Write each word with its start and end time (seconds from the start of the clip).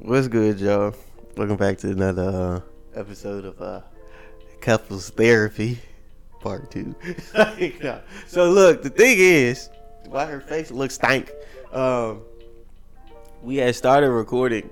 What's 0.00 0.28
good, 0.28 0.60
y'all? 0.60 0.94
Welcome 1.38 1.56
back 1.56 1.78
to 1.78 1.88
another 1.90 2.22
uh, 2.94 3.00
episode 3.00 3.46
of 3.46 3.62
uh, 3.62 3.80
Couples 4.60 5.08
Therapy, 5.08 5.78
Part 6.40 6.70
2. 6.70 6.94
No. 7.82 8.00
So, 8.26 8.50
look, 8.50 8.82
the 8.82 8.90
thing 8.90 9.16
is, 9.18 9.70
why 10.04 10.26
her 10.26 10.40
face 10.40 10.70
looks 10.70 10.96
stank. 10.96 11.32
Um, 11.72 12.20
we 13.42 13.56
had 13.56 13.74
started 13.74 14.10
recording. 14.10 14.68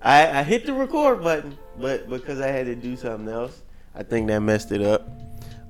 I, 0.00 0.40
I 0.40 0.42
hit 0.42 0.64
the 0.64 0.72
record 0.72 1.22
button, 1.22 1.58
but 1.78 2.08
because 2.08 2.40
I 2.40 2.46
had 2.46 2.64
to 2.64 2.74
do 2.74 2.96
something 2.96 3.28
else, 3.28 3.60
I 3.94 4.02
think 4.02 4.26
that 4.28 4.40
messed 4.40 4.72
it 4.72 4.80
up. 4.80 5.06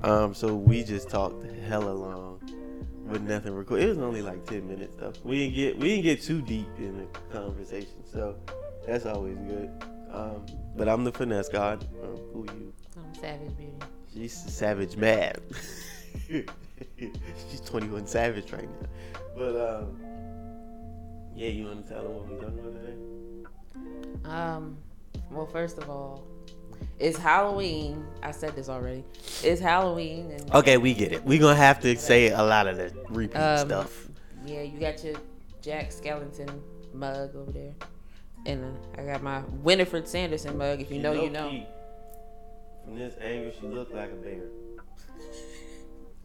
Um, 0.02 0.32
so 0.32 0.54
we 0.54 0.84
just 0.84 1.10
talked 1.10 1.44
hella 1.66 1.90
long 1.90 2.29
with 3.10 3.22
nothing 3.22 3.54
recorded. 3.54 3.86
It 3.86 3.88
was 3.88 3.98
only 3.98 4.22
like 4.22 4.44
ten 4.46 4.66
minutes 4.68 4.96
though. 4.96 5.12
We 5.24 5.38
didn't 5.38 5.54
get 5.54 5.78
we 5.78 5.88
didn't 5.88 6.04
get 6.04 6.22
too 6.22 6.40
deep 6.42 6.68
in 6.78 6.98
the 6.98 7.06
conversation, 7.32 8.04
so 8.10 8.36
that's 8.86 9.06
always 9.06 9.36
good. 9.38 9.70
Um, 10.12 10.46
but 10.76 10.88
I'm 10.88 11.04
the 11.04 11.12
finesse 11.12 11.48
god. 11.48 11.86
Um, 12.02 12.16
who 12.32 12.46
you? 12.54 12.72
I'm 12.96 13.14
Savage 13.14 13.56
Beauty. 13.56 13.72
She's 14.12 14.32
savage 14.32 14.96
mad. 14.96 15.40
She's 16.28 17.60
21 17.64 18.06
savage 18.06 18.52
right 18.52 18.68
now. 18.80 18.88
But 19.36 19.56
um, 19.56 20.00
yeah, 21.34 21.48
you 21.48 21.66
want 21.66 21.86
to 21.86 21.94
tell 21.94 22.02
them 22.02 22.14
what 22.14 22.28
we're 22.28 22.40
talking 22.40 22.58
about 22.58 22.74
today? 22.74 22.96
Um, 24.24 24.76
well, 25.30 25.46
first 25.46 25.78
of 25.78 25.88
all, 25.88 26.26
it's 27.00 27.16
Halloween. 27.18 28.04
I 28.22 28.30
said 28.30 28.54
this 28.54 28.68
already. 28.68 29.02
It's 29.42 29.60
Halloween, 29.60 30.30
and 30.32 30.54
Okay, 30.54 30.76
we 30.76 30.94
get 30.94 31.12
it. 31.12 31.24
We're 31.24 31.40
gonna 31.40 31.54
have 31.56 31.80
to 31.80 31.96
say 31.96 32.28
a 32.28 32.42
lot 32.42 32.66
of 32.66 32.76
the 32.76 32.92
repeat 33.08 33.36
Um, 33.38 33.66
stuff. 33.66 34.08
yeah, 34.44 34.62
you 34.62 34.78
got 34.78 35.02
your 35.02 35.14
Jack 35.62 35.90
Skellington 35.90 36.60
mug 36.92 37.34
over 37.34 37.50
there, 37.50 37.74
and 38.46 38.64
uh, 38.64 39.00
I 39.00 39.04
got 39.04 39.22
my 39.22 39.40
Winifred 39.62 40.06
Sanderson 40.06 40.56
mug. 40.58 40.80
If 40.80 40.90
you 40.90 41.00
know, 41.00 41.12
you 41.12 41.30
know. 41.30 41.66
From 42.84 42.98
this 42.98 43.14
angle, 43.20 43.52
she 43.60 43.66
looked 43.66 43.94
like 43.94 44.10
a 44.10 44.14
bear. 44.14 44.42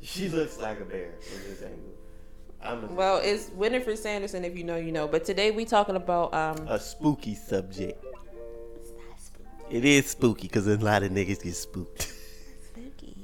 she 0.01 0.29
looks 0.29 0.57
like 0.59 0.79
a 0.79 0.85
bear 0.85 1.11
from 1.21 1.49
this 1.49 1.61
angle. 1.61 1.91
I'm 2.61 2.83
a, 2.83 2.93
Well, 2.93 3.21
it's 3.23 3.49
Winifred 3.51 3.99
Sanderson. 3.99 4.43
If 4.45 4.57
you 4.57 4.63
know, 4.63 4.77
you 4.77 4.91
know. 4.91 5.07
But 5.07 5.25
today 5.25 5.51
we 5.51 5.65
talking 5.65 5.95
about 5.95 6.33
um. 6.33 6.67
a 6.67 6.79
spooky 6.79 7.35
subject. 7.35 8.03
It 9.69 9.83
is 9.85 10.09
spooky 10.11 10.47
because 10.47 10.67
a 10.67 10.77
lot 10.77 11.03
of 11.03 11.11
niggas 11.11 11.41
get 11.43 11.55
spooked. 11.55 12.03
Spooky. 12.71 13.15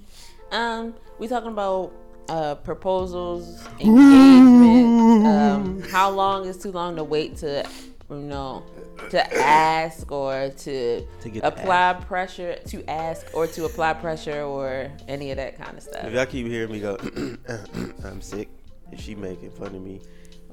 Um, 0.51 0.93
we 1.19 1.27
talking 1.27 1.51
about 1.51 1.91
uh 2.29 2.55
proposals, 2.55 3.61
engagement. 3.79 5.25
um, 5.27 5.81
how 5.91 6.09
long 6.09 6.45
is 6.45 6.57
too 6.57 6.71
long 6.71 6.95
to 6.95 7.03
wait 7.03 7.37
to, 7.37 7.67
you 8.09 8.15
know, 8.15 8.63
to 9.09 9.33
ask 9.37 10.11
or 10.11 10.49
to, 10.49 11.01
To 11.21 11.39
apply 11.39 11.93
pressure 12.07 12.55
to 12.67 12.89
ask 12.89 13.25
or 13.33 13.47
to 13.47 13.65
apply 13.65 13.93
pressure 13.93 14.41
or 14.43 14.91
any 15.07 15.31
of 15.31 15.37
that 15.37 15.57
kind 15.57 15.77
of 15.77 15.83
stuff. 15.83 16.03
If 16.05 16.13
y'all 16.13 16.25
keep 16.25 16.47
hearing 16.47 16.71
me 16.71 16.79
go, 16.79 16.97
I'm 18.05 18.21
sick, 18.21 18.49
and 18.91 18.99
she 18.99 19.15
making 19.15 19.51
fun 19.51 19.75
of 19.75 19.81
me, 19.81 20.01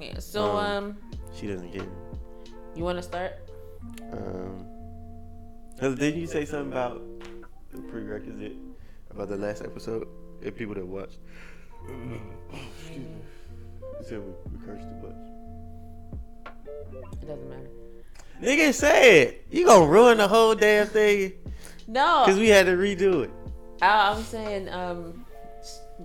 Yeah. 0.00 0.19
So 0.19 0.56
Um, 0.56 0.56
um, 0.84 0.97
she 1.34 1.47
doesn't 1.47 1.70
get 1.72 1.83
it. 1.83 1.89
you 2.75 2.84
want 2.84 2.98
to 2.98 3.03
start? 3.03 3.33
Um, 4.12 4.66
'cause 5.78 5.94
didn't 5.96 6.20
you 6.20 6.26
say 6.26 6.44
something 6.44 6.72
about 6.72 7.00
the 7.72 7.78
prerequisite 7.82 8.56
about 9.10 9.28
the 9.28 9.36
last 9.36 9.62
episode? 9.62 10.06
If 10.42 10.56
people 10.56 10.74
that 10.74 10.86
watched, 10.86 11.18
excuse 11.82 12.98
me, 12.98 13.04
you 13.98 14.04
said 14.04 14.20
we, 14.20 14.32
we 14.58 14.64
cursed 14.66 14.84
too 14.84 15.08
much. 15.08 16.52
It 17.22 17.26
doesn't 17.26 17.48
matter. 17.48 17.70
Nigga, 18.40 18.72
say 18.72 19.22
it. 19.22 19.46
You 19.50 19.66
gonna 19.66 19.86
ruin 19.86 20.18
the 20.18 20.28
whole 20.28 20.54
damn 20.54 20.86
thing 20.86 21.32
No, 21.88 22.22
because 22.24 22.38
we 22.38 22.48
had 22.48 22.66
to 22.66 22.72
redo 22.72 23.24
it. 23.24 23.30
I, 23.82 24.12
I'm 24.12 24.22
saying 24.22 24.68
um, 24.68 25.24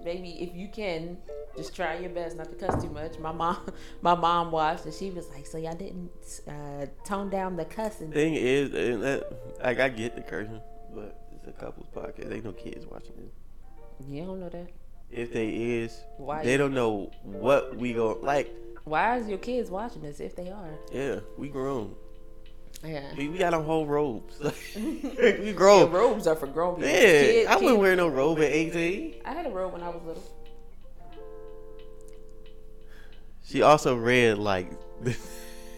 maybe 0.04 0.30
if 0.42 0.56
you 0.56 0.68
can. 0.68 1.18
Just 1.56 1.76
try 1.76 2.00
your 2.00 2.10
best 2.10 2.36
not 2.36 2.50
to 2.50 2.56
cuss 2.56 2.84
too 2.84 2.90
much. 2.90 3.20
My 3.20 3.32
mom, 3.32 3.58
my 4.02 4.16
mom 4.16 4.52
watched 4.52 4.86
and 4.86 4.94
she 4.94 5.12
was 5.12 5.30
like, 5.30 5.46
"So 5.46 5.58
y'all 5.58 5.76
didn't 5.76 6.12
uh, 6.48 6.88
tone 7.06 7.30
down 7.30 7.56
the 7.56 7.66
cussing." 7.66 8.12
Thing 8.12 8.34
is, 8.36 8.72
that, 8.72 9.32
like 9.64 9.80
I 9.80 9.90
get 9.90 10.16
the 10.16 10.22
cursing, 10.22 10.62
but 10.94 11.20
it's 11.36 11.48
a 11.48 11.52
couples 11.52 11.88
podcast. 11.96 12.34
Ain't 12.34 12.46
no 12.46 12.54
kids 12.54 12.86
watching 12.86 13.14
it. 13.18 13.34
You 14.10 14.26
don't 14.26 14.40
know 14.40 14.50
that. 14.50 14.68
If 15.12 15.32
they 15.32 15.50
is, 15.50 16.04
Why? 16.18 16.44
they 16.44 16.58
don't 16.58 16.74
know 16.74 17.12
what 17.24 17.76
we 17.78 17.94
go 17.94 18.18
like. 18.22 18.52
Why 18.86 19.18
is 19.18 19.30
your 19.30 19.38
kids 19.38 19.70
watching 19.70 20.02
this 20.02 20.20
if 20.20 20.36
they 20.36 20.50
are? 20.50 20.70
Yeah, 20.92 21.20
we 21.38 21.50
grown. 21.50 21.96
Yeah. 22.84 23.14
We, 23.16 23.30
we 23.30 23.38
got 23.38 23.54
on 23.54 23.64
whole 23.64 23.86
robes. 23.86 24.40
we 24.76 25.54
grown. 25.54 25.92
robes 25.92 26.28
are 26.28 26.36
for 26.36 26.48
grown 26.48 26.76
people. 26.76 26.90
Yeah, 26.90 27.46
I 27.48 27.56
wouldn't 27.56 27.76
kid- 27.76 27.80
wear 27.80 27.96
no 27.96 28.08
robe 28.08 28.40
at 28.40 28.52
18. 28.52 29.22
I 29.24 29.34
had 29.34 29.46
a 29.46 29.50
robe 29.50 29.74
when 29.74 29.84
I 29.84 29.90
was 29.90 30.02
little. 30.04 30.24
She 33.44 33.62
also 33.62 33.96
read 33.96 34.38
like 34.38 34.72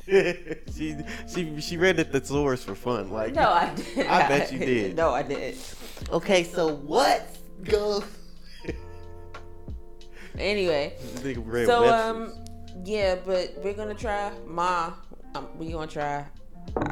she 0.07 0.95
she 1.27 1.59
she 1.59 1.77
read 1.77 1.97
the 1.97 2.03
thesaurus 2.05 2.63
for 2.63 2.75
fun. 2.75 3.11
Like 3.11 3.33
No, 3.33 3.49
I 3.49 3.73
didn't. 3.75 4.07
I 4.09 4.27
bet 4.27 4.51
you 4.53 4.59
did. 4.59 4.95
no, 4.95 5.11
I 5.11 5.23
didn't. 5.23 5.75
Okay, 6.11 6.43
so 6.43 6.73
what 6.75 7.27
goes? 7.63 8.03
Anyway, 10.37 10.93
read 11.23 11.65
so 11.65 11.81
Webster's. 11.83 12.37
um, 12.37 12.83
yeah, 12.83 13.15
but 13.25 13.53
we're 13.63 13.73
gonna 13.73 13.93
try. 13.95 14.31
Ma, 14.45 14.91
um, 15.33 15.47
we 15.57 15.71
gonna 15.71 15.87
try. 15.87 16.25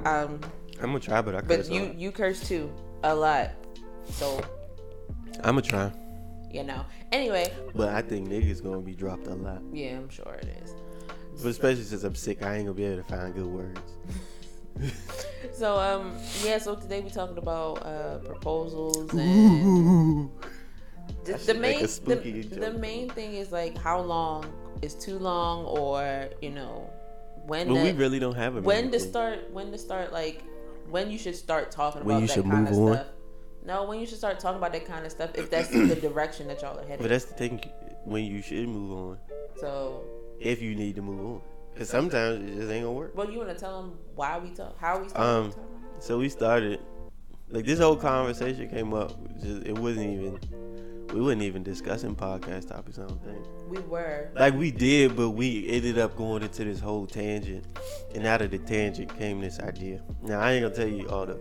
Um, 0.05 0.39
I'm 0.79 0.87
gonna 0.87 0.99
try, 1.01 1.21
but 1.21 1.35
I 1.35 1.41
curse. 1.41 1.47
but 1.47 1.57
curse 1.57 1.69
you 1.69 1.81
on. 1.81 1.99
you 1.99 2.11
curse 2.11 2.47
too 2.47 2.71
a 3.03 3.13
lot. 3.13 3.51
So 4.09 4.41
I'm 5.43 5.55
gonna 5.55 5.61
try, 5.61 5.91
you 6.53 6.63
know. 6.63 6.85
Anyway, 7.11 7.51
but 7.75 7.89
I 7.89 8.01
think 8.01 8.29
niggas 8.29 8.63
gonna 8.63 8.81
be 8.81 8.93
dropped 8.93 9.27
a 9.27 9.35
lot. 9.35 9.61
yeah, 9.73 9.97
I'm 9.97 10.09
sure 10.09 10.33
it 10.41 10.47
is. 10.63 10.73
But 11.41 11.49
especially 11.49 11.83
since 11.83 12.03
I'm 12.03 12.15
sick, 12.15 12.43
I 12.43 12.55
ain't 12.55 12.65
gonna 12.65 12.75
be 12.75 12.85
able 12.85 13.03
to 13.03 13.09
find 13.09 13.33
good 13.33 13.47
words. 13.47 13.81
So 15.51 15.77
um, 15.77 16.17
yeah. 16.43 16.57
So 16.57 16.75
today 16.75 17.01
we 17.01 17.09
talking 17.09 17.37
about 17.37 17.85
uh 17.85 18.17
proposals 18.19 19.13
and. 19.13 20.29
The, 21.25 21.33
the 21.37 21.53
main 21.53 21.81
the, 21.81 22.47
the 22.59 22.73
main 22.79 23.09
thing 23.09 23.33
is 23.35 23.51
like 23.51 23.77
how 23.77 23.99
long 24.01 24.45
is 24.81 24.93
too 24.95 25.19
long 25.19 25.65
or 25.65 26.29
you 26.41 26.49
know 26.49 26.89
when 27.45 27.67
But 27.67 27.75
to, 27.75 27.83
we 27.83 27.91
really 27.91 28.19
don't 28.19 28.35
have 28.35 28.55
a 28.57 28.61
when 28.61 28.89
to 28.91 28.99
thing. 28.99 29.09
start 29.09 29.51
when 29.51 29.71
to 29.71 29.77
start 29.77 30.11
like 30.11 30.43
when 30.89 31.11
you 31.11 31.17
should 31.17 31.35
start 31.35 31.71
talking 31.71 32.03
When 32.03 32.15
about 32.17 32.21
you 32.21 32.27
that 32.27 32.33
should 32.33 32.45
kind 32.45 32.67
of 32.67 32.73
move 32.73 32.89
on? 32.89 32.95
stuff. 32.95 33.07
No, 33.65 33.85
when 33.85 33.99
you 33.99 34.05
should 34.05 34.17
start 34.17 34.39
talking 34.39 34.57
about 34.57 34.73
that 34.73 34.85
kind 34.85 35.05
of 35.05 35.11
stuff 35.11 35.31
if 35.35 35.49
that's 35.49 35.69
the 35.69 35.95
direction 36.01 36.47
that 36.47 36.61
y'all 36.61 36.77
are 36.77 36.83
headed. 36.83 36.99
But 36.99 37.09
that's 37.09 37.25
the 37.25 37.33
thing. 37.33 37.63
When 38.05 38.25
you 38.25 38.41
should 38.41 38.67
move 38.67 38.91
on, 38.91 39.17
so, 39.59 40.03
if 40.39 40.61
you 40.61 40.75
need 40.75 40.95
to 40.95 41.01
move 41.01 41.25
on, 41.25 41.41
because 41.73 41.89
sometimes 41.89 42.43
it 42.43 42.55
just 42.55 42.69
ain't 42.71 42.83
gonna 42.83 42.91
work. 42.91 43.15
well, 43.15 43.31
you 43.31 43.37
want 43.37 43.49
to 43.49 43.55
tell 43.55 43.81
them 43.81 43.97
why 44.15 44.37
we 44.37 44.49
talk, 44.49 44.77
how 44.77 44.99
we 44.99 45.07
started 45.07 45.29
Um, 45.29 45.49
talking? 45.51 45.63
So 45.99 46.17
we 46.19 46.27
started, 46.27 46.81
like 47.49 47.65
this 47.65 47.79
whole 47.79 47.95
conversation 47.95 48.67
came 48.69 48.93
up. 48.93 49.13
Just, 49.41 49.65
it 49.65 49.77
wasn't 49.77 50.09
even, 50.19 50.39
we 51.13 51.21
wasn't 51.21 51.43
even 51.43 51.63
discussing 51.63 52.13
podcast 52.13 52.67
topics. 52.67 52.99
I 52.99 53.03
don't 53.07 53.23
think. 53.23 53.45
We 53.69 53.79
were. 53.79 54.29
Like 54.35 54.55
we 54.55 54.69
did, 54.71 55.15
but 55.15 55.29
we 55.29 55.69
ended 55.69 55.97
up 55.97 56.17
going 56.17 56.43
into 56.43 56.65
this 56.65 56.81
whole 56.81 57.07
tangent, 57.07 57.65
and 58.13 58.25
out 58.27 58.41
of 58.41 58.51
the 58.51 58.57
tangent 58.57 59.17
came 59.17 59.39
this 59.39 59.59
idea. 59.61 60.03
Now 60.21 60.41
I 60.41 60.51
ain't 60.51 60.63
gonna 60.63 60.75
tell 60.75 60.87
you 60.93 61.07
all 61.09 61.25
the, 61.25 61.39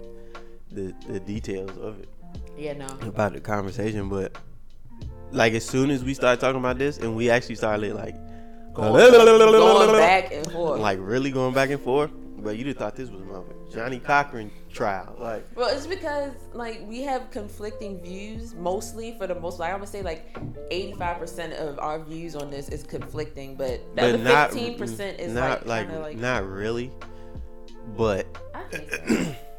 the, 0.74 0.94
the 1.08 1.20
details 1.20 1.76
of 1.78 2.00
it 2.00 2.08
Yeah, 2.56 2.74
no. 2.74 2.86
about 3.06 3.32
the 3.32 3.40
conversation, 3.40 4.08
but 4.08 4.36
like 5.30 5.52
as 5.54 5.64
soon 5.64 5.90
as 5.90 6.04
we 6.04 6.14
started 6.14 6.40
talking 6.40 6.60
about 6.60 6.78
this, 6.78 6.98
and 6.98 7.16
we 7.16 7.30
actually 7.30 7.54
started 7.56 7.94
like, 7.94 8.14
Going, 8.74 8.92
going 9.12 9.92
back 9.92 10.32
and 10.32 10.50
forth. 10.50 10.80
like 10.80 10.98
really 11.00 11.30
going 11.30 11.52
back 11.54 11.70
and 11.70 11.80
forth. 11.80 12.10
But 12.38 12.56
you'd 12.56 12.66
have 12.68 12.76
thought 12.76 12.96
this 12.96 13.08
was 13.10 13.22
my 13.22 13.40
Johnnie 13.72 14.00
Cochran 14.00 14.50
trial, 14.70 15.14
like. 15.18 15.46
Well, 15.54 15.68
it's 15.68 15.86
because 15.86 16.32
like 16.54 16.82
we 16.88 17.02
have 17.02 17.30
conflicting 17.30 18.02
views 18.02 18.54
mostly 18.54 19.14
for 19.16 19.26
the 19.28 19.34
most. 19.34 19.60
Like 19.60 19.70
I'm 19.72 19.76
gonna 19.78 19.86
say 19.86 20.02
like 20.02 20.36
85 20.70 21.18
percent 21.18 21.52
of 21.52 21.78
our 21.78 22.00
views 22.00 22.34
on 22.34 22.50
this 22.50 22.68
is 22.68 22.82
conflicting, 22.82 23.54
but 23.54 23.80
the 23.94 24.20
but 24.24 24.30
other 24.30 24.54
15 24.54 24.78
percent 24.78 25.20
is 25.20 25.32
not 25.34 25.66
like, 25.66 25.88
like, 25.90 26.00
like. 26.00 26.16
not 26.16 26.44
really, 26.48 26.90
but 27.96 28.26
I 28.54 28.62
think 28.64 28.90
so. 28.90 29.34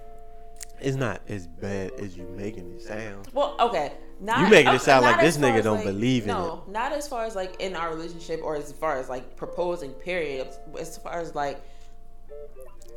it's 0.84 0.98
not 0.98 1.22
as 1.28 1.48
bad 1.48 1.92
as 2.00 2.16
you 2.18 2.28
making 2.36 2.72
it 2.74 2.82
sound. 2.82 3.28
Well, 3.34 3.56
okay. 3.60 3.94
Not, 4.20 4.42
You 4.42 4.48
making 4.50 4.74
it 4.74 4.82
sound 4.82 5.04
like 5.06 5.20
this 5.20 5.38
nigga 5.38 5.64
don't 5.64 5.78
like- 5.78 5.86
believe 5.86 6.24
in 6.24 6.30
it. 6.30 6.34
no, 6.34 6.64
not 6.68 6.92
as 6.94 7.08
far 7.08 7.26
as 7.26 7.36
like 7.36 7.60
in 7.60 7.76
our 7.76 7.90
relationship 7.94 8.42
or 8.44 8.56
as 8.56 8.72
far 8.72 8.98
as 9.00 9.10
like 9.10 9.36
proposing. 9.36 9.92
Period. 9.94 10.48
As 10.80 10.98
far 10.98 11.20
as 11.20 11.36
like 11.36 11.62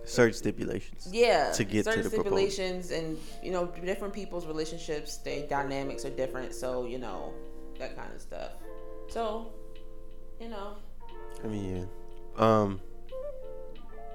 Search 0.04 0.34
stipulations. 0.34 1.08
yeah, 1.10 1.50
To 1.52 1.64
get 1.64 1.78
to 1.78 1.90
certain 1.90 2.04
the 2.04 2.10
proposal. 2.10 2.22
stipulations 2.48 2.90
and 2.92 3.18
you 3.42 3.50
know 3.50 3.66
different 3.66 4.14
people's 4.14 4.46
relationships, 4.46 5.16
their 5.18 5.46
dynamics 5.48 6.04
are 6.04 6.10
different. 6.10 6.54
So 6.54 6.86
you 6.86 6.98
know 6.98 7.32
that 7.80 7.96
kind 7.96 8.12
of 8.14 8.20
stuff. 8.20 8.52
So 9.08 9.52
you 10.40 10.48
know, 10.48 10.74
I 11.42 11.46
mean, 11.48 11.88
yeah. 12.38 12.44
Um, 12.44 12.80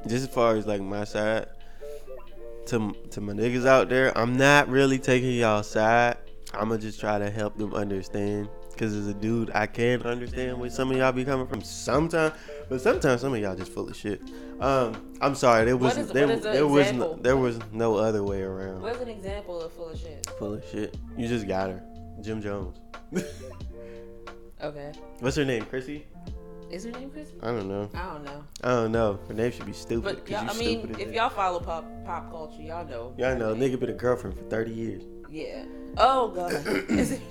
just 0.08 0.28
as 0.30 0.34
far 0.34 0.56
as 0.56 0.66
like 0.66 0.82
my 0.82 1.04
side, 1.04 1.48
to 2.68 2.94
to 3.12 3.22
my 3.22 3.34
niggas 3.34 3.66
out 3.66 3.90
there, 3.90 4.18
I'm 4.18 4.36
not 4.38 4.68
really 4.70 5.00
taking 5.00 5.32
y'all 5.32 5.64
side. 5.64 6.18
I'ma 6.54 6.78
just 6.78 7.00
try 7.00 7.18
to 7.20 7.30
help 7.30 7.58
them 7.58 7.74
understand. 7.74 8.50
Cause 8.78 8.94
as 8.96 9.08
a 9.08 9.14
dude, 9.14 9.52
I 9.54 9.68
can 9.68 10.02
understand 10.04 10.60
where 10.60 10.70
some 10.70 10.90
of 10.92 10.98
y'all 10.98 11.12
be 11.12 11.24
coming 11.24 11.46
from 11.46 11.62
sometimes, 11.62 12.34
but 12.68 12.82
sometimes 12.82 13.22
some 13.22 13.34
of 13.34 13.40
y'all 13.40 13.56
just 13.56 13.72
full 13.72 13.88
of 13.88 13.96
shit. 13.96 14.22
Um, 14.60 15.14
I'm 15.22 15.36
sorry, 15.36 15.66
there 15.66 15.78
was 15.78 15.98
is- 15.98 16.08
there, 16.12 16.28
what 16.28 16.38
is 16.38 16.46
an 16.46 16.54
there 16.54 16.68
was 16.68 16.92
no, 16.94 17.16
there 17.22 17.38
was 17.38 17.60
no 17.72 17.96
other 17.96 18.24
way 18.24 18.42
around. 18.42 18.82
What's 18.82 19.00
an 19.02 19.10
example 19.10 19.62
of 19.62 19.72
full 19.74 19.90
of 19.90 20.00
shit? 20.00 20.26
Full 20.40 20.56
of 20.56 20.66
shit. 20.72 20.98
You 21.16 21.28
just 21.28 21.48
got 21.48 21.70
her, 21.70 21.84
Jim 22.22 22.42
Jones. 22.42 22.78
Okay. 24.64 24.92
What's 25.20 25.36
her 25.38 25.46
name? 25.46 25.66
Chrissy? 25.66 26.06
Is 26.72 26.86
her 26.86 26.92
name 26.92 27.10
Chrissy? 27.12 27.34
I 27.42 27.48
don't 27.48 27.68
know. 27.68 27.90
I 27.94 28.14
don't 28.14 28.24
know. 28.24 28.44
I 28.64 28.70
don't 28.70 28.92
know. 28.92 29.20
Her 29.28 29.34
name 29.34 29.52
should 29.52 29.66
be 29.66 29.74
stupid. 29.74 30.04
But 30.04 30.26
'cause 30.26 30.30
y'all, 30.32 30.50
I 30.50 30.54
mean, 30.58 30.80
stupid 30.80 31.00
if 31.02 31.08
hell. 31.08 31.16
y'all 31.16 31.30
follow 31.30 31.60
pop 31.60 31.86
pop 32.06 32.32
culture, 32.32 32.62
y'all 32.62 32.86
know. 32.88 33.14
Y'all 33.18 33.38
know, 33.38 33.54
nigga 33.54 33.80
been 33.80 33.90
a 33.90 33.94
girlfriend 33.94 34.38
for 34.38 34.44
30 34.46 34.72
years. 34.72 35.04
Yeah. 35.30 35.66
Oh 35.98 36.30
god. 36.30 36.52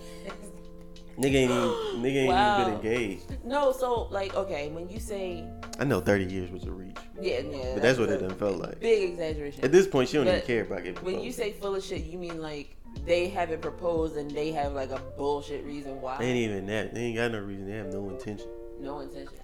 Nigga 1.19 1.35
ain't 1.35 1.51
even, 1.51 2.03
nigga 2.03 2.17
ain't 2.17 2.29
Wow. 2.29 2.61
even 2.61 2.81
been 2.81 2.93
engaged. 2.93 3.45
no, 3.45 3.73
so 3.73 4.09
like, 4.11 4.35
okay, 4.35 4.71
when 4.71 4.89
you 4.89 4.99
say, 4.99 5.45
I 5.79 5.85
know 5.85 6.01
30 6.01 6.25
years 6.25 6.51
was 6.51 6.65
a 6.65 6.71
reach. 6.73 6.97
yeah, 7.21 7.41
yeah, 7.41 7.75
But 7.75 7.83
that's 7.83 7.99
what 7.99 8.09
a 8.09 8.15
it 8.15 8.21
done 8.21 8.35
felt 8.37 8.57
like. 8.57 8.81
Big 8.81 9.11
exaggeration. 9.11 9.63
At 9.63 9.71
this 9.71 9.87
point, 9.87 10.09
she 10.09 10.17
don't 10.17 10.29
even 10.29 10.41
care 10.43 10.63
about 10.63 10.79
getting 10.79 10.95
when 11.05 11.15
proposed. 11.17 11.25
you 11.27 11.33
say 11.33 11.53
full 11.53 11.75
of 11.75 11.85
shit, 11.85 12.05
you 12.05 12.17
mean 12.19 12.41
like 12.41 12.75
they 13.05 13.29
haven't 13.29 13.61
proposed 13.61 14.17
and 14.17 14.31
they 14.31 14.51
have 14.53 14.73
like 14.73 14.91
a 14.93 15.01
bullshit 15.19 15.63
reason 15.67 16.01
why? 16.01 16.17
They 16.19 16.27
ain't 16.27 16.51
even 16.51 16.67
that. 16.67 16.95
They 16.95 17.01
ain't 17.03 17.17
got 17.17 17.33
no 17.33 17.41
reason. 17.41 17.69
They 17.69 17.77
have 17.77 17.93
no 17.93 18.09
intention. 18.09 18.49
No 18.81 19.01
intention. 19.01 19.39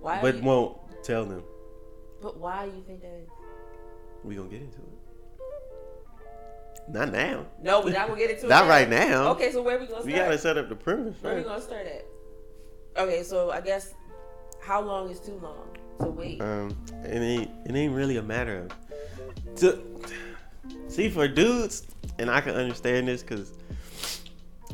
Why? 0.00 0.20
But 0.20 0.36
you, 0.36 0.42
won't 0.42 0.78
tell 1.02 1.24
them. 1.24 1.42
but 2.20 2.38
why 2.38 2.64
you 2.64 2.82
think 2.86 3.00
that 3.02 3.08
is? 3.22 3.28
We 4.22 4.36
gonna 4.36 4.48
get 4.48 4.62
into 4.62 4.78
it. 4.78 5.04
Not 6.88 7.12
now. 7.12 7.46
No, 7.62 7.80
we're 7.80 7.92
not 7.92 8.08
gonna 8.08 8.18
get 8.18 8.30
into 8.30 8.44
it. 8.46 8.48
Not 8.48 8.64
now. 8.64 8.70
right 8.70 8.88
now. 8.88 9.28
Okay, 9.32 9.50
so 9.52 9.62
where 9.62 9.78
we 9.78 9.86
gonna 9.86 10.04
We 10.04 10.12
gotta 10.12 10.38
set 10.38 10.58
up 10.58 10.68
the 10.68 10.76
premise 10.76 11.16
Where 11.20 11.36
we 11.36 11.42
gonna 11.42 11.60
start 11.60 11.86
at? 11.86 12.04
Okay, 12.96 13.22
so 13.22 13.50
I 13.50 13.60
guess 13.60 13.94
how 14.62 14.80
long 14.80 15.10
is 15.10 15.20
too 15.20 15.38
long 15.42 15.68
to 16.00 16.06
wait? 16.06 16.40
Um, 16.40 16.76
it 17.04 17.18
ain't 17.18 17.50
it 17.66 17.74
ain't 17.74 17.94
really 17.94 18.16
a 18.18 18.22
matter 18.22 18.66
of 18.66 19.56
to 19.56 19.82
see 20.88 21.08
for 21.08 21.26
dudes, 21.28 21.86
and 22.18 22.30
I 22.30 22.40
can 22.40 22.54
understand 22.54 23.08
this 23.08 23.22
because 23.22 23.52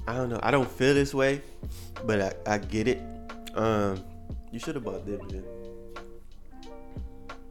I 0.06 0.14
don't 0.14 0.28
know. 0.28 0.40
I 0.42 0.50
don't 0.50 0.68
feel 0.70 0.94
this 0.94 1.14
way, 1.14 1.42
but 2.04 2.20
I, 2.46 2.54
I 2.54 2.58
get 2.58 2.88
it. 2.88 3.00
Um, 3.54 4.04
you 4.52 4.58
should 4.58 4.74
have 4.76 4.84
bought 4.84 5.04
them 5.06 5.20
then. 5.28 5.44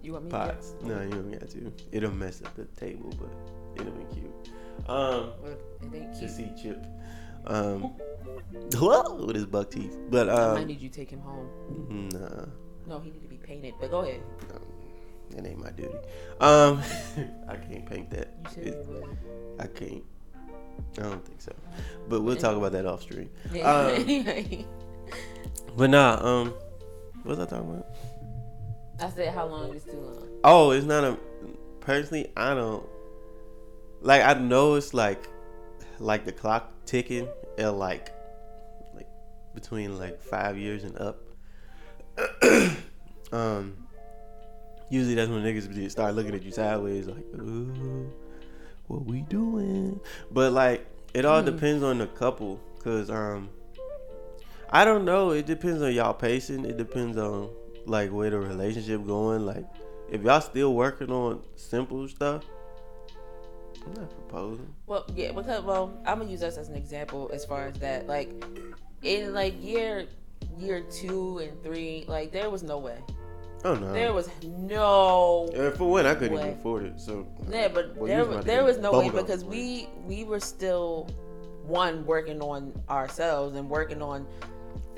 you 0.01 0.13
want 0.13 0.25
me 0.25 0.31
to 0.31 0.38
pots. 0.38 0.75
No, 0.84 1.01
you 1.01 1.10
don't 1.10 1.31
got 1.31 1.50
to. 1.50 1.72
It'll 1.92 2.12
mess 2.12 2.42
up 2.42 2.56
the 2.56 2.66
table, 2.66 3.13
but 3.19 3.81
it'll 3.81 3.94
be 3.94 4.06
cute. 4.13 4.34
Um, 4.88 4.88
to? 4.88 5.34
Well, 5.42 5.57
it 5.84 5.96
ain't 5.96 6.13
to 6.19 6.30
see 6.30 6.50
Chip. 6.62 6.86
Um, 7.46 7.94
hello 8.74 9.25
with 9.25 9.36
his 9.36 9.46
buck 9.46 9.72
teeth. 9.72 9.98
But 10.10 10.30
um, 10.30 10.57
I 10.57 10.63
need 10.63 10.81
you 10.81 10.90
to 10.90 10.96
take 10.96 11.10
him 11.10 11.22
home. 11.22 12.10
nah. 12.13 12.45
No, 12.88 13.00
he 13.00 13.12
need 13.12 13.22
to 13.22 13.28
be 13.28 13.38
painted. 13.38 13.75
But 13.80 13.92
go 13.92 14.00
ahead. 14.00 14.22
Um, 14.54 14.62
that 15.31 15.45
ain't 15.45 15.60
my 15.60 15.69
duty. 15.72 15.94
Um, 16.40 16.81
I 17.48 17.56
can't 17.56 17.86
paint 17.86 18.10
that. 18.12 18.34
You 18.44 18.50
said 18.52 18.68
It-. 18.68 19.06
I 19.60 19.68
can't. 19.68 20.04
I 20.98 21.02
don't 21.04 21.24
think 21.25 21.42
so. 21.42 21.54
But 22.07 22.22
we'll 22.22 22.36
talk 22.38 22.56
about 22.57 22.72
that 22.72 22.86
off 22.86 23.02
stream. 23.04 23.30
Um, 23.63 24.66
But 25.80 25.92
nah. 25.92 26.20
Um, 26.22 26.54
what 27.24 27.38
was 27.38 27.40
I 27.40 27.46
talking 27.46 27.70
about? 27.70 27.86
I 29.00 29.10
said 29.10 29.34
how 29.34 29.46
long 29.46 29.74
is 29.74 29.86
too 29.86 29.94
long? 29.94 30.28
Oh, 30.44 30.72
it's 30.72 30.86
not 30.86 31.06
a. 31.06 31.18
Personally, 31.80 32.31
I 32.36 32.54
don't. 32.54 32.86
Like 34.02 34.22
I 34.24 34.34
know 34.34 34.76
it's 34.76 34.94
like, 34.94 35.26
like 36.00 36.26
the 36.26 36.34
clock 36.34 36.70
ticking 36.86 37.30
at 37.58 37.74
like, 37.76 38.14
like 38.94 39.08
between 39.56 39.98
like 39.98 40.22
five 40.22 40.58
years 40.58 40.84
and 40.84 40.98
up. 40.98 41.22
um, 43.31 43.78
usually 44.90 45.16
that's 45.16 45.30
when 45.30 45.44
niggas 45.44 45.92
start 45.92 46.14
looking 46.14 46.36
at 46.36 46.44
you 46.44 46.52
sideways, 46.52 47.08
like, 47.08 47.24
ooh, 47.36 48.12
what 48.88 49.06
we 49.06 49.22
doing? 49.22 50.02
But 50.30 50.52
like, 50.52 50.86
it 51.14 51.24
all 51.24 51.40
Hmm. 51.40 51.46
depends 51.46 51.84
on 51.84 52.00
the 52.00 52.08
couple, 52.08 52.60
cause 52.84 53.10
um, 53.10 53.50
I 54.71 54.86
don't 54.86 55.06
know. 55.06 55.31
It 55.31 55.45
depends 55.45 55.81
on 55.81 55.94
y'all 55.94 56.13
pacing. 56.13 56.66
It 56.66 56.77
depends 56.77 57.18
on 57.18 57.50
like 57.86 58.12
where 58.12 58.30
the 58.30 58.39
relationship 58.39 59.06
going. 59.06 59.45
Like, 59.45 59.66
if 60.12 60.21
y'all 60.21 60.42
still 60.42 60.74
working 60.74 61.12
on 61.12 61.42
simple 61.56 62.07
stuff, 62.07 62.44
I'm 63.86 63.94
not 63.94 64.10
proposing. 64.10 64.74
Well, 64.86 65.06
yeah, 65.16 65.31
because 65.31 65.63
well, 65.63 65.94
I'm 66.06 66.19
gonna 66.19 66.30
use 66.30 66.44
us 66.44 66.57
as 66.57 66.69
an 66.69 66.75
example 66.75 67.31
as 67.33 67.45
far 67.45 67.66
as 67.68 67.75
that. 67.80 68.07
Like, 68.07 68.30
in 69.01 69.33
like 69.33 69.62
year 69.63 70.06
year 70.57 70.81
two 70.81 71.39
and 71.39 71.63
three, 71.63 72.06
like 72.07 72.31
there 72.31 72.50
was 72.50 72.63
no 72.63 72.77
way. 72.77 72.98
Oh 73.66 73.75
no. 73.75 73.92
There 73.92 74.13
was 74.13 74.30
no 74.44 75.50
Uh, 75.56 75.71
for 75.71 75.89
one, 75.89 76.06
I 76.06 76.13
couldn't 76.16 76.38
way. 76.38 76.42
even 76.44 76.60
afford 76.60 76.83
it. 76.86 77.00
So 77.00 77.27
Yeah, 77.50 77.68
but 77.68 77.95
Well, 77.98 78.07
there 78.07 78.25
was 78.25 78.45
there 78.45 78.63
was 78.63 78.77
no 78.77 78.98
way 79.00 79.10
because 79.10 79.44
we 79.44 79.89
we 80.06 80.24
were 80.24 80.39
still 80.39 81.07
one 81.63 82.06
working 82.06 82.42
on 82.42 82.74
ourselves 82.89 83.56
and 83.56 83.69
working 83.69 84.01
on 84.01 84.25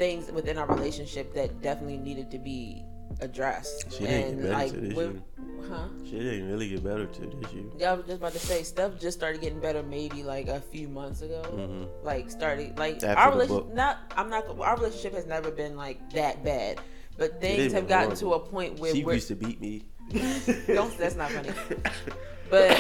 things 0.02 0.32
within 0.32 0.58
our 0.58 0.66
relationship 0.66 1.32
that 1.36 1.62
definitely 1.62 1.98
needed 1.98 2.32
to 2.32 2.40
be 2.40 2.84
addressed. 3.20 3.92
Shit 3.94 4.10
ain't 4.10 4.28
and 4.30 4.42
get 4.42 4.50
better 4.50 4.54
like, 4.58 4.72
to 4.72 4.80
this 4.82 4.94
we're- 4.96 5.14
year. 5.14 5.70
huh? 5.70 5.88
Shit 6.06 6.20
didn't 6.22 6.50
really 6.52 6.70
get 6.70 6.84
better 6.84 7.06
to 7.06 7.22
this 7.22 7.54
year. 7.54 7.66
Yeah, 7.78 7.92
I 7.92 7.94
was 7.94 8.06
just 8.08 8.18
about 8.18 8.32
to 8.34 8.40
say 8.40 8.64
stuff 8.64 9.00
just 9.00 9.16
started 9.16 9.42
getting 9.42 9.60
better 9.60 9.84
maybe 9.84 10.24
like 10.24 10.48
a 10.48 10.60
few 10.60 10.88
months 10.88 11.22
ago. 11.22 11.44
hmm 11.44 11.84
Like 12.04 12.32
started 12.32 12.80
like 12.80 12.96
After 13.04 13.10
our 13.16 13.32
relationship. 13.32 13.76
Not 13.76 14.00
I'm 14.18 14.32
not. 14.32 14.48
Our 14.60 14.76
relationship 14.76 15.14
has 15.14 15.28
never 15.28 15.52
been 15.52 15.76
like 15.78 16.00
that 16.14 16.44
bad, 16.44 16.82
but 17.20 17.40
things 17.40 17.72
have 17.74 17.84
been 17.88 17.90
gotten 18.00 18.16
to 18.16 18.34
a 18.34 18.40
point 18.40 18.80
where 18.80 18.96
She 18.96 19.04
we're. 19.04 19.14
used 19.14 19.28
to 19.28 19.36
beat 19.36 19.62
me. 19.62 19.84
Don't- 20.66 20.98
that's 20.98 21.16
not 21.16 21.30
funny. 21.32 21.52
But 22.50 22.74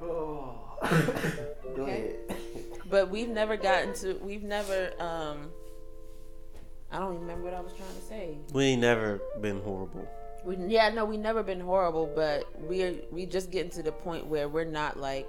oh. 0.00 0.78
Go 1.76 1.82
Okay. 1.84 2.14
ahead. 2.26 2.38
but 2.88 3.10
we've 3.10 3.28
never 3.28 3.56
gotten 3.58 3.92
to. 4.02 4.14
We've 4.24 4.42
never. 4.42 4.90
um 4.98 5.50
I 6.92 6.98
don't 6.98 7.10
even 7.14 7.20
remember 7.22 7.44
what 7.44 7.54
I 7.54 7.60
was 7.60 7.72
trying 7.72 7.94
to 7.94 8.00
say. 8.02 8.38
We 8.52 8.64
ain't 8.64 8.80
never 8.80 9.20
been 9.40 9.60
horrible. 9.62 10.08
We, 10.44 10.56
yeah, 10.56 10.88
no, 10.88 11.04
we 11.04 11.16
never 11.16 11.42
been 11.42 11.60
horrible, 11.60 12.10
but 12.14 12.44
we're 12.62 12.94
we 13.10 13.26
just 13.26 13.50
getting 13.50 13.70
to 13.72 13.82
the 13.82 13.92
point 13.92 14.26
where 14.26 14.48
we're 14.48 14.64
not 14.64 14.98
like 14.98 15.28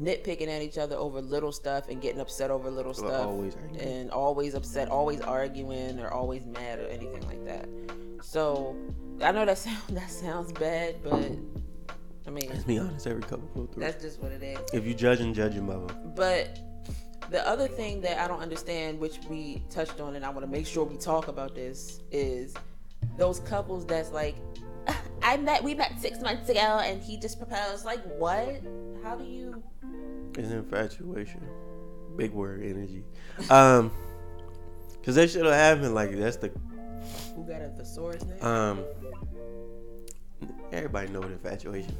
nitpicking 0.00 0.48
at 0.48 0.62
each 0.62 0.78
other 0.78 0.94
over 0.96 1.20
little 1.20 1.50
stuff 1.52 1.88
and 1.88 2.00
getting 2.00 2.20
upset 2.20 2.50
over 2.50 2.70
little 2.70 2.92
We're 2.92 3.08
stuff 3.08 3.26
always 3.26 3.54
arguing. 3.56 3.80
and 3.80 4.10
always 4.10 4.54
upset, 4.54 4.88
always 4.88 5.20
arguing 5.20 5.98
or 6.00 6.10
always 6.12 6.46
mad 6.46 6.78
or 6.78 6.86
anything 6.86 7.26
like 7.26 7.44
that. 7.46 7.68
So 8.22 8.76
I 9.22 9.32
know 9.32 9.44
that 9.44 9.58
sound 9.66 9.78
that 9.90 10.10
sounds 10.10 10.52
bad, 10.52 10.96
but 11.02 11.32
I 12.26 12.30
mean 12.30 12.48
Let's 12.50 12.64
be 12.64 12.78
honest, 12.78 13.06
every 13.06 13.22
couple 13.22 13.48
go 13.54 13.66
through. 13.66 13.82
that's 13.82 14.02
just 14.02 14.22
what 14.22 14.32
it 14.32 14.42
is. 14.42 14.58
If 14.72 14.86
you 14.86 14.94
judge 14.94 15.20
and 15.20 15.34
judge 15.34 15.54
your 15.54 15.64
mother. 15.64 15.92
But 16.14 16.58
the 17.30 17.46
other 17.46 17.68
thing 17.68 18.00
that 18.02 18.18
I 18.18 18.28
don't 18.28 18.40
understand, 18.40 18.98
which 18.98 19.18
we 19.28 19.62
touched 19.70 20.00
on, 20.00 20.16
and 20.16 20.24
I 20.24 20.30
want 20.30 20.42
to 20.42 20.50
make 20.50 20.66
sure 20.66 20.84
we 20.84 20.96
talk 20.96 21.28
about 21.28 21.54
this, 21.54 22.00
is 22.10 22.54
those 23.16 23.40
couples 23.40 23.86
that's 23.86 24.12
like, 24.12 24.36
I 25.22 25.36
met, 25.36 25.62
we 25.64 25.74
met 25.74 25.98
six 26.00 26.20
months 26.20 26.48
ago, 26.48 26.60
and 26.60 27.02
he 27.02 27.18
just 27.18 27.38
proposed. 27.38 27.84
Like, 27.84 28.02
what? 28.18 28.62
How 29.02 29.16
do 29.16 29.24
you? 29.24 29.62
It's 30.36 30.50
infatuation. 30.50 31.42
Big 32.16 32.32
word 32.32 32.62
energy. 32.62 33.04
Um, 33.50 33.90
cause 35.04 35.14
that 35.16 35.30
should 35.30 35.44
have 35.44 35.54
happened. 35.54 35.94
Like 35.94 36.16
that's 36.16 36.36
the 36.36 36.50
Who 37.34 37.44
got 37.44 37.60
a 37.62 37.68
thesaurus 37.76 38.24
name? 38.24 38.42
um. 38.42 38.84
Everybody 40.72 41.08
know 41.12 41.20
what 41.20 41.30
infatuation. 41.30 41.96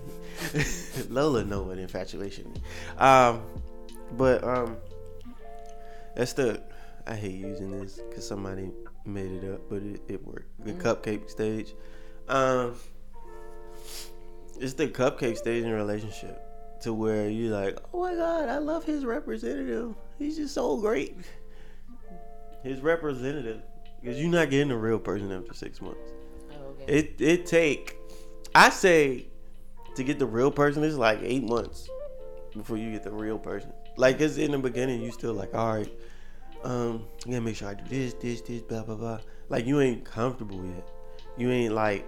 Lola 1.08 1.44
know 1.44 1.62
what 1.62 1.78
infatuation. 1.78 2.52
Um, 2.98 3.42
but 4.12 4.42
um, 4.42 4.76
that's 6.16 6.32
the. 6.32 6.60
I 7.06 7.14
hate 7.14 7.34
using 7.34 7.70
this 7.70 8.00
because 8.08 8.26
somebody 8.26 8.72
made 9.04 9.30
it 9.30 9.54
up, 9.54 9.60
but 9.70 9.82
it, 9.82 10.00
it 10.08 10.26
worked. 10.26 10.64
The 10.64 10.72
cupcake 10.72 11.30
stage. 11.30 11.74
Um, 12.28 12.74
it's 14.58 14.72
the 14.72 14.88
cupcake 14.88 15.36
stage 15.36 15.62
in 15.62 15.70
a 15.70 15.74
relationship 15.74 16.42
to 16.80 16.92
where 16.92 17.28
you 17.28 17.50
like, 17.50 17.78
oh 17.94 18.00
my 18.00 18.14
god, 18.14 18.48
I 18.48 18.58
love 18.58 18.84
his 18.84 19.04
representative. 19.04 19.94
He's 20.18 20.36
just 20.36 20.54
so 20.54 20.78
great. 20.78 21.16
His 22.64 22.80
representative, 22.80 23.62
because 24.00 24.18
you're 24.18 24.30
not 24.30 24.50
getting 24.50 24.72
a 24.72 24.76
real 24.76 24.98
person 24.98 25.30
after 25.30 25.54
six 25.54 25.80
months. 25.80 26.10
oh, 26.50 26.70
okay. 26.70 26.98
It 26.98 27.20
it 27.20 27.46
take, 27.46 27.96
I 28.54 28.70
say, 28.70 29.26
to 29.94 30.02
get 30.02 30.18
the 30.18 30.26
real 30.26 30.50
person 30.50 30.82
is 30.82 30.98
like 30.98 31.20
eight 31.22 31.44
months 31.44 31.88
before 32.52 32.78
you 32.78 32.90
get 32.90 33.04
the 33.04 33.12
real 33.12 33.38
person. 33.38 33.72
Like 33.96 34.20
it's 34.20 34.36
in 34.36 34.52
the 34.52 34.58
beginning, 34.58 35.02
you 35.02 35.10
still 35.10 35.34
like, 35.34 35.54
all 35.54 35.74
right, 35.74 35.92
um, 36.64 37.06
I 37.26 37.30
gotta 37.30 37.40
make 37.40 37.56
sure 37.56 37.68
I 37.68 37.74
do 37.74 37.84
this, 37.88 38.14
this, 38.14 38.40
this, 38.42 38.62
blah 38.62 38.82
blah 38.82 38.96
blah. 38.96 39.20
Like 39.48 39.66
you 39.66 39.80
ain't 39.80 40.04
comfortable 40.04 40.64
yet. 40.64 40.88
You 41.36 41.50
ain't 41.50 41.74
like, 41.74 42.04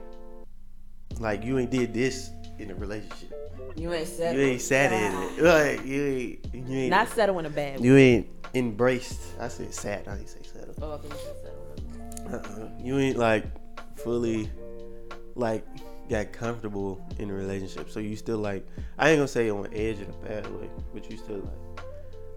like 1.20 1.44
you 1.44 1.58
ain't 1.58 1.70
did 1.70 1.94
this 1.94 2.30
in 2.58 2.70
a 2.70 2.74
relationship. 2.74 3.32
You 3.76 3.92
ain't 3.92 4.08
settled. 4.08 4.36
You 4.36 4.48
ain't 4.48 4.60
sat 4.60 4.92
in 4.92 5.22
it. 5.22 5.42
Like 5.42 5.86
you 5.86 6.04
ain't. 6.04 6.54
You 6.54 6.74
ain't. 6.74 6.90
Not 6.90 7.08
settle 7.08 7.38
in 7.38 7.46
a 7.46 7.50
bad 7.50 7.80
way. 7.80 7.86
you 7.86 7.96
ain't 7.96 8.28
embraced. 8.54 9.20
I 9.38 9.48
said 9.48 9.72
sat. 9.72 10.08
I 10.08 10.16
didn't 10.16 10.28
say 10.28 10.40
settled. 10.42 10.78
Oh, 10.82 10.94
I 10.94 10.98
think 10.98 11.14
you 11.14 11.20
said. 11.20 12.34
Uh-uh. 12.34 12.68
You 12.82 12.98
ain't 12.98 13.16
like 13.16 13.44
fully 13.96 14.50
like 15.34 15.64
got 16.08 16.32
comfortable 16.32 17.00
in 17.18 17.30
a 17.30 17.32
relationship. 17.32 17.90
So 17.90 18.00
you 18.00 18.16
still 18.16 18.38
like 18.38 18.66
I 18.98 19.10
ain't 19.10 19.18
gonna 19.18 19.28
say 19.28 19.50
on 19.50 19.68
edge 19.72 19.98
in 19.98 20.10
a 20.10 20.26
bad 20.26 20.50
way, 20.54 20.68
but 20.92 21.10
you 21.10 21.16
still 21.16 21.36
like, 21.36 21.67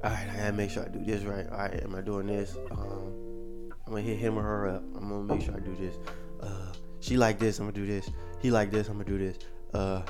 all 0.04 0.10
right, 0.10 0.28
I 0.34 0.38
gotta 0.38 0.54
make 0.54 0.72
sure 0.72 0.84
I 0.84 0.88
do 0.88 1.04
this 1.04 1.24
right. 1.24 1.48
All 1.50 1.58
right, 1.58 1.84
am 1.84 1.96
I 1.96 2.02
doing 2.02 2.28
this? 2.28 2.58
Um, 2.72 3.72
I'm 3.86 3.94
gonna 3.94 4.02
hit 4.02 4.18
him 4.18 4.38
or 4.38 4.42
her 4.44 4.68
up. 4.70 4.84
I'm 4.96 5.10
gonna 5.10 5.24
make 5.24 5.42
sure 5.46 5.56
I 5.56 5.60
do 5.60 5.76
this. 5.76 5.96
Uh, 6.42 6.74
she 7.00 7.18
like 7.18 7.40
this. 7.40 7.60
I'm 7.60 7.66
gonna 7.66 7.74
do 7.74 7.86
this. 7.86 8.10
He 8.42 8.52
like 8.52 8.72
this. 8.72 8.88
I'm 8.88 8.94
gonna 8.94 9.06
do 9.06 9.18
this. 9.18 9.38
Uh, 9.74 10.02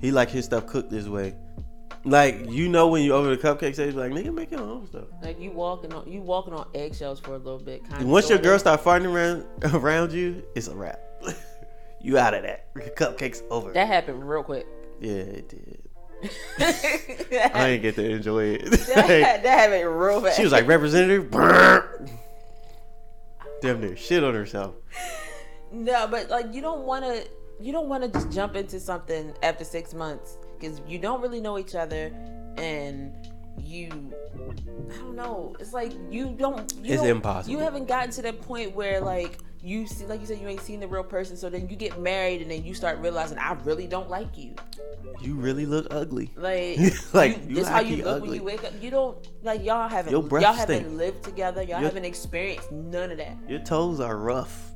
he 0.00 0.10
like 0.12 0.30
his 0.30 0.44
stuff 0.44 0.66
cooked 0.66 0.90
this 0.90 1.06
way. 1.06 1.34
Like 2.04 2.48
you 2.48 2.68
know 2.68 2.88
when 2.88 3.02
you 3.02 3.12
over 3.12 3.34
the 3.34 3.36
cupcake 3.36 3.74
stage, 3.74 3.94
like 3.94 4.12
nigga 4.12 4.32
make 4.32 4.50
your 4.52 4.60
own 4.60 4.86
stuff. 4.86 5.04
Like 5.20 5.40
you 5.40 5.50
walking 5.50 5.92
on 5.92 6.10
you 6.10 6.20
walking 6.22 6.54
on 6.54 6.68
eggshells 6.74 7.18
for 7.18 7.34
a 7.34 7.38
little 7.38 7.58
bit. 7.58 7.82
Once 8.02 8.30
your 8.30 8.38
girl 8.38 8.58
start 8.58 8.82
farting 8.84 9.12
around 9.12 9.44
around 9.74 10.12
you, 10.12 10.44
it's 10.54 10.68
a 10.68 10.74
wrap. 10.76 11.00
you 12.00 12.16
out 12.18 12.34
of 12.34 12.44
that. 12.44 12.72
Cupcakes 12.96 13.42
over. 13.50 13.72
that 13.72 13.88
happened 13.88 14.28
real 14.28 14.44
quick. 14.44 14.66
yeah, 15.00 15.12
it 15.12 15.48
did. 15.48 15.87
I 16.58 17.70
didn't 17.70 17.82
get 17.82 17.94
to 17.96 18.04
enjoy 18.10 18.44
it. 18.44 18.64
that, 18.70 19.42
that 19.42 19.44
happened 19.44 19.86
real 20.00 20.20
fast. 20.20 20.36
she 20.36 20.42
was 20.42 20.52
like 20.52 20.66
representative. 20.66 21.30
Damn 23.60 23.80
near 23.80 23.96
shit 23.96 24.22
on 24.24 24.34
herself. 24.34 24.74
No, 25.72 26.06
but 26.08 26.28
like 26.30 26.52
you 26.54 26.60
don't 26.60 26.82
want 26.86 27.04
to 27.04 27.26
you 27.60 27.72
don't 27.72 27.88
want 27.88 28.04
to 28.04 28.08
just 28.08 28.30
jump 28.30 28.54
into 28.56 28.78
something 28.78 29.34
after 29.42 29.64
6 29.64 29.94
months 29.94 30.38
cuz 30.60 30.80
you 30.86 30.98
don't 30.98 31.20
really 31.20 31.40
know 31.40 31.58
each 31.58 31.74
other 31.74 32.10
and 32.56 33.12
you 33.60 33.88
I 34.90 34.96
don't 34.98 35.16
know. 35.16 35.54
It's 35.58 35.72
like 35.72 35.92
you 36.10 36.26
don't 36.36 36.72
you 36.82 36.92
It's 36.94 37.02
don't- 37.02 37.10
impossible. 37.10 37.52
You 37.52 37.58
haven't 37.58 37.86
gotten 37.88 38.10
to 38.12 38.22
that 38.22 38.40
point 38.42 38.74
where 38.74 39.00
like 39.00 39.38
you 39.62 39.86
see 39.86 40.06
like 40.06 40.20
you 40.20 40.26
said 40.26 40.38
you 40.38 40.48
ain't 40.48 40.60
seen 40.60 40.80
the 40.80 40.86
real 40.86 41.02
person 41.02 41.36
so 41.36 41.50
then 41.50 41.68
you 41.68 41.76
get 41.76 42.00
married 42.00 42.40
and 42.42 42.50
then 42.50 42.64
you 42.64 42.74
start 42.74 42.98
realizing 42.98 43.38
I 43.38 43.52
really 43.64 43.86
don't 43.86 44.08
like 44.08 44.38
you. 44.38 44.54
You 45.20 45.34
really 45.34 45.66
look 45.66 45.86
ugly. 45.90 46.30
Like, 46.36 46.78
Like, 47.12 47.42
you, 47.42 47.48
you 47.48 47.54
this 47.56 47.68
how 47.68 47.80
you 47.80 48.04
look 48.04 48.22
when 48.22 48.34
you 48.34 48.42
wake 48.42 48.64
up. 48.64 48.72
You 48.80 48.90
don't 48.90 49.28
like 49.42 49.64
y'all 49.64 49.88
haven't 49.88 50.12
Your 50.12 50.22
breath 50.22 50.42
y'all 50.42 50.52
haven't 50.52 50.84
stink. 50.84 50.96
lived 50.96 51.24
together. 51.24 51.62
Y'all 51.62 51.80
Your- 51.80 51.88
haven't 51.88 52.04
experienced 52.04 52.70
none 52.72 53.10
of 53.10 53.18
that. 53.18 53.36
Your 53.48 53.60
toes 53.60 54.00
are 54.00 54.16
rough. 54.16 54.72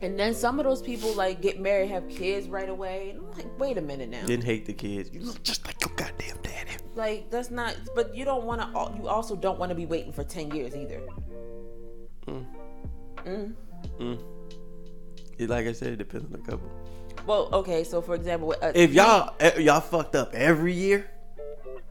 And 0.00 0.16
then 0.18 0.32
some 0.32 0.60
of 0.60 0.64
those 0.64 0.80
people 0.80 1.12
like 1.14 1.40
get 1.42 1.60
married, 1.60 1.90
have 1.90 2.08
kids 2.08 2.48
right 2.48 2.68
away. 2.68 3.10
And 3.10 3.20
I'm 3.20 3.30
like, 3.32 3.58
wait 3.58 3.78
a 3.78 3.80
minute 3.80 4.08
now. 4.08 4.24
Didn't 4.26 4.44
hate 4.44 4.64
the 4.66 4.72
kids. 4.72 5.10
You 5.12 5.20
look 5.20 5.42
just 5.42 5.66
like 5.66 5.80
your 5.80 5.94
goddamn 5.96 6.36
daddy. 6.42 6.70
Like 6.94 7.30
that's 7.30 7.50
not. 7.50 7.76
But 7.96 8.14
you 8.14 8.24
don't 8.24 8.44
want 8.44 8.60
to. 8.60 9.00
You 9.00 9.08
also 9.08 9.34
don't 9.34 9.58
want 9.58 9.70
to 9.70 9.74
be 9.74 9.86
waiting 9.86 10.12
for 10.12 10.22
ten 10.24 10.50
years 10.52 10.76
either. 10.76 11.00
Mm. 12.26 12.44
Mm. 13.24 13.54
Mm. 13.98 14.18
It, 15.38 15.48
like 15.48 15.66
I 15.66 15.72
said, 15.72 15.92
it 15.92 15.96
depends 15.96 16.26
on 16.26 16.32
the 16.32 16.38
couple. 16.38 16.70
Well, 17.26 17.48
okay. 17.52 17.84
So 17.84 18.00
for 18.00 18.14
example, 18.14 18.54
uh, 18.62 18.72
If 18.74 18.92
y'all 18.92 19.34
eh, 19.40 19.58
y'all 19.58 19.80
fucked 19.80 20.14
up 20.14 20.34
every 20.34 20.72
year, 20.72 21.10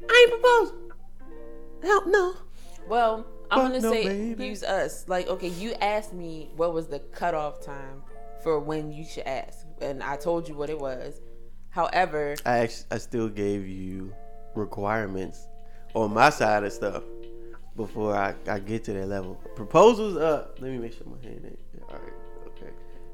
I 0.10 0.28
ain't 0.32 0.42
proposing. 0.42 0.92
Hell 1.84 2.04
no. 2.08 2.34
Well, 2.88 3.26
I'm 3.52 3.68
gonna 3.68 3.82
no, 3.82 3.92
say 3.92 4.04
baby. 4.08 4.48
use 4.48 4.64
us. 4.64 5.08
Like, 5.08 5.28
okay, 5.28 5.50
you 5.50 5.74
asked 5.76 6.14
me 6.14 6.50
what 6.56 6.74
was 6.74 6.88
the 6.88 7.00
cutoff 7.00 7.64
time 7.64 8.02
for 8.44 8.60
when 8.60 8.92
you 8.92 9.06
should 9.06 9.26
ask, 9.26 9.66
and 9.82 10.02
I 10.04 10.16
told 10.18 10.48
you 10.48 10.56
what 10.56 10.70
it 10.70 10.80
was. 10.80 11.22
However, 11.70 12.36
I 12.46 12.60
actually, 12.60 12.86
I 12.92 12.98
still 12.98 13.30
gave 13.30 13.68
you 13.68 14.14
requirements 14.56 15.48
on 15.94 16.14
my 16.14 16.30
side 16.30 16.64
of 16.64 16.74
stuff 16.74 17.04
before 17.78 18.16
I, 18.16 18.36
I 18.50 18.60
get 18.60 18.84
to 18.86 18.94
that 18.94 19.08
level. 19.08 19.36
Proposals 19.56 20.18
up. 20.18 20.58
Let 20.60 20.72
me 20.72 20.80
make 20.80 20.94
sure 20.94 21.08
my 21.08 21.26
hand 21.26 21.42
ain't. 21.46 21.60
All 21.88 21.96
right. 21.96 22.14
Okay. 22.48 22.72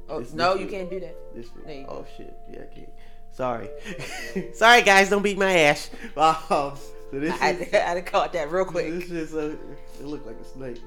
oh, 0.10 0.20
This- 0.22 0.34
no, 0.34 0.54
this 0.54 0.64
you 0.64 0.68
can't 0.68 0.90
do 0.90 1.00
that. 1.02 1.16
This 1.36 1.48
you 1.68 1.86
oh 1.88 2.06
shit. 2.18 2.34
Yeah, 2.52 2.62
I 2.62 2.74
can't. 2.74 2.90
Sorry. 3.34 3.70
Sorry 4.54 4.82
guys, 4.82 5.10
don't 5.10 5.22
beat 5.22 5.38
my 5.38 5.60
ass. 5.60 5.92
Um, 6.18 6.74
so 7.12 7.20
this 7.20 7.40
I, 7.42 7.52
is, 7.52 7.74
I, 7.76 7.98
I 7.98 8.02
caught 8.02 8.34
that 8.34 8.52
real 8.52 8.66
quick. 8.66 8.90
This 8.90 9.12
is 9.12 9.36
a, 9.36 9.52
it 9.52 10.06
looked 10.06 10.26
like 10.26 10.38
a 10.40 10.44
snake. 10.44 10.82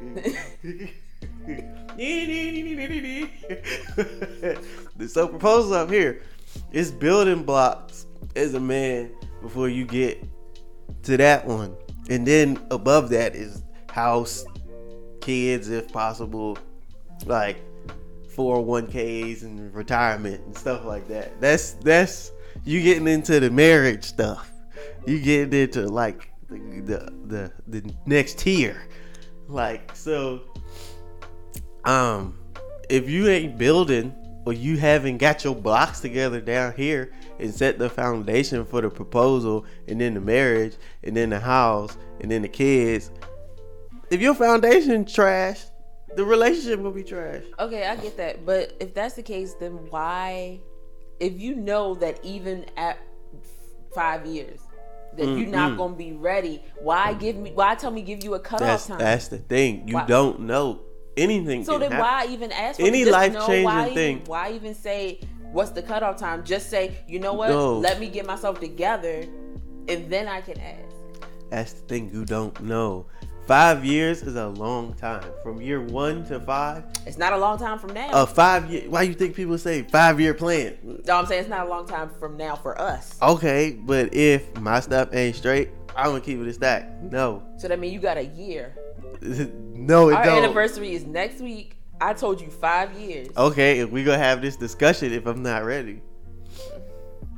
so 5.08 5.28
proposal 5.28 5.74
up 5.74 5.88
here. 5.88 6.22
It's 6.72 6.90
building 6.90 7.44
blocks 7.44 8.06
as 8.34 8.54
a 8.54 8.60
man 8.60 9.12
before 9.40 9.68
you 9.68 9.84
get 9.84 10.24
to 11.04 11.16
that 11.16 11.46
one. 11.46 11.76
And 12.10 12.26
then 12.26 12.58
above 12.72 13.10
that 13.10 13.36
is 13.36 13.62
house, 13.96 14.44
kids 15.22 15.70
if 15.70 15.90
possible, 15.90 16.58
like 17.24 17.56
401ks 18.36 19.42
and 19.42 19.74
retirement 19.74 20.44
and 20.44 20.56
stuff 20.56 20.84
like 20.84 21.08
that. 21.08 21.40
That's 21.40 21.72
that's 21.72 22.30
you 22.64 22.82
getting 22.82 23.08
into 23.08 23.40
the 23.40 23.50
marriage 23.50 24.04
stuff. 24.04 24.52
You 25.06 25.18
getting 25.18 25.58
into 25.58 25.86
like 25.86 26.30
the 26.50 27.10
the 27.26 27.50
the, 27.68 27.80
the 27.80 27.94
next 28.04 28.38
tier. 28.38 28.82
Like 29.48 29.96
so 29.96 30.42
um 31.86 32.38
if 32.90 33.08
you 33.08 33.28
ain't 33.28 33.56
building 33.56 34.14
or 34.44 34.52
you 34.52 34.76
haven't 34.76 35.16
got 35.16 35.42
your 35.42 35.54
blocks 35.54 36.00
together 36.00 36.40
down 36.42 36.74
here 36.74 37.12
and 37.38 37.52
set 37.52 37.78
the 37.78 37.88
foundation 37.88 38.66
for 38.66 38.82
the 38.82 38.90
proposal 38.90 39.64
and 39.88 40.00
then 40.00 40.12
the 40.12 40.20
marriage 40.20 40.76
and 41.02 41.16
then 41.16 41.30
the 41.30 41.40
house 41.40 41.96
and 42.20 42.30
then 42.30 42.42
the 42.42 42.48
kids 42.48 43.10
if 44.10 44.20
your 44.20 44.34
foundation 44.34 45.04
trash 45.04 45.62
the 46.16 46.24
relationship 46.24 46.80
will 46.80 46.92
be 46.92 47.02
trash 47.04 47.42
Okay, 47.58 47.86
I 47.86 47.96
get 47.96 48.16
that, 48.16 48.46
but 48.46 48.72
if 48.80 48.94
that's 48.94 49.14
the 49.14 49.22
case, 49.22 49.54
then 49.54 49.72
why? 49.90 50.60
If 51.20 51.38
you 51.38 51.54
know 51.54 51.94
that 51.96 52.18
even 52.24 52.64
at 52.76 52.98
five 53.94 54.24
years 54.26 54.60
that 55.16 55.24
you're 55.26 55.46
not 55.48 55.72
Mm-mm. 55.72 55.76
gonna 55.78 55.94
be 55.94 56.12
ready, 56.12 56.62
why 56.80 57.14
give 57.14 57.36
me? 57.36 57.52
Why 57.52 57.74
tell 57.74 57.90
me 57.90 58.02
give 58.02 58.22
you 58.24 58.34
a 58.34 58.38
cutoff 58.40 58.60
that's 58.68 58.86
time? 58.86 58.98
that's 58.98 59.28
the 59.28 59.38
thing 59.38 59.88
you 59.88 59.94
Why- 59.94 60.06
don't 60.06 60.40
know 60.40 60.80
anything 61.16 61.64
so 61.64 61.78
then 61.78 61.90
happen. 61.90 62.04
why 62.06 62.26
even 62.32 62.52
ask 62.52 62.78
for 62.78 62.86
Any 62.86 63.04
life-changing 63.06 63.62
know 63.62 63.64
why 63.64 63.82
even- 63.84 63.94
thing. 63.94 64.22
Why 64.26 64.52
even 64.52 64.74
say 64.74 65.20
what's 65.52 65.70
the 65.70 65.82
cutoff 65.82 66.16
time? 66.18 66.44
Just 66.44 66.68
say 66.70 66.96
you 67.08 67.18
know 67.18 67.32
what? 67.34 67.48
No. 67.50 67.78
Let 67.78 67.98
me 68.00 68.08
get 68.08 68.26
myself 68.26 68.60
together, 68.60 69.24
and 69.88 70.10
then 70.10 70.28
I 70.28 70.40
can 70.42 70.58
ask. 70.60 70.94
That's 71.50 71.72
the 71.74 71.80
thing 71.82 72.10
you 72.12 72.24
don't 72.24 72.58
know. 72.62 73.06
Five 73.46 73.84
years 73.84 74.22
is 74.22 74.34
a 74.34 74.48
long 74.48 74.94
time. 74.94 75.22
From 75.44 75.60
year 75.60 75.80
one 75.80 76.24
to 76.26 76.40
five, 76.40 76.82
It's 77.06 77.16
not 77.16 77.32
a 77.32 77.36
long 77.36 77.58
time 77.58 77.78
from 77.78 77.94
now. 77.94 78.10
a 78.12 78.26
five 78.26 78.68
year. 78.70 78.82
Why 78.88 79.02
you 79.02 79.14
think 79.14 79.36
people 79.36 79.56
say 79.56 79.82
five 79.82 80.18
year 80.20 80.34
plan? 80.34 80.76
no, 81.06 81.16
I'm 81.16 81.26
saying 81.26 81.42
it's 81.42 81.48
not 81.50 81.66
a 81.66 81.70
long 81.70 81.86
time 81.86 82.10
from 82.18 82.36
now 82.36 82.56
for 82.56 82.80
us. 82.80 83.16
Okay, 83.22 83.70
but 83.72 84.12
if 84.12 84.58
my 84.60 84.80
stuff 84.80 85.10
ain't 85.14 85.36
straight, 85.36 85.70
I'm 85.94 86.06
gonna 86.06 86.20
keep 86.20 86.40
it 86.40 86.48
a 86.48 86.52
stack. 86.52 86.90
No, 87.02 87.42
So 87.56 87.68
that 87.68 87.78
means 87.78 87.94
you 87.94 88.00
got 88.00 88.16
a 88.16 88.24
year. 88.24 88.74
no, 89.22 90.08
it 90.08 90.14
Our 90.14 90.24
don't. 90.24 90.44
anniversary 90.44 90.94
is 90.94 91.04
next 91.06 91.40
week. 91.40 91.76
I 92.00 92.12
told 92.14 92.40
you 92.40 92.50
five 92.50 92.92
years. 92.98 93.28
Okay, 93.36 93.78
if 93.78 93.90
we 93.90 94.02
gonna 94.02 94.18
have 94.18 94.42
this 94.42 94.56
discussion, 94.56 95.12
if 95.12 95.24
I'm 95.24 95.42
not 95.42 95.64
ready, 95.64 96.02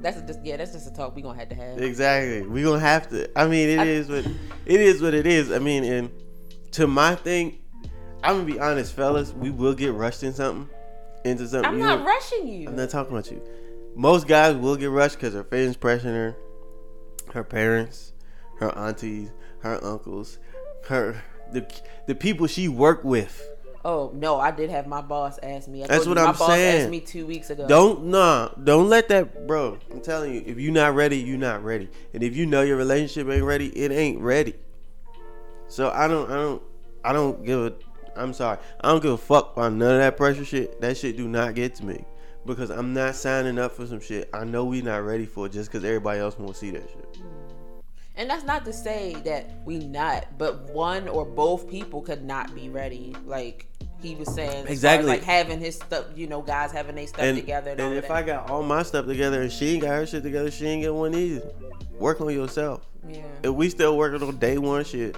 That's 0.00 0.16
a, 0.18 0.22
just 0.26 0.44
yeah. 0.44 0.56
That's 0.56 0.72
just 0.72 0.86
a 0.86 0.92
talk 0.92 1.14
we 1.16 1.22
gonna 1.22 1.38
have 1.38 1.48
to 1.48 1.54
have. 1.54 1.78
exactly, 1.80 2.42
we 2.42 2.62
gonna 2.62 2.78
have 2.80 3.08
to. 3.10 3.28
I 3.38 3.46
mean, 3.46 3.68
it 3.68 3.78
I- 3.80 3.84
is 3.86 4.08
what 4.08 4.24
it 4.66 4.80
is. 4.80 5.02
What 5.02 5.14
it 5.14 5.26
is. 5.26 5.50
I 5.50 5.58
mean, 5.58 5.84
and 5.84 6.10
to 6.72 6.86
my 6.86 7.14
thing, 7.14 7.58
I'm 8.22 8.36
gonna 8.40 8.44
be 8.52 8.60
honest, 8.60 8.92
fellas. 8.94 9.32
We 9.32 9.50
will 9.50 9.74
get 9.74 9.92
rushed 9.94 10.22
in 10.22 10.32
something, 10.32 10.68
into 11.24 11.48
something. 11.48 11.68
I'm 11.72 11.78
not 11.78 12.00
will- 12.00 12.06
rushing 12.06 12.46
you. 12.46 12.68
I'm 12.68 12.76
not 12.76 12.90
talking 12.90 13.12
about 13.12 13.30
you. 13.30 13.42
Most 13.96 14.28
guys 14.28 14.54
will 14.54 14.76
get 14.76 14.90
rushed 14.90 15.16
because 15.16 15.34
her 15.34 15.42
friends 15.42 15.76
pressing 15.76 16.10
her, 16.12 16.36
her 17.32 17.42
parents, 17.42 18.12
her 18.60 18.76
aunties, 18.78 19.30
her 19.60 19.82
uncles, 19.84 20.38
her 20.88 21.20
the 21.52 21.66
the 22.06 22.14
people 22.14 22.46
she 22.46 22.68
worked 22.68 23.04
with. 23.04 23.44
Oh 23.84 24.10
no, 24.14 24.38
I 24.38 24.50
did 24.50 24.70
have 24.70 24.86
my 24.86 25.00
boss 25.00 25.38
ask 25.42 25.68
me. 25.68 25.84
I 25.84 25.86
That's 25.86 26.06
what 26.06 26.16
you, 26.16 26.22
I'm 26.22 26.32
my 26.32 26.38
boss 26.38 26.48
saying. 26.48 26.82
asked 26.82 26.90
me 26.90 27.00
two 27.00 27.26
weeks 27.26 27.50
ago. 27.50 27.66
Don't 27.68 28.06
nah, 28.06 28.48
don't 28.62 28.88
let 28.88 29.08
that, 29.08 29.46
bro. 29.46 29.78
I'm 29.90 30.00
telling 30.00 30.34
you, 30.34 30.42
if 30.46 30.58
you're 30.58 30.72
not 30.72 30.94
ready, 30.94 31.18
you're 31.18 31.38
not 31.38 31.62
ready. 31.62 31.88
And 32.12 32.22
if 32.22 32.36
you 32.36 32.46
know 32.46 32.62
your 32.62 32.76
relationship 32.76 33.32
ain't 33.32 33.44
ready, 33.44 33.68
it 33.68 33.92
ain't 33.92 34.20
ready. 34.20 34.54
So 35.68 35.90
I 35.90 36.08
don't, 36.08 36.30
I 36.30 36.34
don't, 36.34 36.62
I 37.04 37.12
don't 37.12 37.44
give 37.44 37.60
a. 37.60 37.72
I'm 38.16 38.32
sorry, 38.32 38.58
I 38.80 38.88
don't 38.88 39.02
give 39.02 39.12
a 39.12 39.18
fuck 39.18 39.52
about 39.56 39.72
none 39.74 39.94
of 39.94 40.00
that 40.00 40.16
pressure 40.16 40.44
shit. 40.44 40.80
That 40.80 40.96
shit 40.96 41.16
do 41.16 41.28
not 41.28 41.54
get 41.54 41.76
to 41.76 41.84
me 41.84 42.04
because 42.44 42.70
I'm 42.70 42.92
not 42.94 43.14
signing 43.14 43.58
up 43.58 43.72
for 43.72 43.86
some 43.86 44.00
shit. 44.00 44.28
I 44.32 44.44
know 44.44 44.64
we 44.64 44.82
not 44.82 45.04
ready 45.04 45.26
for 45.26 45.48
just 45.48 45.70
because 45.70 45.84
everybody 45.84 46.18
else 46.18 46.36
want 46.36 46.52
to 46.52 46.58
see 46.58 46.70
that 46.72 46.88
shit. 46.88 47.18
And 48.18 48.28
that's 48.28 48.44
not 48.44 48.64
to 48.66 48.72
say 48.72 49.14
that 49.24 49.48
we 49.64 49.78
not, 49.78 50.26
but 50.36 50.60
one 50.74 51.08
or 51.08 51.24
both 51.24 51.70
people 51.70 52.02
could 52.02 52.24
not 52.24 52.54
be 52.54 52.68
ready. 52.68 53.14
Like 53.24 53.66
he 54.02 54.14
was 54.16 54.32
saying 54.34 54.50
as 54.50 54.54
far 54.56 54.64
as, 54.64 54.70
Exactly. 54.72 55.08
like 55.08 55.22
having 55.22 55.60
his 55.60 55.76
stuff, 55.76 56.04
you 56.16 56.26
know, 56.26 56.42
guys 56.42 56.70
having 56.72 56.96
their 56.96 57.06
stuff 57.06 57.20
And, 57.22 57.36
together. 57.38 57.70
And, 57.70 57.80
and 57.80 57.94
if 57.94 58.04
of 58.06 58.10
I 58.10 58.22
got 58.22 58.50
all 58.50 58.62
my 58.62 58.82
stuff 58.82 59.06
together 59.06 59.40
and 59.42 59.50
she 59.52 59.70
ain't 59.74 59.82
got 59.82 59.90
her 59.90 60.06
shit 60.06 60.22
together, 60.24 60.50
she 60.50 60.66
ain't 60.66 60.82
get 60.82 60.92
one 60.94 61.14
either. 61.14 61.48
Work 61.98 62.20
on 62.20 62.32
yourself. 62.34 62.84
yeah. 63.08 63.22
If 63.42 63.50
we 63.54 63.70
still 63.70 63.96
working 63.96 64.26
on 64.26 64.36
day 64.38 64.58
one 64.58 64.84
shit, 64.84 65.16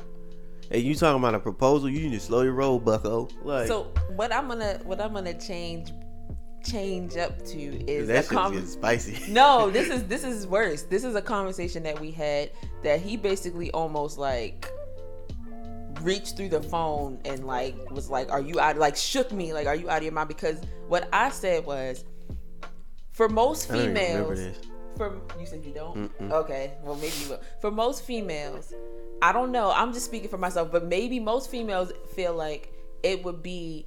and 0.70 0.82
you 0.82 0.94
talking 0.94 1.18
about 1.18 1.34
a 1.34 1.40
proposal, 1.40 1.88
you 1.88 2.00
need 2.08 2.12
to 2.12 2.20
slow 2.20 2.42
your 2.42 2.52
roll, 2.52 2.78
Bucko. 2.78 3.28
Like 3.42 3.66
So 3.66 3.84
what 4.14 4.32
I'm 4.32 4.46
gonna 4.46 4.78
what 4.84 5.00
I'm 5.00 5.12
gonna 5.14 5.34
change 5.34 5.90
change 6.64 7.16
up 7.16 7.44
to 7.46 7.58
is 7.90 8.08
that 8.08 8.24
shit's 8.24 8.28
com- 8.28 8.66
spicy. 8.66 9.18
No, 9.32 9.70
this 9.70 9.88
is 9.88 10.04
this 10.04 10.24
is 10.24 10.46
worse. 10.46 10.82
This 10.82 11.04
is 11.04 11.14
a 11.14 11.22
conversation 11.22 11.82
that 11.84 12.00
we 12.00 12.10
had 12.10 12.50
that 12.82 13.00
he 13.00 13.16
basically 13.16 13.70
almost 13.72 14.18
like 14.18 14.70
reached 16.02 16.36
through 16.36 16.48
the 16.48 16.62
phone 16.62 17.18
and 17.24 17.46
like 17.46 17.90
was 17.90 18.10
like, 18.10 18.30
"Are 18.30 18.40
you 18.40 18.60
out?" 18.60 18.76
Like 18.76 18.96
shook 18.96 19.32
me, 19.32 19.52
like, 19.52 19.66
"Are 19.66 19.74
you 19.74 19.90
out 19.90 19.98
of 19.98 20.04
your 20.04 20.12
mind?" 20.12 20.28
Because 20.28 20.60
what 20.88 21.08
I 21.12 21.30
said 21.30 21.64
was, 21.64 22.04
for 23.12 23.28
most 23.28 23.70
I 23.70 23.74
don't 23.74 23.82
even 23.82 23.94
remember 23.94 24.36
females, 24.36 24.56
for 24.96 25.20
you 25.38 25.46
said 25.46 25.64
you 25.64 25.72
don't. 25.72 26.18
Mm-mm. 26.18 26.32
Okay, 26.32 26.72
well 26.82 26.96
maybe 26.96 27.14
you 27.22 27.30
will. 27.30 27.40
For 27.60 27.70
most 27.70 28.04
females, 28.04 28.72
I 29.22 29.32
don't 29.32 29.52
know. 29.52 29.70
I'm 29.70 29.92
just 29.92 30.06
speaking 30.06 30.28
for 30.28 30.38
myself, 30.38 30.70
but 30.72 30.84
maybe 30.84 31.20
most 31.20 31.50
females 31.50 31.92
feel 32.14 32.34
like 32.34 32.72
it 33.02 33.22
would 33.24 33.42
be 33.42 33.86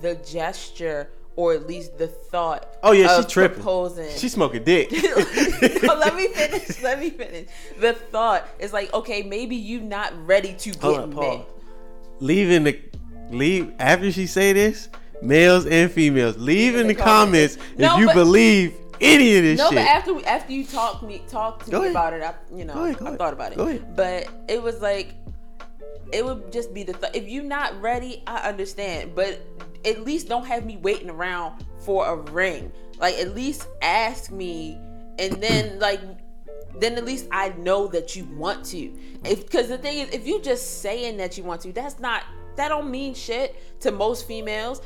the 0.00 0.16
gesture 0.16 1.10
or 1.36 1.52
at 1.54 1.66
least 1.66 1.98
the 1.98 2.06
thought. 2.06 2.76
Oh, 2.82 2.92
yeah, 2.92 3.20
she 3.20 3.26
tripping. 3.28 3.56
Proposing. 3.56 4.08
She 4.16 4.28
smoking 4.28 4.64
dick. 4.64 4.90
So 5.84 5.94
let 5.98 6.14
me 6.14 6.28
finish. 6.34 6.82
Let 6.82 7.00
me 7.00 7.10
finish. 7.10 7.48
The 7.80 7.94
thought 7.94 8.46
is 8.58 8.72
like, 8.72 8.92
okay, 8.94 9.22
maybe 9.22 9.56
you 9.56 9.80
not 9.80 10.12
ready 10.26 10.52
to 10.54 10.70
get 10.70 10.82
Hold 10.82 10.98
on, 11.00 11.12
pause. 11.12 11.46
Leave 12.20 12.50
in 12.50 12.64
the 12.64 12.78
leave 13.30 13.72
after 13.78 14.12
she 14.12 14.26
say 14.26 14.52
this, 14.52 14.88
males 15.22 15.66
and 15.66 15.90
females, 15.90 16.36
leave 16.38 16.76
in 16.76 16.86
the 16.86 16.94
comments 16.94 17.56
No, 17.78 17.94
if 17.94 18.00
you 18.00 18.06
but- 18.06 18.14
believe 18.14 18.74
any 19.00 19.36
of 19.36 19.42
this 19.42 19.58
shit. 19.58 19.58
No, 19.58 19.70
shit. 19.70 19.78
but 19.78 19.86
after 19.88 20.14
we, 20.14 20.24
after 20.24 20.52
you 20.52 20.64
talk 20.64 21.02
me 21.02 21.22
talk 21.28 21.64
to 21.64 21.70
Go 21.70 21.78
me 21.80 21.86
ahead. 21.88 21.90
about 21.92 22.12
it, 22.12 22.22
I 22.22 22.34
you 22.56 22.64
know 22.64 22.84
ahead, 22.84 23.02
I 23.02 23.16
thought 23.16 23.32
about 23.32 23.52
it. 23.52 23.58
Go 23.58 23.66
ahead. 23.66 23.96
But 23.96 24.28
it 24.48 24.62
was 24.62 24.80
like 24.80 25.14
it 26.12 26.24
would 26.24 26.52
just 26.52 26.72
be 26.72 26.84
the 26.84 26.92
th- 26.92 27.14
if 27.14 27.28
you're 27.28 27.42
not 27.42 27.78
ready, 27.80 28.22
I 28.26 28.48
understand, 28.48 29.14
but 29.16 29.40
at 29.84 30.04
least 30.04 30.28
don't 30.28 30.46
have 30.46 30.64
me 30.64 30.76
waiting 30.78 31.10
around 31.10 31.64
for 31.84 32.06
a 32.06 32.16
ring. 32.16 32.72
Like 32.98 33.16
at 33.16 33.34
least 33.34 33.68
ask 33.82 34.30
me, 34.30 34.78
and 35.18 35.32
then 35.42 35.78
like 35.78 36.00
then 36.78 36.96
at 36.96 37.04
least 37.04 37.26
I 37.30 37.50
know 37.50 37.86
that 37.88 38.16
you 38.16 38.24
want 38.36 38.64
to. 38.66 38.92
If 39.24 39.44
because 39.46 39.68
the 39.68 39.78
thing 39.78 39.98
is, 39.98 40.10
if 40.10 40.26
you 40.26 40.40
just 40.40 40.80
saying 40.80 41.16
that 41.18 41.36
you 41.36 41.44
want 41.44 41.62
to, 41.62 41.72
that's 41.72 41.98
not 41.98 42.22
that 42.56 42.68
don't 42.68 42.90
mean 42.90 43.14
shit 43.14 43.80
to 43.80 43.90
most 43.90 44.26
females. 44.26 44.80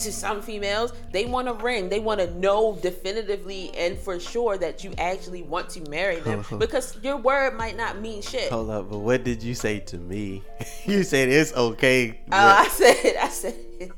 To 0.00 0.10
some 0.10 0.40
females, 0.40 0.94
they 1.12 1.26
want 1.26 1.48
a 1.48 1.52
ring. 1.52 1.90
They 1.90 2.00
want 2.00 2.20
to 2.20 2.34
know 2.38 2.78
definitively 2.80 3.70
and 3.76 3.98
for 3.98 4.18
sure 4.18 4.56
that 4.56 4.82
you 4.82 4.94
actually 4.96 5.42
want 5.42 5.68
to 5.70 5.82
marry 5.90 6.20
them 6.20 6.42
because 6.58 6.96
your 7.02 7.18
word 7.18 7.54
might 7.58 7.76
not 7.76 8.00
mean 8.00 8.22
shit. 8.22 8.50
Hold 8.50 8.70
up, 8.70 8.88
but 8.88 9.00
what 9.00 9.24
did 9.24 9.42
you 9.42 9.54
say 9.54 9.78
to 9.80 9.98
me? 9.98 10.42
you 10.86 11.02
said 11.02 11.28
it's 11.28 11.52
okay. 11.52 12.18
Uh, 12.32 12.64
I 12.64 12.68
said, 12.68 13.16
I 13.20 13.28
said, 13.28 13.54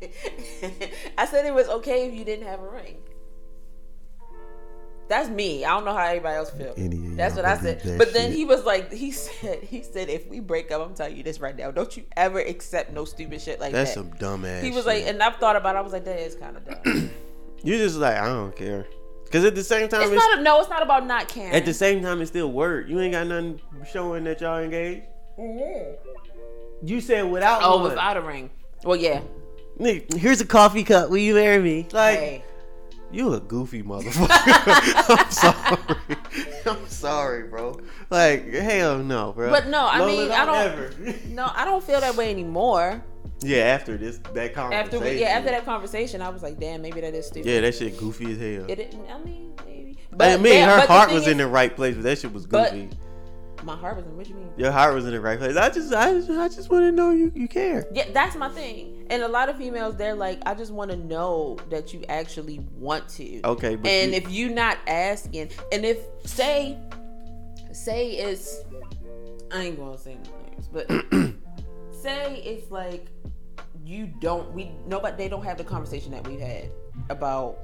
I 1.18 1.26
said 1.26 1.46
it 1.46 1.54
was 1.54 1.68
okay 1.68 2.08
if 2.08 2.14
you 2.14 2.24
didn't 2.24 2.48
have 2.48 2.60
a 2.60 2.68
ring. 2.68 2.98
That's 5.12 5.28
me. 5.28 5.62
I 5.62 5.74
don't 5.74 5.84
know 5.84 5.92
how 5.92 6.06
everybody 6.06 6.36
else 6.36 6.48
feels. 6.48 6.74
That's 7.18 7.36
what 7.36 7.44
I 7.44 7.58
said. 7.58 7.82
But 7.98 8.14
then 8.14 8.30
shit. 8.30 8.36
he 8.38 8.46
was 8.46 8.64
like, 8.64 8.90
he 8.90 9.10
said, 9.10 9.62
he 9.62 9.82
said, 9.82 10.08
if 10.08 10.26
we 10.26 10.40
break 10.40 10.72
up, 10.72 10.80
I'm 10.80 10.94
telling 10.94 11.14
you 11.14 11.22
this 11.22 11.38
right 11.38 11.54
now. 11.54 11.70
Don't 11.70 11.94
you 11.94 12.04
ever 12.16 12.40
accept 12.40 12.94
no 12.94 13.04
stupid 13.04 13.42
shit 13.42 13.60
like 13.60 13.72
That's 13.72 13.94
that. 13.94 14.04
That's 14.04 14.20
some 14.20 14.40
dumbass. 14.40 14.62
he 14.62 14.70
was 14.70 14.78
shit. 14.78 14.86
like, 14.86 15.04
and 15.04 15.22
I've 15.22 15.36
thought 15.36 15.54
about. 15.54 15.76
it. 15.76 15.80
I 15.80 15.82
was 15.82 15.92
like, 15.92 16.06
that 16.06 16.18
is 16.18 16.34
kind 16.34 16.56
of 16.56 16.64
dumb. 16.64 17.10
you 17.62 17.76
just 17.76 17.96
like 17.96 18.16
I 18.16 18.26
don't 18.26 18.56
care. 18.56 18.86
Cause 19.30 19.44
at 19.44 19.54
the 19.54 19.62
same 19.62 19.86
time, 19.88 20.00
it's 20.00 20.12
it's, 20.12 20.18
not. 20.18 20.38
A, 20.38 20.42
no, 20.42 20.60
it's 20.60 20.70
not 20.70 20.82
about 20.82 21.06
not 21.06 21.28
caring. 21.28 21.52
at 21.52 21.66
the 21.66 21.74
same 21.74 22.02
time 22.02 22.22
it's 22.22 22.30
still 22.30 22.50
work. 22.50 22.88
You 22.88 22.98
ain't 23.00 23.12
got 23.12 23.26
nothing 23.26 23.60
showing 23.90 24.24
that 24.24 24.40
y'all 24.40 24.60
engaged. 24.60 25.02
Mm-hmm. 25.38 26.86
You 26.86 27.02
said 27.02 27.30
without 27.30 27.60
oh, 27.62 27.80
one. 27.80 27.90
without 27.90 28.16
a 28.16 28.22
ring. 28.22 28.50
Well, 28.82 28.96
yeah. 28.96 29.20
Here's 29.78 30.40
a 30.40 30.46
coffee 30.46 30.84
cup. 30.84 31.10
Will 31.10 31.18
you 31.18 31.34
marry 31.34 31.62
me? 31.62 31.86
Like 31.92 32.18
Hey. 32.18 32.44
You 33.12 33.34
a 33.34 33.40
goofy 33.40 33.82
motherfucker. 33.82 34.26
I'm 35.18 35.30
sorry. 35.30 36.06
I'm 36.66 36.88
sorry, 36.88 37.42
bro. 37.48 37.78
Like 38.10 38.52
hell 38.52 38.98
no, 38.98 39.32
bro. 39.32 39.50
But 39.50 39.68
no, 39.68 39.86
I 39.86 39.98
Lola, 40.00 40.10
mean, 40.10 40.30
I 40.32 40.44
don't- 40.44 40.56
ever. 40.56 41.14
No, 41.28 41.50
I 41.54 41.64
don't 41.64 41.82
feel 41.84 42.00
that 42.00 42.16
way 42.16 42.30
anymore. 42.30 43.02
yeah, 43.40 43.64
after 43.64 43.96
this 43.96 44.18
that 44.34 44.54
conversation. 44.54 44.84
After 44.86 45.00
we, 45.00 45.20
yeah, 45.20 45.28
after 45.28 45.50
that 45.50 45.64
conversation, 45.64 46.22
I 46.22 46.28
was 46.28 46.42
like, 46.42 46.58
damn, 46.58 46.80
maybe 46.82 47.00
that 47.00 47.14
is 47.14 47.26
stupid. 47.26 47.48
Yeah, 47.48 47.60
that 47.62 47.74
shit 47.74 47.96
goofy 47.98 48.32
as 48.32 48.38
hell. 48.38 48.70
It 48.70 48.76
didn't. 48.76 49.06
I 49.10 49.18
mean, 49.22 49.52
maybe. 49.66 49.98
I 50.20 50.36
mean, 50.36 50.64
her 50.64 50.86
heart 50.86 51.10
was 51.10 51.22
is- 51.22 51.28
in 51.28 51.38
the 51.38 51.46
right 51.46 51.74
place, 51.74 51.94
but 51.94 52.04
that 52.04 52.18
shit 52.18 52.32
was 52.32 52.46
But- 52.46 52.72
goofy. 52.72 52.90
My 53.62 53.76
heart 53.76 53.96
was 53.96 54.06
in. 54.06 54.16
What 54.16 54.28
you 54.28 54.34
mean? 54.34 54.50
Your 54.56 54.72
heart 54.72 54.94
was 54.94 55.06
in 55.06 55.12
the 55.12 55.20
right 55.20 55.38
place. 55.38 55.56
I 55.56 55.70
just, 55.70 55.92
I 55.92 56.12
just, 56.12 56.30
I 56.30 56.48
just 56.48 56.70
want 56.70 56.84
to 56.84 56.92
know 56.92 57.10
you, 57.10 57.32
you 57.34 57.48
care. 57.48 57.86
Yeah, 57.92 58.10
that's 58.12 58.36
my 58.36 58.48
thing. 58.48 59.06
And 59.10 59.22
a 59.22 59.28
lot 59.28 59.48
of 59.48 59.56
females, 59.56 59.96
they're 59.96 60.14
like, 60.14 60.40
I 60.46 60.54
just 60.54 60.72
want 60.72 60.90
to 60.90 60.96
know 60.96 61.58
that 61.70 61.92
you 61.92 62.04
actually 62.08 62.60
want 62.76 63.08
to. 63.10 63.40
Okay, 63.44 63.76
but 63.76 63.88
and 63.88 64.12
you- 64.12 64.16
if 64.16 64.30
you're 64.30 64.50
not 64.50 64.78
asking, 64.86 65.50
and 65.70 65.84
if 65.84 65.98
say, 66.24 66.78
say 67.72 68.12
it's, 68.12 68.62
I 69.52 69.64
ain't 69.64 69.78
gonna 69.78 69.98
say 69.98 70.16
no 70.24 70.30
names, 70.50 70.68
but 70.68 70.88
say 72.02 72.42
it's 72.42 72.70
like 72.70 73.08
you 73.84 74.06
don't, 74.20 74.52
we 74.52 74.72
nobody, 74.86 75.16
they 75.16 75.28
don't 75.28 75.44
have 75.44 75.58
the 75.58 75.64
conversation 75.64 76.12
that 76.12 76.26
we've 76.26 76.40
had 76.40 76.70
about 77.10 77.58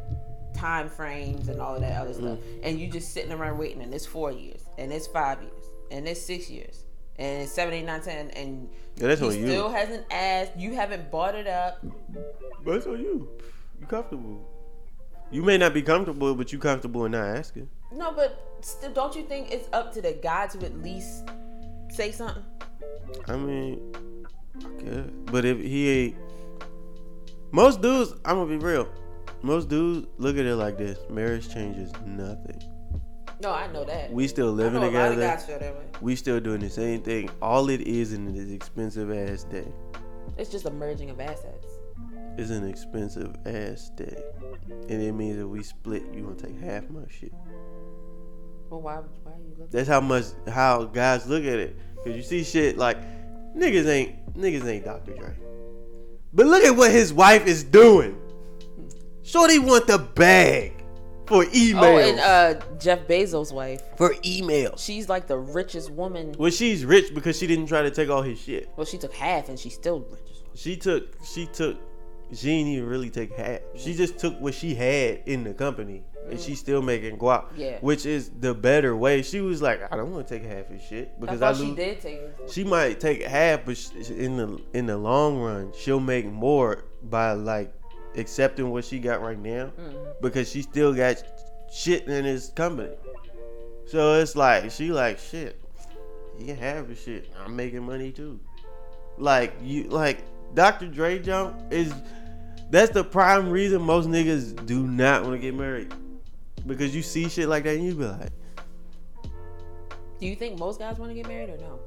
time 0.55 0.89
frames 0.89 1.49
and 1.49 1.61
all 1.61 1.75
of 1.75 1.81
that 1.81 2.01
other 2.01 2.11
mm-hmm. 2.11 2.35
stuff, 2.35 2.39
and 2.63 2.79
you 2.79 2.89
just 2.89 3.13
sitting 3.13 3.33
around 3.33 3.59
waiting, 3.59 3.81
and 3.83 3.95
it's 3.95 4.07
four 4.07 4.33
years, 4.33 4.65
and 4.77 4.93
it's 4.93 5.07
five 5.07 5.41
years, 5.41 5.58
and 5.90 6.07
it's 6.09 6.20
six 6.22 6.48
years, 6.51 6.85
and 7.16 7.42
it's 7.42 7.53
seven, 7.53 7.74
eight, 7.74 7.85
nine, 7.85 8.01
ten, 8.01 8.31
and 8.31 8.68
Yeah, 8.96 9.09
that's 9.09 9.20
he 9.20 9.27
on 9.27 9.35
you. 9.35 9.46
still 9.46 9.70
hasn't 9.70 10.05
asked, 10.11 10.57
you 10.57 10.74
haven't 10.74 11.11
bought 11.11 11.35
it 11.35 11.46
up. 11.46 11.85
But 12.64 12.77
it's 12.77 12.87
on 12.87 13.01
you. 13.01 13.29
You 13.81 13.87
comfortable. 13.87 14.44
You 15.31 15.42
may 15.42 15.59
not 15.59 15.74
be 15.74 15.83
comfortable, 15.83 16.35
but 16.35 16.53
you 16.53 16.59
comfortable 16.59 17.05
in 17.05 17.12
not 17.12 17.27
asking. 17.37 17.68
No, 17.92 18.12
but 18.12 18.57
still, 18.61 18.92
don't 18.92 19.14
you 19.14 19.22
think 19.24 19.51
it's 19.51 19.68
up 19.72 19.92
to 19.94 20.01
the 20.03 20.12
guy 20.12 20.46
to 20.48 20.64
at 20.64 20.83
least 20.83 21.29
say 21.90 22.11
something? 22.12 22.42
I 23.27 23.37
mean, 23.37 23.94
I 24.57 24.83
guess. 24.83 25.05
But 25.27 25.44
if 25.44 25.59
he 25.59 25.88
ain't, 25.88 26.16
most 27.53 27.81
dudes, 27.81 28.12
I'm 28.24 28.37
gonna 28.37 28.46
be 28.51 28.57
real. 28.57 28.88
Most 29.42 29.68
dudes 29.68 30.07
look 30.18 30.37
at 30.37 30.44
it 30.46 30.57
like 30.57 30.77
this: 30.79 30.98
marriage 31.11 31.53
changes 31.53 31.92
nothing. 32.05 32.61
No, 33.40 33.53
I 33.53 33.68
know 33.68 33.85
that. 33.85 34.12
We 34.12 34.27
still 34.27 34.53
living 34.53 34.83
a 34.83 34.87
lot 34.90 35.11
of 35.11 35.14
together. 35.14 35.37
guys 35.37 35.46
feel 35.46 35.59
that 35.59 35.74
way. 35.74 35.85
We 36.01 36.16
still 36.16 36.40
doing 36.40 36.61
the 36.61 36.70
same 36.70 37.03
thing. 37.03 37.31
All 37.40 37.70
it 37.70 37.83
is 37.83 38.12
in 38.12 38.33
this 38.33 38.51
expensive 38.51 39.11
ass 39.11 39.44
day. 39.44 39.68
It's 40.37 40.51
just 40.51 40.66
a 40.66 40.70
merging 40.70 41.11
of 41.11 41.20
assets. 41.20 41.66
It's 42.37 42.51
an 42.51 42.68
expensive 42.68 43.35
ass 43.46 43.90
day, 43.96 44.22
and 44.88 45.03
it 45.03 45.12
means 45.12 45.38
if 45.38 45.46
we 45.46 45.62
split, 45.62 46.03
you 46.14 46.22
gonna 46.22 46.37
take 46.37 46.61
half 46.61 46.88
my 46.88 47.01
shit. 47.09 47.33
Well, 48.70 48.81
why? 48.81 48.96
Why 48.96 49.33
are 49.33 49.38
you 49.38 49.51
looking? 49.51 49.66
That's 49.70 49.88
how 49.88 50.01
much 50.01 50.24
how 50.46 50.85
guys 50.85 51.27
look 51.27 51.42
at 51.42 51.59
it. 51.59 51.77
Cause 52.05 52.14
you 52.14 52.22
see 52.22 52.44
shit 52.44 52.79
like 52.79 52.98
niggas 53.57 53.88
ain't 53.88 54.35
niggas 54.35 54.64
ain't 54.66 54.85
Dr. 54.85 55.14
Dre. 55.14 55.35
But 56.33 56.46
look 56.46 56.62
at 56.62 56.77
what 56.77 56.92
his 56.92 57.12
wife 57.12 57.46
is 57.46 57.64
doing. 57.64 58.20
Shorty 59.22 59.59
want 59.59 59.87
the 59.87 59.98
bag 59.98 60.78
for 61.29 61.45
emails. 61.45 61.83
Oh, 61.83 61.99
and 61.99 62.19
uh, 62.21 62.61
Jeff 62.79 63.07
Bezos' 63.07 63.53
wife. 63.53 63.83
for 63.97 64.14
emails. 64.17 64.85
She's 64.85 65.09
like 65.09 65.27
the 65.27 65.38
richest 65.38 65.91
woman. 65.91 66.35
Well, 66.38 66.51
she's 66.51 66.85
rich 66.85 67.14
because 67.14 67.38
she 67.38 67.47
didn't 67.47 67.67
try 67.67 67.83
to 67.83 67.91
take 67.91 68.09
all 68.11 68.23
his 68.23 68.41
shit. 68.41 68.69
Well, 68.77 68.87
she 68.87 68.99
took 68.99 69.12
half, 69.14 69.49
and 69.49 69.59
she's 69.59 69.75
still 69.75 70.01
rich. 70.01 70.21
She 70.55 70.77
took 70.77 71.14
she 71.25 71.47
took 71.47 71.77
she 72.33 72.47
didn't 72.49 72.73
even 72.73 72.88
really 72.88 73.11
take 73.11 73.33
half. 73.37 73.61
She 73.77 73.95
just 73.95 74.19
took 74.19 74.38
what 74.41 74.55
she 74.55 74.75
had 74.75 75.23
in 75.27 75.45
the 75.45 75.55
company. 75.55 76.03
And 76.31 76.38
she's 76.38 76.59
still 76.61 76.83
making 76.83 77.17
guap, 77.17 77.47
Yeah. 77.57 77.79
which 77.81 78.05
is 78.05 78.29
the 78.38 78.53
better 78.53 78.95
way. 78.95 79.23
She 79.23 79.41
was 79.41 79.62
like, 79.62 79.81
I 79.91 79.97
don't 79.97 80.12
want 80.12 80.29
to 80.29 80.38
take 80.38 80.47
half 80.47 80.69
his 80.69 80.83
shit 80.83 81.11
I 81.17 81.21
because 81.23 81.41
I, 81.41 81.53
thought 81.55 81.61
lose. 81.61 81.69
she 81.71 81.75
did 81.75 82.01
take 82.03 82.17
it. 82.17 82.51
she 82.53 82.64
might 82.64 83.01
take 83.01 83.23
half, 83.23 83.64
but 83.64 83.79
sh- 83.79 84.11
in 84.11 84.37
the 84.37 84.61
in 84.75 84.85
the 84.85 84.99
long 84.99 85.38
run, 85.41 85.73
she'll 85.79 86.01
make 86.01 86.27
more 86.27 86.85
by 87.03 87.33
like 87.33 87.73
accepting 88.19 88.71
what 88.71 88.85
she 88.85 88.99
got 88.99 89.23
right 89.23 89.39
now 89.39 89.73
mm-hmm. 89.79 89.97
because 90.21 90.51
she 90.51 90.63
still 90.63 90.93
got 90.93 91.23
shit 91.73 92.07
in 92.07 92.25
his 92.25 92.51
company. 92.51 92.95
So 93.87 94.21
it's 94.21 94.37
like 94.37 94.71
she 94.71 94.93
like 94.93 95.19
shit. 95.19 95.61
You 96.39 96.47
can 96.47 96.57
have 96.57 96.89
the 96.89 96.95
shit. 96.95 97.31
I'm 97.43 97.57
making 97.57 97.85
money 97.85 98.13
too. 98.13 98.39
Like 99.17 99.55
you 99.63 99.85
like 99.85 100.23
Dr. 100.55 100.87
Dre 100.87 101.19
jump 101.19 101.57
is 101.73 101.93
that's 102.71 102.91
the 102.93 103.03
prime 103.03 103.49
reason 103.49 103.81
most 103.83 104.09
niggas 104.09 104.67
do 104.67 104.87
not 104.87 105.23
want 105.23 105.35
to 105.35 105.39
get 105.39 105.55
married. 105.55 105.93
Because 106.67 106.95
you 106.95 107.03
see 107.03 107.29
shit 107.29 107.49
like 107.49 107.65
that 107.65 107.77
and 107.77 107.85
you 107.85 107.95
be 107.95 108.05
like, 108.05 108.31
Do 110.21 110.27
you 110.27 110.37
think 110.37 110.59
most 110.59 110.79
guys 110.79 110.99
want 110.99 111.11
to 111.11 111.15
get 111.15 111.27
married 111.27 111.51
or 111.51 111.57
no? 111.59 111.81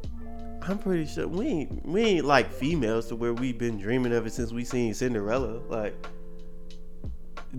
I'm 0.64 0.78
pretty 0.78 1.06
sure 1.06 1.28
we 1.28 1.48
ain't 1.48 1.86
we 1.86 2.02
ain't 2.02 2.26
like 2.26 2.52
females 2.52 3.08
to 3.08 3.16
where 3.16 3.34
we've 3.34 3.58
been 3.58 3.80
dreaming 3.80 4.14
of 4.14 4.26
it 4.28 4.34
since 4.34 4.52
we 4.52 4.64
seen 4.64 4.94
Cinderella. 4.94 5.60
Like 5.70 5.96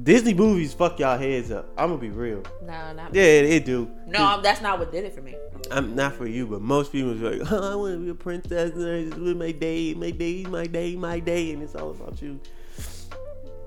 Disney 0.00 0.32
movies 0.32 0.72
fuck 0.72 0.98
y'all 0.98 1.18
heads 1.18 1.50
up. 1.50 1.68
I'm 1.76 1.88
gonna 1.88 2.00
be 2.00 2.08
real. 2.08 2.42
No, 2.62 2.92
not 2.94 3.14
Yeah, 3.14 3.22
it, 3.22 3.44
it 3.44 3.64
do. 3.64 3.90
No, 4.06 4.40
that's 4.40 4.62
not 4.62 4.78
what 4.78 4.90
did 4.90 5.04
it 5.04 5.14
for 5.14 5.20
me. 5.20 5.34
I'm 5.70 5.94
not 5.94 6.14
for 6.14 6.26
you, 6.26 6.46
but 6.46 6.62
most 6.62 6.90
females 6.90 7.20
are 7.20 7.36
like, 7.36 7.52
oh, 7.52 7.72
I 7.72 7.74
want 7.74 7.94
to 7.94 7.98
be 7.98 8.10
a 8.10 8.14
princess. 8.14 8.72
and 8.72 9.12
It's 9.12 9.16
with 9.16 9.36
my 9.36 9.52
day, 9.52 9.92
my 9.94 10.10
day, 10.10 10.44
my 10.44 10.66
day, 10.66 10.96
my 10.96 11.20
day, 11.20 11.52
and 11.52 11.62
it's 11.62 11.74
all 11.74 11.90
about 11.90 12.22
you. 12.22 12.40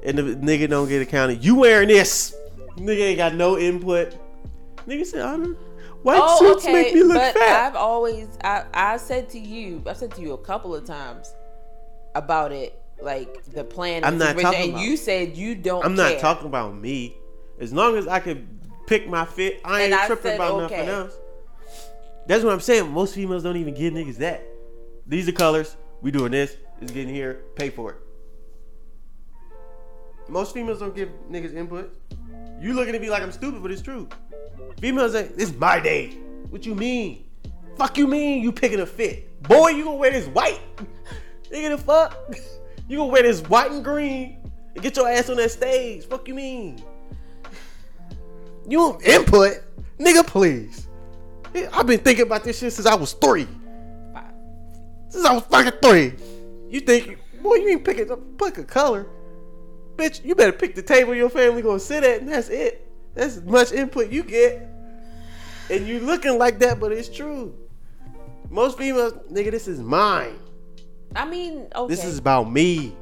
And 0.03 0.17
the 0.17 0.23
nigga 0.23 0.69
don't 0.69 0.87
get 0.87 1.01
accounted. 1.01 1.43
You 1.43 1.55
wearing 1.55 1.87
this? 1.87 2.35
Nigga 2.77 3.01
ain't 3.01 3.17
got 3.17 3.35
no 3.35 3.57
input. 3.57 4.15
Nigga 4.87 5.05
said, 5.05 5.21
I 5.21 5.37
don't. 5.37 5.57
White 6.03 6.19
oh, 6.21 6.37
suits 6.39 6.65
okay, 6.65 6.73
make 6.73 6.93
me 6.93 7.03
look 7.03 7.17
but 7.17 7.33
fat. 7.33 7.67
I've 7.67 7.75
always 7.75 8.27
I 8.43 8.65
I 8.75 8.97
said 8.97 9.27
to 9.29 9.39
you, 9.39 9.81
I've 9.87 9.97
said 9.97 10.11
to 10.11 10.21
you 10.21 10.33
a 10.33 10.37
couple 10.37 10.75
of 10.75 10.85
times 10.85 11.33
about 12.13 12.51
it, 12.51 12.79
like 13.01 13.43
the 13.45 13.63
plan. 13.63 14.03
I'm 14.03 14.17
not 14.17 14.37
talking 14.37 14.61
and 14.61 14.69
about- 14.71 14.83
you 14.83 14.97
said 14.97 15.37
you 15.37 15.55
don't. 15.55 15.83
I'm 15.85 15.95
not 15.95 16.11
care. 16.13 16.19
talking 16.19 16.47
about 16.47 16.75
me. 16.75 17.17
As 17.59 17.71
long 17.73 17.95
as 17.97 18.07
I 18.07 18.19
can 18.19 18.59
pick 18.87 19.07
my 19.07 19.25
fit, 19.25 19.61
I 19.63 19.83
ain't 19.83 19.93
I 19.93 20.07
tripping 20.07 20.23
said, 20.23 20.35
about 20.35 20.61
okay. 20.63 20.77
nothing 20.77 20.89
else. 20.89 21.17
That's 22.27 22.43
what 22.43 22.53
I'm 22.53 22.59
saying. 22.59 22.91
Most 22.91 23.15
females 23.15 23.43
don't 23.43 23.57
even 23.57 23.73
give 23.73 23.93
niggas 23.93 24.17
that. 24.17 24.43
These 25.07 25.29
are 25.29 25.31
colors. 25.31 25.77
We 26.01 26.11
doing 26.11 26.31
this. 26.31 26.57
It's 26.81 26.91
getting 26.91 27.13
here. 27.13 27.41
Pay 27.55 27.69
for 27.69 27.91
it. 27.91 27.97
Most 30.27 30.53
females 30.53 30.79
don't 30.79 30.95
give 30.95 31.09
niggas 31.29 31.53
input. 31.53 31.95
You 32.59 32.73
looking 32.73 32.95
at 32.95 33.01
me 33.01 33.09
like 33.09 33.21
I'm 33.21 33.31
stupid, 33.31 33.61
but 33.61 33.71
it's 33.71 33.81
true. 33.81 34.09
Females 34.79 35.11
say, 35.11 35.29
"It's 35.37 35.53
my 35.53 35.79
day." 35.79 36.17
What 36.49 36.65
you 36.65 36.73
mean? 36.73 37.25
Fuck 37.77 37.97
you 37.97 38.07
mean? 38.07 38.41
You 38.41 38.51
picking 38.51 38.79
a 38.79 38.85
fit, 38.85 39.41
boy? 39.43 39.69
You 39.69 39.83
gonna 39.83 39.97
wear 39.97 40.11
this 40.11 40.27
white? 40.27 40.61
Nigga, 41.51 41.69
the 41.69 41.77
fuck? 41.77 42.17
You 42.87 42.97
gonna 42.97 43.11
wear 43.11 43.23
this 43.23 43.41
white 43.41 43.71
and 43.71 43.83
green 43.83 44.37
and 44.73 44.83
get 44.83 44.95
your 44.95 45.09
ass 45.09 45.29
on 45.29 45.37
that 45.37 45.51
stage? 45.51 46.05
Fuck 46.05 46.27
you 46.27 46.35
mean? 46.35 46.83
You 48.67 48.99
input, 49.03 49.63
nigga? 49.99 50.25
Please. 50.25 50.87
I've 51.71 51.87
been 51.87 51.99
thinking 51.99 52.25
about 52.25 52.43
this 52.43 52.59
shit 52.59 52.73
since 52.73 52.85
I 52.85 52.95
was 52.95 53.13
three. 53.13 53.47
Since 55.09 55.25
I 55.25 55.33
was 55.33 55.43
fucking 55.43 55.79
three. 55.81 56.13
You 56.69 56.81
think, 56.81 57.17
boy, 57.41 57.55
you 57.55 57.69
ain't 57.69 57.85
picking 57.85 58.07
pick 58.37 58.57
a 58.57 58.63
color. 58.63 59.07
Bitch, 59.95 60.23
you 60.25 60.35
better 60.35 60.51
pick 60.51 60.75
the 60.75 60.81
table 60.81 61.15
your 61.15 61.29
family 61.29 61.61
gonna 61.61 61.79
sit 61.79 62.03
at, 62.03 62.19
and 62.19 62.29
that's 62.29 62.49
it. 62.49 62.91
That's 63.13 63.37
as 63.37 63.43
much 63.43 63.71
input 63.71 64.11
you 64.11 64.23
get. 64.23 64.67
And 65.69 65.87
you 65.87 65.99
looking 66.01 66.37
like 66.37 66.59
that, 66.59 66.79
but 66.79 66.91
it's 66.91 67.09
true. 67.09 67.55
Most 68.49 68.77
females, 68.77 69.13
nigga, 69.31 69.51
this 69.51 69.67
is 69.67 69.79
mine. 69.79 70.37
I 71.15 71.25
mean, 71.25 71.67
okay. 71.75 71.93
This 71.93 72.03
is 72.05 72.17
about 72.17 72.51
me. 72.51 72.95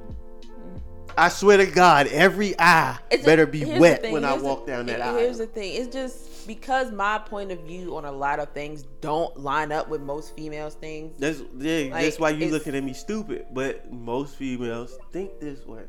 I 1.17 1.30
swear 1.30 1.58
to 1.58 1.65
God, 1.65 2.08
every 2.08 2.60
eye 2.60 2.97
It's 3.12 3.23
better 3.23 3.45
be 3.45 3.63
the 3.63 3.80
wet 3.80 4.02
when 4.12 4.26
I 4.26 4.32
here's 4.32 4.41
the- 4.41 4.47
walk 4.47 4.65
down 4.67 4.88
that 4.88 5.02
aisle. 5.02 5.17
Here's 5.17 5.38
the 5.38 5.47
thing. 5.47 5.76
It's 5.76 5.93
just 5.93 6.47
because 6.47 6.91
my 6.91 7.19
point 7.19 7.52
of 7.52 7.60
view 7.62 7.95
on 7.95 8.06
a 8.06 8.12
lot 8.12 8.39
of 8.39 8.49
things 8.49 8.84
don't 9.02 9.38
line 9.39 9.71
up 9.71 9.89
with 9.89 10.02
most 10.02 10.36
females' 10.36 10.76
things. 10.76 11.17
That's 11.19 11.41
yeah, 11.58 11.91
Like, 11.91 12.04
that's 12.04 12.19
why 12.19 12.32
you 12.32 12.49
looking 12.49 12.76
at 12.76 12.84
me 12.84 12.93
stupid. 12.93 13.45
But 13.54 13.91
most 13.91 14.36
females 14.36 14.97
think 15.12 15.39
this 15.39 15.65
way. 15.65 15.84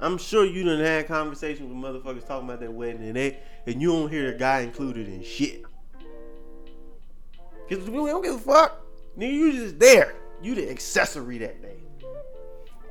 I'm 0.00 0.18
sure 0.18 0.44
you 0.44 0.64
done 0.64 0.80
had 0.80 1.06
conversations 1.06 1.68
with 1.72 1.78
motherfuckers 1.78 2.26
talking 2.26 2.48
about 2.48 2.58
their 2.60 2.72
wedding 2.72 3.04
and 3.04 3.16
they 3.16 3.38
and 3.66 3.80
you 3.80 3.92
don't 3.92 4.10
hear 4.10 4.32
the 4.32 4.38
guy 4.38 4.60
included 4.60 5.06
in 5.06 5.22
shit. 5.22 5.62
Cause 7.70 7.88
we 7.88 7.96
don't 7.96 8.22
give 8.22 8.34
a 8.34 8.38
fuck. 8.38 8.84
Nigga, 9.16 9.32
you 9.32 9.52
just 9.52 9.78
there. 9.78 10.14
You 10.44 10.54
the 10.54 10.70
accessory 10.70 11.38
that 11.38 11.62
day. 11.62 11.76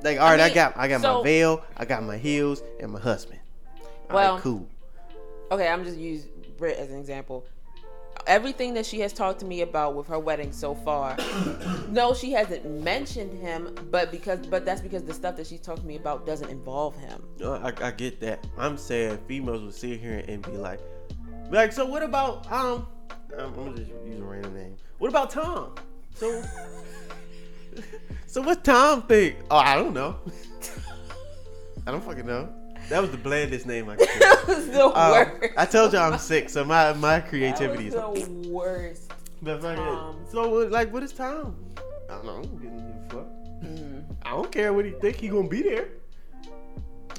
Like, 0.02 0.18
all 0.18 0.26
right, 0.26 0.40
I, 0.40 0.46
mean, 0.46 0.54
got 0.56 0.76
I 0.76 0.88
got 0.88 1.00
so- 1.00 1.18
my 1.18 1.22
veil, 1.22 1.64
I 1.76 1.84
got 1.84 2.02
my 2.02 2.18
heels, 2.18 2.64
and 2.80 2.90
my 2.90 2.98
husband. 2.98 3.38
All 3.78 3.86
right, 3.86 4.14
Well- 4.14 4.40
cool. 4.40 4.66
Okay, 5.52 5.68
I'm 5.68 5.84
just 5.84 5.96
use 5.96 6.26
Britt 6.58 6.78
as 6.78 6.90
an 6.90 6.98
example. 6.98 7.44
Everything 8.26 8.74
that 8.74 8.86
she 8.86 8.98
has 9.00 9.12
talked 9.12 9.38
to 9.40 9.46
me 9.46 9.60
about 9.60 9.94
with 9.94 10.08
her 10.08 10.18
wedding 10.18 10.50
so 10.50 10.74
far, 10.74 11.16
no, 11.90 12.12
she 12.12 12.32
hasn't 12.32 12.64
mentioned 12.82 13.40
him, 13.40 13.72
but 13.90 14.10
because 14.10 14.44
but 14.46 14.64
that's 14.64 14.80
because 14.80 15.04
the 15.04 15.14
stuff 15.14 15.36
that 15.36 15.46
she's 15.46 15.60
talked 15.60 15.82
to 15.82 15.86
me 15.86 15.94
about 15.94 16.26
doesn't 16.26 16.48
involve 16.48 16.96
him. 16.96 17.22
No, 17.38 17.52
I, 17.54 17.72
I 17.80 17.90
get 17.92 18.18
that. 18.20 18.44
I'm 18.58 18.76
saying 18.76 19.18
females 19.28 19.62
will 19.62 19.70
sit 19.70 20.00
here 20.00 20.24
and 20.26 20.42
be 20.42 20.52
like, 20.52 20.80
be 21.50 21.56
like, 21.56 21.72
so 21.72 21.86
what 21.86 22.02
about 22.02 22.50
um? 22.50 22.88
I'm, 23.38 23.54
I'm 23.54 23.76
just 23.76 23.90
use 24.04 24.18
a 24.18 24.24
random 24.24 24.54
name. 24.54 24.76
What 24.98 25.08
about 25.08 25.30
Tom? 25.30 25.74
So, 26.14 26.42
so 28.26 28.42
what 28.42 28.64
Tom 28.64 29.02
think? 29.02 29.36
Oh, 29.50 29.56
I 29.56 29.74
don't 29.76 29.94
know. 29.94 30.16
I 31.86 31.90
don't 31.90 32.02
fucking 32.04 32.26
know. 32.26 32.48
That 32.88 33.00
was 33.00 33.10
the 33.10 33.16
blandest 33.16 33.66
name 33.66 33.88
I 33.88 33.96
could. 33.96 34.08
that 34.20 34.44
was 34.46 34.66
the 34.68 34.84
Um, 34.84 35.12
worst. 35.40 35.54
I 35.56 35.64
told 35.66 35.92
y'all 35.92 36.12
I'm 36.12 36.18
sick, 36.18 36.48
so 36.50 36.64
my 36.64 36.92
my 36.94 37.20
That 37.20 37.28
creativity 37.28 37.88
is. 37.88 37.94
was 37.94 38.26
the 38.28 38.48
worst. 38.50 39.10
But 39.42 39.60
fucking- 39.62 40.26
so 40.30 40.48
like, 40.70 40.92
what 40.92 41.02
is 41.02 41.12
Tom? 41.12 41.56
I 42.10 42.14
don't 42.16 42.24
know. 42.26 42.32
I 42.32 42.42
don't 42.42 42.60
give 42.62 43.10
fuck. 43.12 43.26
Mm. 43.64 44.04
I 44.22 44.30
don't 44.30 44.50
care 44.52 44.72
what 44.72 44.84
he 44.84 44.90
think. 44.92 45.16
He 45.16 45.28
gonna 45.28 45.48
be 45.48 45.62
there. 45.62 45.88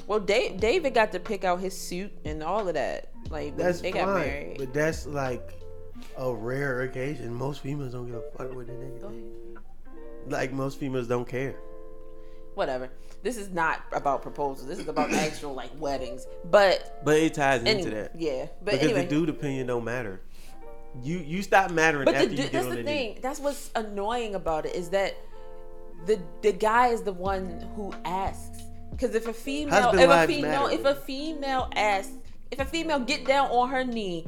Well, 0.06 0.20
Dave, 0.20 0.60
David 0.60 0.94
got 0.94 1.10
to 1.12 1.18
pick 1.20 1.42
out 1.44 1.58
his 1.58 1.76
suit 1.76 2.12
and 2.24 2.42
all 2.42 2.68
of 2.68 2.74
that. 2.74 3.08
Like 3.30 3.56
That's 3.56 3.80
they 3.80 3.90
fine, 3.90 4.04
got 4.04 4.18
married. 4.18 4.56
but 4.58 4.72
that's 4.72 5.06
like 5.06 5.54
a 6.16 6.32
rare 6.32 6.82
occasion. 6.82 7.34
Most 7.34 7.60
females 7.60 7.92
don't 7.92 8.06
give 8.06 8.14
a 8.14 8.22
fuck 8.38 8.54
what 8.54 8.66
the 8.68 8.72
nigga. 8.74 9.22
Like 10.28 10.52
most 10.52 10.78
females 10.78 11.06
don't 11.08 11.28
care. 11.28 11.54
Whatever. 12.54 12.90
This 13.22 13.36
is 13.36 13.50
not 13.50 13.82
about 13.92 14.22
proposals. 14.22 14.66
This 14.66 14.78
is 14.78 14.88
about 14.88 15.12
actual 15.12 15.54
like 15.54 15.70
weddings. 15.78 16.26
But 16.50 17.04
But 17.04 17.16
it 17.18 17.34
ties 17.34 17.62
into 17.62 17.90
that 17.90 18.12
yeah. 18.18 18.46
But 18.62 18.72
because 18.72 18.88
anyway, 18.90 19.02
the 19.04 19.08
dude 19.10 19.28
opinion 19.28 19.66
don't 19.66 19.84
matter. 19.84 20.20
You 21.02 21.18
you 21.18 21.42
stop 21.42 21.70
mattering 21.70 22.06
But 22.06 22.14
after 22.14 22.28
du- 22.28 22.34
you 22.36 22.42
get 22.44 22.52
that's 22.52 22.64
on 22.64 22.70
the 22.70 22.76
the 22.78 22.82
thing. 22.84 23.12
thing. 23.14 23.22
That's 23.22 23.40
what's 23.40 23.70
annoying 23.74 24.34
about 24.34 24.64
it 24.66 24.74
is 24.74 24.88
that 24.90 25.14
the 26.06 26.20
the 26.42 26.52
guy 26.52 26.88
is 26.88 27.02
the 27.02 27.12
one 27.12 27.68
who 27.76 27.92
asks. 28.04 28.62
Because 28.90 29.14
if 29.14 29.28
a 29.28 29.32
female, 29.32 29.90
if 29.92 30.08
a 30.08 30.26
female, 30.26 30.66
if 30.68 30.84
a 30.86 30.94
female 30.94 31.68
asks, 31.76 32.14
if 32.50 32.60
a 32.60 32.64
female 32.64 33.00
get 33.00 33.26
down 33.26 33.50
on 33.50 33.68
her 33.68 33.84
knee 33.84 34.24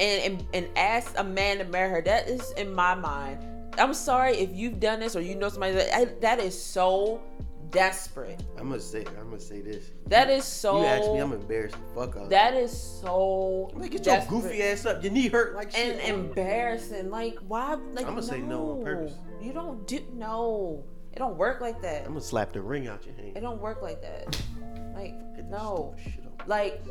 and 0.00 0.22
and, 0.32 0.46
and 0.52 0.68
asks 0.76 1.14
a 1.16 1.22
man 1.22 1.58
to 1.58 1.64
marry 1.64 1.90
her, 1.90 2.02
that 2.02 2.28
is 2.28 2.50
in 2.52 2.74
my 2.74 2.94
mind. 2.96 3.38
I'm 3.80 3.94
sorry 3.94 4.36
if 4.36 4.50
you've 4.52 4.78
done 4.78 5.00
this 5.00 5.16
or 5.16 5.20
you 5.20 5.34
know 5.34 5.48
somebody 5.48 5.74
that 5.74 5.96
I, 5.96 6.04
that 6.20 6.38
is 6.38 6.60
so 6.60 7.22
desperate. 7.70 8.42
I'm 8.58 8.68
gonna 8.68 8.80
say 8.80 9.04
I'm 9.18 9.30
gonna 9.30 9.40
say 9.40 9.60
this. 9.60 9.90
That 10.06 10.28
is 10.30 10.44
so. 10.44 10.80
You 10.80 10.86
ask 10.86 11.10
me, 11.12 11.18
I'm 11.18 11.32
embarrassed 11.32 11.76
the 11.76 12.00
fuck 12.00 12.16
out. 12.16 12.30
that 12.30 12.54
is 12.54 12.70
so. 12.70 13.70
like 13.74 13.92
get 13.92 14.06
your 14.06 14.24
goofy 14.28 14.62
ass 14.62 14.86
up. 14.86 15.02
Your 15.02 15.12
knee 15.12 15.28
hurt 15.28 15.54
like 15.54 15.72
shit. 15.72 15.98
and 15.98 16.26
embarrassing. 16.26 17.10
Like 17.10 17.38
why? 17.48 17.74
Like 17.92 18.06
I'ma 18.06 18.20
say 18.20 18.40
no 18.40 18.72
on 18.72 18.84
purpose. 18.84 19.14
You 19.40 19.52
don't 19.52 19.86
do 19.86 20.00
no. 20.14 20.84
It 21.12 21.18
don't 21.18 21.36
work 21.36 21.60
like 21.60 21.80
that. 21.82 22.02
I'm 22.02 22.08
gonna 22.08 22.20
slap 22.20 22.52
the 22.52 22.60
ring 22.60 22.86
out 22.86 23.04
your 23.04 23.14
hand. 23.14 23.36
It 23.36 23.40
don't 23.40 23.60
work 23.60 23.82
like 23.82 24.02
that. 24.02 24.40
Like 24.92 25.14
no. 25.48 25.94
Stupid. 26.40 26.48
Like 26.48 26.82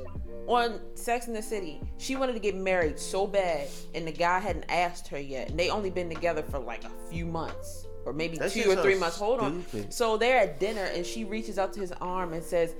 on 0.48 0.80
Sex 0.96 1.28
in 1.28 1.34
the 1.34 1.42
City, 1.42 1.82
she 1.98 2.16
wanted 2.16 2.34
to 2.34 2.40
get 2.40 2.56
married 2.56 3.00
so 3.00 3.28
bad, 3.28 3.68
and 3.94 4.08
the 4.08 4.12
guy 4.12 4.40
hadn't 4.40 4.66
asked 4.70 5.08
her 5.10 5.20
yet, 5.20 5.50
and 5.50 5.60
they 5.60 5.70
only 5.70 5.90
been 5.90 6.10
together 6.10 6.44
for 6.44 6.60
like 6.60 6.84
a 6.84 6.92
few 7.10 7.26
months. 7.26 7.86
Or 8.06 8.14
maybe 8.14 8.38
That 8.38 8.52
two 8.52 8.72
or 8.72 8.78
three 8.78 8.96
months. 8.96 9.18
Hold 9.18 9.42
on. 9.42 9.64
So 9.90 10.18
they're 10.18 10.40
at 10.40 10.60
dinner, 10.60 10.84
and 10.84 11.06
she 11.06 11.26
reaches 11.26 11.60
out 11.60 11.74
to 11.74 11.80
his 11.80 11.92
arm 11.94 12.34
and 12.34 12.44
says, 12.44 12.76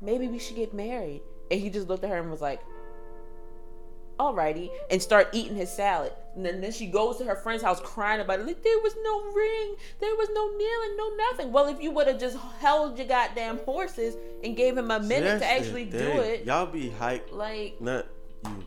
"Maybe 0.00 0.26
we 0.26 0.38
should 0.38 0.56
get 0.56 0.72
married." 0.74 1.20
And 1.50 1.60
he 1.60 1.70
just 1.70 1.88
looked 1.88 2.04
at 2.04 2.10
her 2.10 2.18
and 2.18 2.30
was 2.30 2.40
like, 2.40 2.60
alrighty, 4.18 4.70
and 4.90 5.00
start 5.00 5.28
eating 5.32 5.56
his 5.56 5.70
salad. 5.70 6.12
And 6.38 6.46
then, 6.46 6.60
then 6.60 6.70
she 6.70 6.86
goes 6.86 7.16
to 7.16 7.24
her 7.24 7.34
friend's 7.34 7.64
house 7.64 7.80
crying 7.80 8.20
about 8.20 8.38
it. 8.38 8.46
Like, 8.46 8.62
there 8.62 8.78
was 8.78 8.94
no 9.02 9.32
ring, 9.32 9.74
there 9.98 10.14
was 10.14 10.28
no 10.32 10.46
kneeling, 10.56 10.96
no 10.96 11.16
nothing. 11.30 11.52
Well, 11.52 11.66
if 11.66 11.82
you 11.82 11.90
would 11.90 12.06
have 12.06 12.20
just 12.20 12.36
held 12.60 12.96
your 12.96 13.08
goddamn 13.08 13.58
horses 13.64 14.16
and 14.44 14.56
gave 14.56 14.78
him 14.78 14.92
a 14.92 15.00
minute 15.00 15.40
That's 15.40 15.42
to 15.42 15.50
actually 15.50 15.86
do 15.86 15.98
it, 15.98 16.44
Y'all 16.44 16.66
be 16.66 16.90
hype, 16.90 17.30
like, 17.32 17.80
not 17.80 18.06
you. 18.44 18.64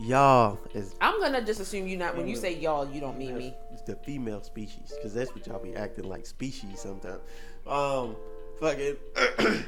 Y'all 0.00 0.58
is 0.74 0.96
I'm 1.00 1.20
gonna 1.20 1.40
just 1.40 1.60
assume 1.60 1.86
you 1.86 1.96
not. 1.96 2.16
When 2.16 2.26
you 2.26 2.34
say 2.34 2.52
y'all, 2.56 2.90
you 2.90 3.00
don't 3.00 3.16
mean 3.16 3.38
me. 3.38 3.54
It's 3.72 3.82
the 3.82 3.94
female 3.94 4.42
species, 4.42 4.92
because 4.96 5.14
that's 5.14 5.32
what 5.32 5.46
y'all 5.46 5.62
be 5.62 5.76
acting 5.76 6.08
like 6.08 6.26
species 6.26 6.80
sometimes. 6.80 7.20
Um, 7.64 8.16
fucking, 8.58 8.96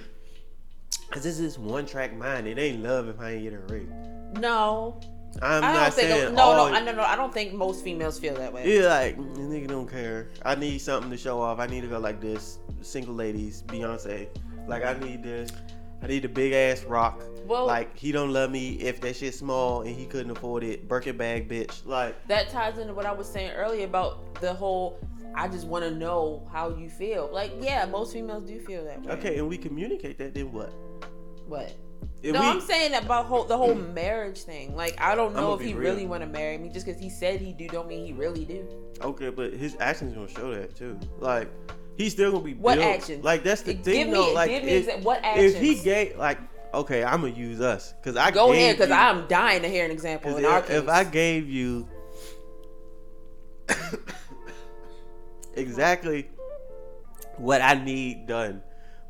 cause 1.13 1.23
this 1.23 1.39
is 1.39 1.61
one 1.61 1.87
track 1.87 2.13
mind. 2.13 2.49
It 2.49 2.59
ain't 2.59 2.83
love 2.83 3.07
if 3.09 3.21
I 3.21 3.35
ain't 3.35 3.45
get 3.45 3.53
a 3.53 3.61
ring. 3.73 3.93
No, 4.41 5.01
I'm 5.43 5.65
I 5.65 5.73
not 5.73 5.83
don't 5.83 5.95
think. 5.95 6.09
saying 6.11 6.35
No, 6.35 6.57
no, 6.57 6.75
I, 6.75 6.81
no, 6.81 6.93
no. 6.93 7.03
I 7.03 7.17
don't 7.17 7.33
think 7.33 7.53
most 7.53 7.85
females 7.85 8.19
feel 8.19 8.35
that 8.35 8.53
way. 8.53 8.79
Yeah, 8.79 8.89
like 8.89 9.19
mm, 9.19 9.37
nigga 9.37 9.69
don't 9.69 9.91
care. 9.91 10.31
I 10.45 10.55
need 10.55 10.79
something 10.79 11.11
to 11.11 11.17
show 11.17 11.41
off. 11.41 11.59
I 11.59 11.67
need 11.67 11.83
to 11.83 11.89
go 11.89 11.99
like 11.99 12.21
this. 12.21 12.59
Single 12.83 13.15
ladies, 13.15 13.63
Beyonce. 13.67 14.29
Like 14.67 14.85
I 14.85 14.99
need 14.99 15.23
this. 15.23 15.51
I 16.03 16.07
need 16.09 16.25
a 16.25 16.29
big 16.29 16.53
ass 16.53 16.85
rock. 16.85 17.23
Well- 17.47 17.67
like 17.67 17.97
he 17.97 18.13
don't 18.13 18.33
love 18.33 18.51
me 18.51 18.75
if 18.75 19.01
that 19.01 19.17
shit 19.17 19.35
small 19.35 19.83
and 19.83 19.95
he 19.95 20.07
couldn't 20.07 20.31
afford 20.31 20.65
it. 20.65 20.89
Birkin 20.89 21.17
bag, 21.17 21.49
bitch. 21.49 21.85
Like 21.87 22.27
that 22.29 22.49
ties 22.51 22.79
into 22.79 22.95
what 22.95 23.07
I 23.07 23.13
was 23.13 23.29
saying 23.29 23.53
earlier 23.53 23.85
about 23.85 24.41
the 24.41 24.53
whole 24.53 24.99
I 25.37 25.49
just 25.49 25.67
want 25.67 25.85
to 25.85 25.91
know 25.91 26.49
how 26.51 26.71
you 26.71 26.89
feel. 26.89 27.29
Like, 27.31 27.53
yeah, 27.61 27.85
most 27.85 28.15
females 28.15 28.49
do 28.49 28.59
feel 28.59 28.85
that 28.85 29.03
way. 29.03 29.13
Okay, 29.13 29.39
and 29.39 29.47
we 29.47 29.59
communicate 29.59 30.17
that. 30.19 30.33
Then 30.33 30.51
what? 30.51 30.73
What? 31.47 31.75
If 32.23 32.33
no, 32.35 32.41
we- 32.41 32.47
I'm 32.47 32.61
saying 32.61 32.95
about 32.95 33.27
whole, 33.27 33.45
the 33.45 33.57
whole 33.57 33.75
marriage 33.75 34.39
thing. 34.43 34.75
Like, 34.77 35.01
I 35.01 35.15
don't 35.15 35.35
know 35.35 35.55
if 35.55 35.61
he 35.61 35.75
real. 35.75 35.91
really 35.93 36.07
want 36.07 36.23
to 36.23 36.27
marry 36.29 36.59
me. 36.59 36.69
Just 36.71 36.87
because 36.87 37.01
he 37.01 37.09
said 37.11 37.41
he 37.41 37.53
do, 37.53 37.69
don't 37.69 37.87
mean 37.89 38.05
he 38.07 38.13
really 38.13 38.45
do. 38.45 38.67
Okay, 39.03 39.31
but 39.31 39.53
his 39.53 39.77
actions 39.81 40.15
gonna 40.15 40.29
show 40.29 40.53
that 40.55 40.75
too. 40.77 40.99
Like 41.19 41.49
he's 41.97 42.13
still 42.13 42.33
gonna 42.33 42.45
be 42.45 42.55
What 42.55 42.79
built- 42.79 42.89
actions? 42.89 43.25
Like 43.25 43.43
that's 43.45 43.63
the 43.63 43.75
Give 43.75 43.85
thing 43.85 44.07
me- 44.09 44.13
though. 44.15 44.33
Like 44.33 44.51
give 44.51 44.65
me 44.65 44.71
if, 44.73 44.87
exa- 44.89 45.03
what 45.03 45.21
if 45.25 45.61
he 45.61 45.77
gave 45.77 46.17
like 46.17 46.39
okay, 46.75 47.05
I'm 47.05 47.21
gonna 47.23 47.33
use 47.35 47.61
us 47.61 47.93
because 48.03 48.17
I 48.17 48.31
Go 48.31 48.53
ahead, 48.53 48.77
because 48.77 48.91
I'm 48.91 49.27
dying 49.29 49.63
to 49.63 49.69
hear 49.69 49.85
an 49.85 49.91
example. 49.91 50.37
in 50.37 50.45
our 50.45 50.61
case. 50.63 50.71
if 50.77 50.89
I 50.89 51.05
gave 51.05 51.49
you 51.49 51.89
exactly 55.55 56.29
what 57.39 57.61
I 57.63 57.75
need 57.75 58.27
done 58.27 58.63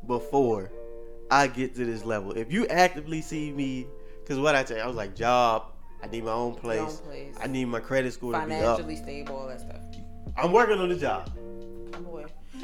before 0.05 0.71
I 1.29 1.47
get 1.47 1.75
to 1.75 1.85
this 1.85 2.05
level, 2.05 2.31
if 2.33 2.51
you 2.51 2.67
actively 2.67 3.21
see 3.21 3.51
me, 3.51 3.87
because 4.21 4.39
what 4.39 4.55
I 4.55 4.63
tell 4.63 4.77
you, 4.77 4.83
I 4.83 4.87
was 4.87 4.95
like 4.95 5.15
job. 5.15 5.73
I 6.01 6.07
need 6.07 6.23
my 6.23 6.31
own 6.31 6.55
place. 6.55 6.79
Own 6.79 7.07
place. 7.07 7.35
I 7.41 7.47
need 7.47 7.65
my 7.65 7.79
credit 7.79 8.13
score 8.13 8.33
to 8.33 8.37
be 8.45 8.53
up. 8.53 8.77
financially 8.77 8.95
stable, 8.95 9.35
all 9.35 9.47
that 9.47 9.59
stuff. 9.59 9.81
I'm 10.37 10.51
working 10.51 10.79
on 10.79 10.89
the 10.89 10.95
job. 10.95 11.31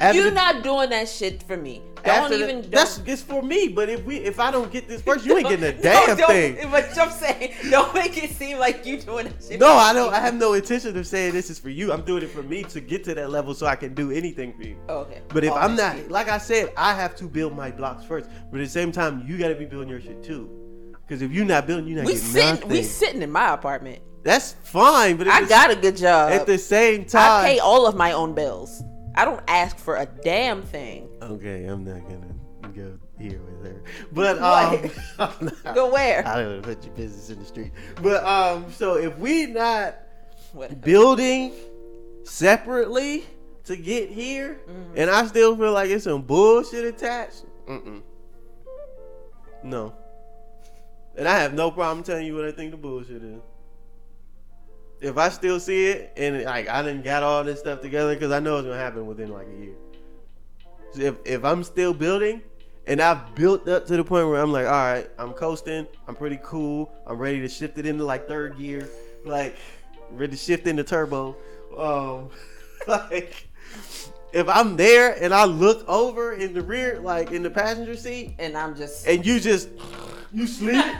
aware. 0.00 0.08
After 0.08 0.16
You're 0.20 0.30
the- 0.30 0.34
not 0.34 0.62
doing 0.62 0.90
that 0.90 1.08
shit 1.08 1.42
for 1.42 1.56
me. 1.56 1.82
Don't 2.04 2.28
the- 2.30 2.36
even. 2.38 2.60
Don't, 2.60 2.70
that's 2.70 2.98
it's 3.06 3.22
for 3.22 3.40
me. 3.42 3.68
But 3.68 3.88
if 3.88 4.04
we 4.04 4.16
if 4.16 4.38
I 4.38 4.50
don't 4.50 4.70
get 4.70 4.86
this 4.88 5.00
first, 5.00 5.24
you 5.24 5.38
ain't 5.38 5.48
getting 5.48 5.64
a 5.64 5.72
No, 5.76 5.80
damn 5.82 6.16
don't- 6.18 6.26
thing. 6.28 6.70
But 6.70 6.98
I'm 6.98 7.10
saying, 7.10 7.54
don't 7.70 7.94
make 7.94 8.22
it 8.22 8.30
seem 8.32 8.58
like 8.58 8.84
you 8.84 9.00
doing 9.00 9.26
that 9.26 9.42
shit. 9.42 9.58
No, 9.58 9.72
I 9.72 9.92
don't. 9.94 10.12
I 10.12 10.20
have 10.20 10.34
no 10.34 10.52
intention 10.52 10.96
of 10.98 11.06
saying 11.06 11.32
this 11.32 11.48
is 11.48 11.58
for 11.58 11.70
you. 11.70 11.92
I'm 11.92 12.02
doing 12.02 12.22
it 12.22 12.30
for 12.30 12.42
me 12.42 12.62
to 12.64 12.80
get 12.80 13.04
to 13.04 13.14
that 13.14 13.30
level 13.30 13.54
so 13.54 13.66
I 13.66 13.76
can 13.76 13.94
do 13.94 14.10
anything 14.10 14.52
for 14.52 14.62
you. 14.64 14.76
Oh, 14.88 14.98
okay. 14.98 15.22
But 15.28 15.44
if 15.44 15.52
Oh, 15.52 15.56
I'm 15.56 15.76
not, 15.76 16.08
like 16.10 16.28
I 16.28 16.36
said, 16.38 16.72
I 16.76 16.92
have 16.94 17.16
to 17.16 17.24
build 17.24 17.56
my 17.56 17.70
blocks 17.70 18.04
first. 18.04 18.28
But 18.50 18.60
at 18.60 18.64
the 18.64 18.70
same 18.70 18.92
time, 18.92 19.24
you 19.26 19.38
got 19.38 19.48
to 19.48 19.54
be 19.54 19.64
building 19.64 19.88
your 19.88 20.00
shit 20.00 20.22
too. 20.22 20.50
Because 21.06 21.22
if 21.22 21.32
you're 21.32 21.44
not 21.46 21.66
building, 21.66 21.86
you're 21.86 21.98
not 21.98 22.06
we 22.06 22.12
getting 22.14 22.28
sitting. 22.28 22.50
nothing. 22.50 22.68
We 22.68 22.82
sitting 22.82 23.22
in 23.22 23.30
my 23.32 23.54
apartment. 23.54 24.00
That's 24.24 24.52
fine. 24.62 25.16
But 25.16 25.28
I 25.28 25.44
got 25.46 25.70
a 25.70 25.76
good 25.76 25.96
job. 25.98 26.32
at 26.32 26.46
the 26.46 26.56
same 26.58 27.04
time. 27.04 27.44
I 27.44 27.48
pay 27.48 27.58
all 27.60 27.86
of 27.86 27.94
my 27.94 28.12
own 28.12 28.34
bills. 28.34 28.82
I 29.14 29.24
don't 29.24 29.42
ask 29.48 29.76
for 29.78 29.96
a 29.96 30.06
damn 30.06 30.62
thing. 30.62 31.08
okay, 31.22 31.64
I'm 31.66 31.84
not 31.84 32.02
gonna 32.08 32.34
go 32.74 32.98
here 33.18 33.40
with 33.40 33.64
her. 33.66 33.82
But 34.12 34.38
um, 34.42 34.90
not- 35.64 35.74
Go 35.74 35.92
where? 35.92 36.26
I 36.26 36.40
don't 36.42 36.50
want 36.52 36.62
to 36.64 36.68
put 36.74 36.84
your 36.84 36.94
business 36.94 37.30
in 37.30 37.38
the 37.38 37.44
street. 37.44 37.72
But 38.02 38.24
um, 38.24 38.70
so 38.72 38.96
if 38.96 39.16
we 39.18 39.46
not 39.46 39.96
Whatever. 40.52 40.80
building 40.80 41.52
separately 42.24 43.24
to 43.64 43.76
get 43.76 44.10
here, 44.10 44.60
Mm-hmm. 44.68 44.94
and 44.98 45.10
I 45.10 45.26
still 45.26 45.56
feel 45.56 45.72
like 45.72 45.90
it's 45.90 46.04
some 46.04 46.22
bullshit 46.22 46.84
attached. 46.84 47.44
Mm-mm. 47.68 48.02
No. 49.62 49.94
And 51.16 51.28
I 51.28 51.38
have 51.38 51.54
no 51.54 51.70
problem 51.70 52.02
telling 52.04 52.26
you 52.26 52.34
what 52.34 52.44
I 52.44 52.50
think 52.52 52.72
the 52.72 52.76
bullshit 52.76 53.22
is. 53.22 53.40
If 55.00 55.18
I 55.18 55.28
still 55.28 55.60
see 55.60 55.86
it 55.86 56.12
and 56.16 56.44
like 56.44 56.68
I 56.68 56.82
didn't 56.82 57.04
got 57.04 57.22
all 57.22 57.44
this 57.44 57.60
stuff 57.60 57.80
together, 57.80 58.14
because 58.14 58.32
I 58.32 58.40
know 58.40 58.58
it's 58.58 58.66
gonna 58.66 58.78
happen 58.78 59.06
within 59.06 59.30
like 59.30 59.46
a 59.48 59.60
year. 59.64 59.74
So 60.92 61.02
if 61.02 61.16
if 61.24 61.44
I'm 61.44 61.62
still 61.64 61.92
building 61.92 62.42
and 62.86 63.00
I've 63.00 63.34
built 63.34 63.68
up 63.68 63.86
to 63.86 63.96
the 63.96 64.04
point 64.04 64.28
where 64.28 64.40
I'm 64.40 64.52
like, 64.52 64.66
all 64.66 64.72
right, 64.72 65.08
I'm 65.18 65.32
coasting, 65.32 65.86
I'm 66.06 66.14
pretty 66.14 66.38
cool, 66.42 66.92
I'm 67.06 67.18
ready 67.18 67.40
to 67.40 67.48
shift 67.48 67.78
it 67.78 67.86
into 67.86 68.04
like 68.04 68.28
third 68.28 68.56
gear, 68.58 68.88
like 69.24 69.56
ready 70.10 70.32
to 70.32 70.36
shift 70.38 70.66
into 70.66 70.84
turbo. 70.84 71.36
Um, 71.76 72.30
like 72.86 73.48
if 74.32 74.48
I'm 74.48 74.76
there 74.76 75.16
and 75.22 75.32
I 75.34 75.44
look 75.44 75.88
over 75.88 76.32
in 76.34 76.54
the 76.54 76.62
rear, 76.62 77.00
like 77.00 77.32
in 77.32 77.42
the 77.42 77.50
passenger 77.50 77.96
seat, 77.96 78.34
And 78.38 78.56
I'm 78.56 78.74
just. 78.76 79.06
and 79.06 79.24
you 79.24 79.40
just 79.40 79.68
you 80.32 80.46
sleep. 80.46 80.84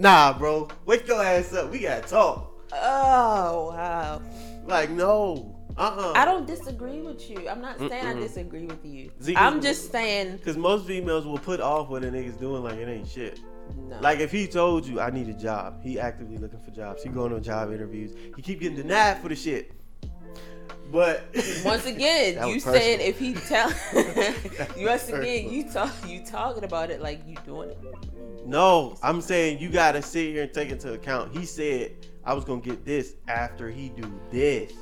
nah, 0.00 0.36
bro, 0.36 0.68
wake 0.86 1.06
your 1.06 1.22
ass 1.22 1.52
up. 1.54 1.70
We 1.70 1.80
gotta 1.80 2.06
talk. 2.08 2.52
oh 2.72 3.70
wow. 3.74 4.22
Like 4.66 4.90
no, 4.90 5.56
uh, 5.76 5.80
uh 5.80 6.12
I 6.16 6.24
don't 6.24 6.46
disagree 6.46 7.00
with 7.00 7.28
you. 7.30 7.48
I'm 7.48 7.60
not 7.60 7.78
saying 7.78 7.92
I 8.06 8.14
Mm-mm. 8.14 8.20
disagree 8.20 8.66
with 8.66 8.84
you. 8.84 9.10
See, 9.20 9.36
I'm 9.36 9.60
just 9.60 9.90
saying 9.90 10.36
Because 10.36 10.56
most 10.56 10.86
females 10.86 11.26
will 11.26 11.38
put 11.38 11.60
off 11.60 11.88
what 11.88 12.04
a 12.04 12.10
nigga's 12.10 12.36
doing 12.36 12.62
like 12.62 12.78
it 12.78 12.88
ain't 12.88 13.08
shit. 13.08 13.40
no. 13.88 13.98
Like 14.00 14.20
if 14.20 14.30
he 14.30 14.46
told 14.46 14.86
you 14.86 15.00
I 15.00 15.10
need 15.10 15.28
a 15.28 15.34
job, 15.34 15.80
he 15.82 15.98
actively 15.98 16.36
looking 16.38 16.60
for 16.60 16.70
jobs. 16.70 17.02
He 17.02 17.08
going 17.08 17.32
on 17.32 17.42
job 17.42 17.72
interviews. 17.72 18.12
He 18.36 18.42
keep 18.42 18.60
getting 18.60 18.76
denied 18.76 19.18
for 19.18 19.28
the 19.28 19.36
shit. 19.36 19.72
But 20.90 21.24
Once 21.64 21.86
again, 21.86 22.46
you 22.48 22.54
was 22.54 22.64
said 22.64 23.00
if 23.00 23.18
he 23.18 23.34
tell 23.34 23.68
once 23.94 25.04
personal. 25.04 25.22
again 25.22 25.50
you 25.52 25.70
talk 25.70 25.92
you 26.06 26.24
talking 26.24 26.64
about 26.64 26.90
it 26.90 27.00
like 27.00 27.20
you 27.26 27.36
doing 27.46 27.70
it. 27.70 27.78
no, 28.46 28.96
I'm 29.02 29.20
saying 29.20 29.60
you 29.60 29.68
gotta 29.70 30.02
sit 30.02 30.32
here 30.32 30.42
and 30.44 30.52
take 30.52 30.70
into 30.70 30.92
account. 30.92 31.36
He 31.36 31.44
said 31.46 31.92
I 32.24 32.34
was 32.34 32.44
gonna 32.44 32.60
get 32.60 32.84
this 32.84 33.14
after 33.28 33.70
he 33.70 33.90
do 33.90 34.20
this. 34.30 34.72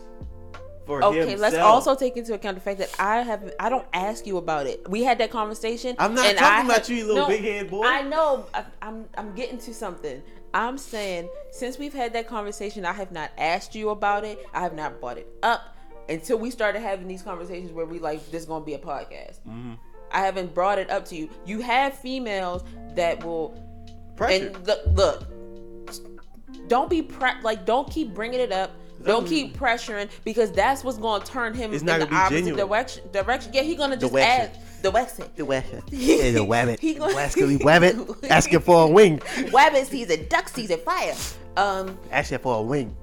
For 0.86 1.04
Okay, 1.04 1.36
let's 1.36 1.56
also 1.56 1.94
take 1.94 2.16
into 2.16 2.32
account 2.32 2.54
the 2.56 2.62
fact 2.62 2.78
that 2.78 2.94
I 2.98 3.18
have 3.20 3.52
I 3.60 3.68
don't 3.68 3.86
ask 3.92 4.26
you 4.26 4.38
about 4.38 4.66
it. 4.66 4.88
We 4.88 5.04
had 5.04 5.18
that 5.18 5.30
conversation. 5.30 5.94
I'm 5.98 6.14
not 6.14 6.24
and 6.24 6.38
talking 6.38 6.62
I 6.62 6.64
about 6.64 6.76
have- 6.78 6.88
you, 6.88 6.96
you 6.96 7.06
little 7.06 7.22
No, 7.24 7.28
big 7.28 7.42
head 7.42 7.68
boy. 7.68 7.84
I 7.84 8.00
know. 8.02 8.46
I, 8.54 8.64
I'm 8.80 9.04
I'm 9.18 9.34
getting 9.34 9.58
to 9.58 9.74
something. 9.74 10.22
I'm 10.54 10.78
saying 10.78 11.28
since 11.50 11.78
we've 11.78 11.92
had 11.92 12.14
that 12.14 12.26
conversation, 12.26 12.86
I 12.86 12.92
have 12.94 13.12
not 13.12 13.30
asked 13.36 13.74
you 13.74 13.90
about 13.90 14.24
it. 14.24 14.38
I 14.54 14.60
have 14.62 14.72
not 14.74 14.98
brought 14.98 15.18
it 15.18 15.28
up 15.42 15.76
until 16.08 16.38
we 16.38 16.50
started 16.50 16.80
having 16.80 17.06
these 17.08 17.22
conversations 17.22 17.72
where 17.72 17.86
we 17.86 17.98
like 17.98 18.30
this 18.30 18.44
gonna 18.44 18.64
be 18.64 18.74
a 18.74 18.78
podcast. 18.78 19.40
Mm-hmm. 19.48 19.74
I 20.10 20.20
haven't 20.20 20.54
brought 20.54 20.78
it 20.78 20.90
up 20.90 21.04
to 21.06 21.16
you. 21.16 21.28
You 21.44 21.60
have 21.60 21.94
females 21.94 22.64
that 22.94 23.22
will 23.22 23.54
Pressure. 24.16 24.46
and 24.48 24.66
look, 24.66 24.80
look, 24.94 25.24
don't 26.68 26.88
be 26.90 27.02
pre- 27.02 27.40
like, 27.42 27.64
don't 27.66 27.90
keep 27.90 28.14
bringing 28.14 28.40
it 28.40 28.52
up. 28.52 28.70
Don't 29.04 29.26
keep 29.28 29.56
pressuring 29.56 30.08
because 30.24 30.50
that's 30.50 30.82
what's 30.82 30.98
gonna 30.98 31.24
turn 31.24 31.54
him 31.54 31.72
It's 31.72 31.82
in 31.82 31.86
not 31.86 32.00
the 32.00 32.12
opposite 32.12 32.38
genuine. 32.44 32.66
direction. 32.66 33.04
Direction. 33.12 33.52
Yeah, 33.54 33.62
he 33.62 33.76
gonna 33.76 33.96
just 33.96 34.12
Direction. 34.12 34.50
add 34.50 34.58
the 34.82 34.90
Weston. 34.90 35.26
the 35.36 35.44
wabbit. 35.44 35.82
Yeah, 35.92 36.32
the 36.32 36.40
wabbit. 36.44 36.80
He 36.80 36.94
gonna- 36.94 37.14
Wascally 37.14 37.58
wabbit. 37.60 38.28
Asking 38.28 38.58
for 38.60 38.84
a 38.84 38.88
wing. 38.88 39.18
Wabbit 39.20 39.84
season, 39.86 40.26
duck 40.28 40.48
season, 40.48 40.80
fire. 40.80 41.14
Um, 41.56 41.96
Asking 42.10 42.38
for 42.40 42.56
a 42.58 42.62
wing. 42.62 42.96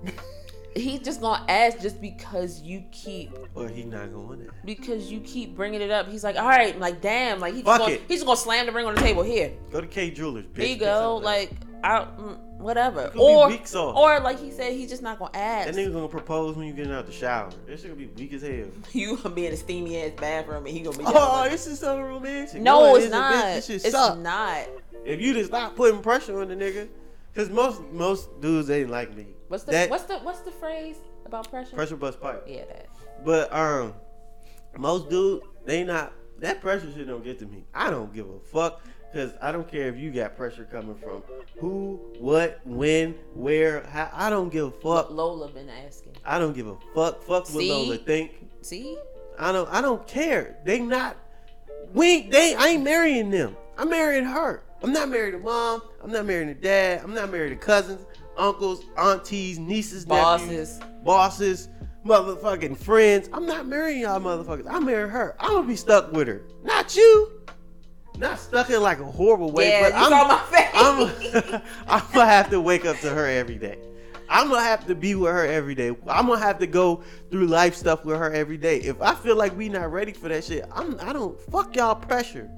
He's 0.75 0.99
just 0.99 1.21
gonna 1.21 1.45
ask 1.47 1.79
just 1.79 2.01
because 2.01 2.61
you 2.61 2.83
keep 2.91 3.31
Or 3.55 3.69
he 3.69 3.83
not 3.83 4.11
going 4.11 4.39
there. 4.39 4.49
because 4.65 5.09
you 5.09 5.21
keep 5.21 5.55
bringing 5.55 5.81
it 5.81 5.89
up. 5.89 6.09
He's 6.09 6.23
like, 6.23 6.35
all 6.35 6.47
right, 6.47 6.77
like 6.77 6.99
damn, 7.01 7.39
like 7.39 7.53
he's 7.53 7.63
Fuck 7.63 7.79
gonna, 7.79 7.93
it. 7.93 8.01
he's 8.07 8.17
just 8.17 8.25
gonna 8.25 8.37
slam 8.37 8.65
the 8.65 8.73
ring 8.73 8.85
on 8.85 8.93
the 8.95 9.01
table 9.01 9.23
here. 9.23 9.53
Go 9.71 9.79
to 9.79 9.87
Kay 9.87 10.11
Jewelers. 10.11 10.45
Bitch. 10.45 10.55
There 10.55 10.65
you 10.67 10.75
go, 10.77 11.17
like 11.23 11.51
I, 11.81 11.99
mm, 12.19 12.37
whatever. 12.57 13.11
Or 13.15 13.47
weak 13.47 13.67
sauce. 13.67 13.95
or 13.95 14.19
like 14.19 14.39
he 14.39 14.51
said, 14.51 14.73
he's 14.73 14.89
just 14.89 15.01
not 15.01 15.17
gonna 15.17 15.31
ask. 15.33 15.71
that 15.71 15.75
nigga 15.75 15.93
gonna 15.93 16.07
propose 16.09 16.57
when 16.57 16.67
you 16.67 16.73
getting 16.73 16.91
out 16.91 17.05
the 17.05 17.11
shower. 17.13 17.51
This 17.65 17.81
shit 17.81 17.91
gonna 17.95 18.07
be 18.07 18.21
weak 18.21 18.33
as 18.33 18.41
hell. 18.41 18.65
you 18.91 19.15
gonna 19.17 19.33
be 19.33 19.45
in 19.45 19.53
a 19.53 19.57
steamy 19.57 20.01
ass 20.01 20.11
bathroom 20.17 20.65
and 20.65 20.75
he 20.75 20.81
gonna 20.81 20.97
be. 20.97 21.05
Oh, 21.07 21.13
yelling. 21.13 21.51
this 21.51 21.67
is 21.67 21.79
so 21.79 22.01
romantic. 22.01 22.61
no, 22.61 22.95
it 22.95 23.03
it's 23.03 23.11
not. 23.11 23.33
bitch. 23.33 23.53
This 23.55 23.65
shit 23.67 23.75
it's 23.85 23.91
suck. 23.91 24.17
not. 24.19 24.67
If 25.05 25.21
you 25.21 25.33
just 25.33 25.51
stop 25.51 25.75
putting 25.75 26.01
pressure 26.01 26.41
on 26.41 26.49
the 26.49 26.55
nigga, 26.55 26.89
cause 27.33 27.49
most 27.49 27.81
most 27.91 28.41
dudes 28.41 28.69
ain't 28.69 28.89
like 28.89 29.15
me. 29.15 29.27
What's 29.55 29.63
the 29.63 29.71
that 29.71 29.89
what's 29.89 30.03
the 30.03 30.17
what's 30.17 30.39
the 30.41 30.51
phrase 30.51 30.97
about 31.25 31.49
pressure? 31.49 31.77
pressure 31.77 31.95
bust 31.95 32.19
pipe? 32.19 32.43
Yeah, 32.45 32.65
that. 32.65 32.87
But 33.23 33.53
um, 33.53 33.93
most 34.77 35.09
dudes 35.09 35.45
they 35.63 35.85
not 35.85 36.11
that 36.39 36.59
pressure 36.59 36.91
shit 36.93 37.07
don't 37.07 37.23
get 37.23 37.39
to 37.39 37.45
me. 37.45 37.63
I 37.73 37.89
don't 37.89 38.13
give 38.13 38.29
a 38.29 38.39
fuck. 38.39 38.81
Cause 39.13 39.31
I 39.41 39.53
don't 39.53 39.65
care 39.65 39.87
if 39.87 39.95
you 39.95 40.11
got 40.11 40.35
pressure 40.35 40.65
coming 40.65 40.95
from 40.95 41.23
who, 41.57 42.01
what, 42.19 42.59
when, 42.65 43.15
where, 43.33 43.85
how. 43.85 44.09
I 44.11 44.29
don't 44.29 44.49
give 44.49 44.65
a 44.65 44.71
fuck. 44.71 45.09
Lola 45.09 45.47
been 45.47 45.69
asking. 45.69 46.17
I 46.25 46.37
don't 46.37 46.53
give 46.53 46.67
a 46.67 46.75
fuck. 46.93 47.21
Fuck 47.21 47.27
what 47.27 47.47
See? 47.47 47.71
Lola 47.71 47.95
think. 47.95 48.49
See, 48.61 48.97
I 49.39 49.53
don't. 49.53 49.69
I 49.69 49.79
don't 49.79 50.05
care. 50.05 50.57
They 50.65 50.81
not. 50.81 51.15
We. 51.93 52.23
They. 52.23 52.55
I 52.55 52.69
ain't 52.69 52.83
marrying 52.83 53.29
them. 53.29 53.55
I'm 53.77 53.89
marrying 53.89 54.25
her. 54.25 54.63
I'm 54.83 54.91
not 54.91 55.07
married 55.07 55.31
to 55.31 55.39
mom. 55.39 55.81
I'm 56.03 56.11
not 56.11 56.25
married 56.25 56.47
to 56.47 56.53
dad. 56.53 57.01
I'm 57.01 57.13
not 57.13 57.31
married 57.31 57.49
to 57.51 57.55
cousins, 57.55 58.05
uncles, 58.37 58.83
aunties, 58.97 59.59
nieces, 59.59 60.05
nephews, 60.07 60.79
bosses. 60.79 60.79
bosses, 61.03 61.69
motherfucking 62.05 62.77
friends. 62.77 63.29
I'm 63.33 63.45
not 63.45 63.67
marrying 63.67 64.01
y'all 64.01 64.19
motherfuckers. 64.19 64.65
I'm 64.69 64.85
marrying 64.85 65.09
her. 65.09 65.35
I'm 65.39 65.53
gonna 65.53 65.67
be 65.67 65.75
stuck 65.75 66.11
with 66.11 66.27
her, 66.27 66.43
not 66.63 66.95
you. 66.95 67.31
Not 68.17 68.39
stuck 68.39 68.69
in 68.69 68.81
like 68.81 68.99
a 68.99 69.03
horrible 69.05 69.51
way, 69.51 69.69
Yeah, 69.69 69.89
but 69.89 69.93
I'm, 69.93 70.09
saw 70.09 70.27
my 70.27 70.39
face. 70.49 70.69
I'm, 70.73 71.61
I'm 71.87 72.13
gonna 72.13 72.25
have 72.31 72.49
to 72.51 72.61
wake 72.61 72.85
up 72.85 72.97
to 72.99 73.09
her 73.09 73.25
every 73.27 73.57
day. 73.57 73.77
I'm 74.29 74.49
gonna 74.49 74.63
have 74.63 74.87
to 74.87 74.95
be 74.95 75.15
with 75.15 75.31
her 75.31 75.45
every 75.45 75.75
day. 75.75 75.89
I'm 76.07 76.27
gonna 76.27 76.39
have 76.39 76.57
to 76.59 76.67
go 76.67 77.03
through 77.29 77.47
life 77.47 77.75
stuff 77.75 78.05
with 78.05 78.17
her 78.17 78.31
every 78.33 78.57
day. 78.57 78.77
If 78.79 79.01
I 79.01 79.15
feel 79.15 79.35
like 79.35 79.55
we 79.57 79.67
not 79.69 79.91
ready 79.91 80.13
for 80.13 80.29
that 80.29 80.43
shit, 80.45 80.63
I'm 80.71 80.97
I 81.01 81.11
don't 81.13 81.39
fuck 81.51 81.75
y'all 81.75 81.95
pressure. 81.95 82.49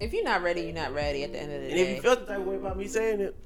If 0.00 0.12
you're 0.12 0.24
not 0.24 0.42
ready, 0.42 0.62
you're 0.62 0.72
not 0.72 0.94
ready. 0.94 1.24
At 1.24 1.32
the 1.32 1.40
end 1.42 1.52
of 1.52 1.60
the 1.60 1.66
And 1.66 1.74
day, 1.74 1.80
And 1.80 1.90
if 1.90 1.96
you 1.96 2.02
feel 2.02 2.16
the 2.16 2.26
type 2.26 2.40
way 2.46 2.56
about 2.56 2.78
me 2.78 2.86
saying 2.86 3.20
it, 3.20 3.36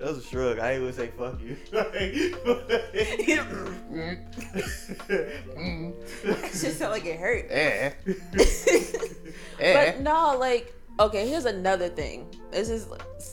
That 0.00 0.08
was 0.08 0.18
a 0.24 0.26
shrug. 0.28 0.58
I 0.58 0.72
ain't 0.72 0.80
gonna 0.80 0.92
say 0.94 1.08
fuck 1.08 1.38
you. 1.42 1.56
It 6.24 6.52
just 6.52 6.78
sound 6.78 6.92
like 6.92 7.04
it 7.04 7.20
hurt. 7.20 7.46
eh. 7.50 7.90
eh. 9.60 9.92
But 9.92 10.00
no, 10.00 10.38
like 10.38 10.72
okay, 10.98 11.28
here's 11.28 11.44
another 11.44 11.90
thing. 11.90 12.34
This 12.50 12.70
is 12.70 12.88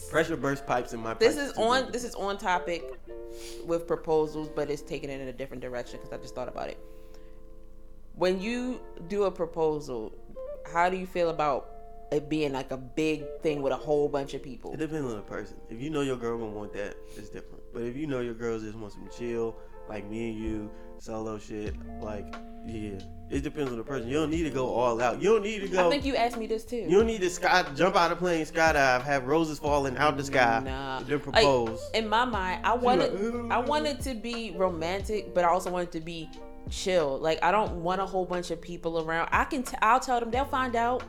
Pressure 0.09 0.35
burst 0.35 0.67
pipes 0.67 0.91
in 0.93 0.99
my. 1.01 1.13
this 1.13 1.37
is 1.37 1.53
too. 1.53 1.61
on 1.61 1.89
this 1.93 2.03
is 2.03 2.15
on 2.15 2.37
topic 2.37 2.83
with 3.65 3.87
proposals, 3.87 4.49
but 4.53 4.69
it's 4.69 4.81
taken 4.81 5.09
it 5.09 5.21
in 5.21 5.29
a 5.29 5.33
different 5.33 5.61
direction 5.61 5.99
because 6.01 6.11
I 6.11 6.17
just 6.21 6.35
thought 6.35 6.49
about 6.49 6.67
it. 6.67 6.77
When 8.15 8.41
you 8.41 8.81
do 9.07 9.23
a 9.23 9.31
proposal, 9.31 10.11
how 10.65 10.89
do 10.89 10.97
you 10.97 11.07
feel 11.07 11.29
about 11.29 11.76
it 12.11 12.29
being 12.29 12.53
like 12.53 12.71
a 12.71 12.77
big 12.77 13.23
thing 13.41 13.61
with 13.61 13.73
a 13.73 13.77
whole 13.77 14.07
bunch 14.09 14.33
of 14.33 14.41
people? 14.43 14.73
It 14.73 14.77
depends 14.77 15.09
on 15.09 15.15
the 15.17 15.21
person. 15.23 15.57
If 15.69 15.81
you 15.81 15.89
know 15.89 16.01
your 16.01 16.17
girl 16.17 16.37
gonna 16.37 16.51
want 16.51 16.73
that, 16.73 16.95
it's 17.15 17.29
different. 17.29 17.63
But 17.73 17.83
if 17.83 17.95
you 17.95 18.07
know 18.07 18.21
your 18.21 18.33
girl 18.33 18.59
just 18.59 18.75
wants 18.75 18.95
some 18.95 19.09
chill, 19.17 19.55
like 19.89 20.09
me 20.09 20.31
and 20.31 20.39
you, 20.39 20.71
solo 20.99 21.37
shit, 21.37 21.75
like 22.01 22.25
yeah, 22.65 22.99
it 23.29 23.43
depends 23.43 23.71
on 23.71 23.77
the 23.77 23.83
person. 23.83 24.09
You 24.09 24.15
don't 24.15 24.29
need 24.29 24.43
to 24.43 24.49
go 24.49 24.67
all 24.73 25.01
out. 25.01 25.21
You 25.21 25.29
don't 25.33 25.43
need 25.43 25.59
to 25.61 25.67
go. 25.69 25.87
I 25.87 25.89
think 25.89 26.03
you 26.03 26.15
asked 26.15 26.37
me 26.37 26.47
this 26.47 26.65
too. 26.65 26.77
you 26.77 26.97
don't 26.97 27.05
need 27.07 27.21
to 27.21 27.29
sky 27.29 27.63
jump 27.75 27.95
out 27.95 28.11
of 28.11 28.17
plane, 28.19 28.45
skydive, 28.45 29.03
have 29.03 29.25
roses 29.25 29.59
falling 29.59 29.95
out 29.97 30.17
the 30.17 30.23
sky, 30.23 30.61
Nah. 30.65 30.99
then 30.99 31.09
Like, 31.11 31.23
propose. 31.23 31.79
in 31.93 32.07
my 32.09 32.25
mind, 32.25 32.65
I 32.65 32.73
wanted 32.75 33.13
like, 33.13 33.51
I 33.51 33.57
wanted 33.59 34.01
to 34.01 34.13
be 34.15 34.53
romantic, 34.57 35.33
but 35.33 35.43
I 35.45 35.47
also 35.49 35.71
wanted 35.71 35.91
to 35.93 36.01
be 36.01 36.29
chill. 36.69 37.17
Like 37.19 37.41
I 37.43 37.51
don't 37.51 37.81
want 37.83 38.01
a 38.01 38.05
whole 38.05 38.25
bunch 38.25 38.51
of 38.51 38.59
people 38.59 38.99
around. 38.99 39.29
I 39.31 39.45
can 39.45 39.63
t- 39.63 39.77
I'll 39.81 39.99
tell 40.01 40.19
them 40.19 40.31
they'll 40.31 40.43
find 40.45 40.75
out. 40.75 41.03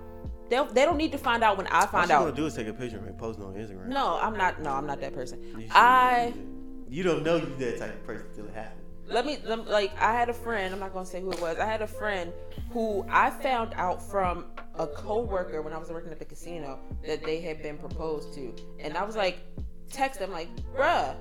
They'll 0.50 0.66
they 0.66 0.84
don't 0.84 0.96
need 0.96 1.12
to 1.12 1.18
find 1.18 1.42
out 1.44 1.56
when 1.58 1.66
I 1.68 1.86
find 1.86 2.10
out. 2.10 2.20
All 2.22 2.26
you 2.26 2.32
gonna 2.32 2.36
do 2.42 2.46
is 2.46 2.54
take 2.54 2.68
a 2.68 2.72
picture 2.72 2.98
and 2.98 3.16
post 3.18 3.38
it 3.38 3.44
on 3.44 3.54
Instagram. 3.54 3.86
No, 3.88 4.18
I'm 4.20 4.36
not. 4.36 4.60
No, 4.62 4.70
I'm 4.70 4.86
not 4.86 5.00
that 5.00 5.14
person. 5.14 5.42
You 5.58 5.66
I 5.72 6.32
You 6.88 7.02
don't 7.02 7.22
know 7.22 7.36
you 7.36 7.54
that 7.58 7.78
type 7.78 7.94
of 7.94 8.04
person 8.04 8.26
till 8.34 8.46
it 8.46 8.54
happens. 8.54 8.82
let 9.08 9.26
me 9.26 9.38
let 9.44 9.58
me- 9.58 9.64
like 9.70 9.92
I 10.00 10.12
had 10.12 10.28
a 10.28 10.34
friend. 10.34 10.72
I'm 10.72 10.80
not 10.80 10.92
gonna 10.94 11.04
say 11.06 11.20
who 11.20 11.30
it 11.32 11.40
was. 11.40 11.58
I 11.58 11.66
had 11.66 11.82
a 11.82 11.86
friend 11.86 12.32
who 12.70 13.04
I 13.10 13.30
found 13.30 13.72
out 13.74 14.02
from 14.02 14.46
a 14.74 14.86
coworker 14.86 15.60
when 15.62 15.72
I 15.72 15.78
was 15.78 15.90
working 15.90 16.12
at 16.12 16.18
the 16.18 16.24
casino 16.24 16.78
that 17.06 17.22
they 17.24 17.40
had 17.40 17.62
been 17.62 17.76
proposed 17.78 18.32
to, 18.34 18.54
and 18.80 18.96
I 18.96 19.04
was 19.04 19.16
like, 19.16 19.38
text 19.90 20.20
them 20.20 20.30
like, 20.32 20.48
bruh. 20.76 21.14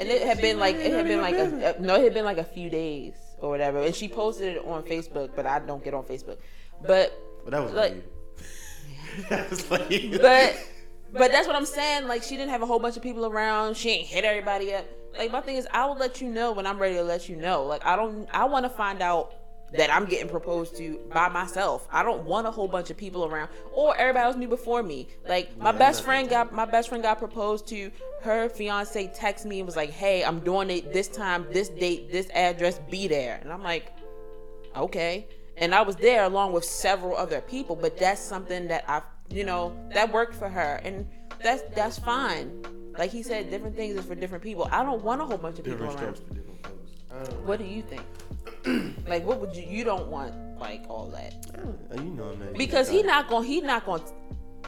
And 0.00 0.08
it 0.08 0.22
had 0.22 0.40
been 0.40 0.58
like 0.58 0.76
it 0.76 0.92
had 0.92 1.06
been 1.06 1.20
like 1.20 1.34
a, 1.34 1.76
a- 1.76 1.80
no, 1.80 1.96
it 1.96 2.04
had 2.04 2.14
been 2.14 2.24
like 2.24 2.38
a 2.38 2.44
few 2.44 2.70
days 2.70 3.14
or 3.40 3.50
whatever. 3.50 3.78
And 3.82 3.94
she 3.94 4.08
posted 4.08 4.56
it 4.56 4.64
on 4.64 4.82
Facebook, 4.84 5.30
but 5.36 5.44
I 5.46 5.58
don't 5.60 5.82
get 5.84 5.94
on 5.94 6.04
Facebook. 6.04 6.38
But 6.86 7.12
But 7.44 7.50
that 7.52 7.62
was 7.64 7.72
Like- 7.72 7.94
like. 9.18 9.28
that 9.28 9.50
was 9.50 9.70
like. 9.70 10.20
but 10.20 10.56
but 11.12 11.32
that's 11.32 11.46
what 11.46 11.56
I'm 11.56 11.66
saying. 11.66 12.06
Like 12.06 12.22
she 12.22 12.36
didn't 12.36 12.50
have 12.50 12.62
a 12.62 12.66
whole 12.66 12.78
bunch 12.78 12.96
of 12.96 13.02
people 13.02 13.26
around. 13.26 13.76
She 13.76 13.90
ain't 13.90 14.06
hit 14.06 14.24
everybody 14.24 14.74
up. 14.74 14.86
Like 15.16 15.32
my 15.32 15.40
thing 15.40 15.56
is, 15.56 15.66
I 15.72 15.86
will 15.86 15.96
let 15.96 16.20
you 16.20 16.28
know 16.28 16.52
when 16.52 16.66
I'm 16.66 16.78
ready 16.78 16.96
to 16.96 17.02
let 17.02 17.28
you 17.28 17.36
know. 17.36 17.64
Like 17.64 17.84
I 17.84 17.96
don't. 17.96 18.28
I 18.32 18.44
want 18.44 18.64
to 18.64 18.70
find 18.70 19.02
out 19.02 19.34
that 19.74 19.92
I'm 19.92 20.06
getting 20.06 20.28
proposed 20.28 20.76
to 20.78 20.98
by 21.12 21.28
myself. 21.28 21.86
I 21.92 22.02
don't 22.02 22.24
want 22.24 22.46
a 22.46 22.50
whole 22.50 22.68
bunch 22.68 22.90
of 22.90 22.96
people 22.96 23.26
around 23.26 23.50
or 23.72 23.96
everybody 23.96 24.24
else 24.24 24.36
knew 24.36 24.48
before 24.48 24.82
me. 24.82 25.08
Like 25.28 25.56
my 25.58 25.72
Yeah, 25.72 25.78
best 25.78 26.02
friend 26.04 26.28
got 26.28 26.52
my 26.52 26.64
best 26.64 26.88
friend 26.88 27.02
got 27.02 27.18
proposed 27.18 27.66
to. 27.68 27.90
Her 28.22 28.48
fiance 28.48 29.08
texted 29.08 29.46
me 29.46 29.60
and 29.60 29.66
was 29.66 29.76
like, 29.76 29.90
"Hey, 29.90 30.24
I'm 30.24 30.40
doing 30.40 30.70
it 30.70 30.92
this 30.92 31.08
time, 31.08 31.46
this 31.52 31.68
date, 31.68 32.10
this 32.10 32.28
address. 32.34 32.80
Be 32.90 33.08
there." 33.08 33.38
And 33.42 33.52
I'm 33.52 33.62
like, 33.62 33.92
okay 34.76 35.26
and 35.60 35.74
i 35.74 35.82
was 35.82 35.96
there 35.96 36.24
along 36.24 36.52
with 36.52 36.64
several 36.64 37.16
other 37.16 37.40
people 37.40 37.76
but 37.76 37.98
that's 37.98 38.20
something 38.20 38.68
that 38.68 38.84
i 38.88 39.00
you 39.30 39.44
know 39.44 39.76
that 39.94 40.10
worked 40.12 40.34
for 40.34 40.48
her 40.48 40.80
and 40.84 41.06
that's 41.42 41.62
that's 41.74 41.98
fine 41.98 42.50
like 42.98 43.10
he 43.10 43.22
said 43.22 43.50
different 43.50 43.76
things 43.76 43.96
is 43.98 44.04
for 44.04 44.14
different 44.14 44.42
people 44.42 44.68
i 44.72 44.82
don't 44.82 45.02
want 45.04 45.20
a 45.20 45.24
whole 45.24 45.38
bunch 45.38 45.58
of 45.58 45.64
people 45.64 45.86
different 45.86 46.00
around 46.02 46.16
for 46.16 46.34
different 46.34 46.66
folks. 46.66 46.92
I 47.10 47.14
don't 47.24 47.30
know. 47.40 47.46
what 47.46 47.58
do 47.58 47.64
you 47.64 47.82
think 47.82 48.02
like 49.08 49.24
what 49.24 49.40
would 49.40 49.54
you 49.54 49.64
you 49.68 49.84
don't 49.84 50.08
want 50.08 50.34
like 50.58 50.84
all 50.88 51.06
that 51.10 51.34
Uh, 51.54 51.94
You 51.94 52.10
know 52.10 52.30
I'm 52.30 52.52
because 52.54 52.88
he 52.88 53.02
not 53.02 53.28
gonna 53.28 53.46
he 53.46 53.60
not 53.60 53.86
gonna 53.86 54.02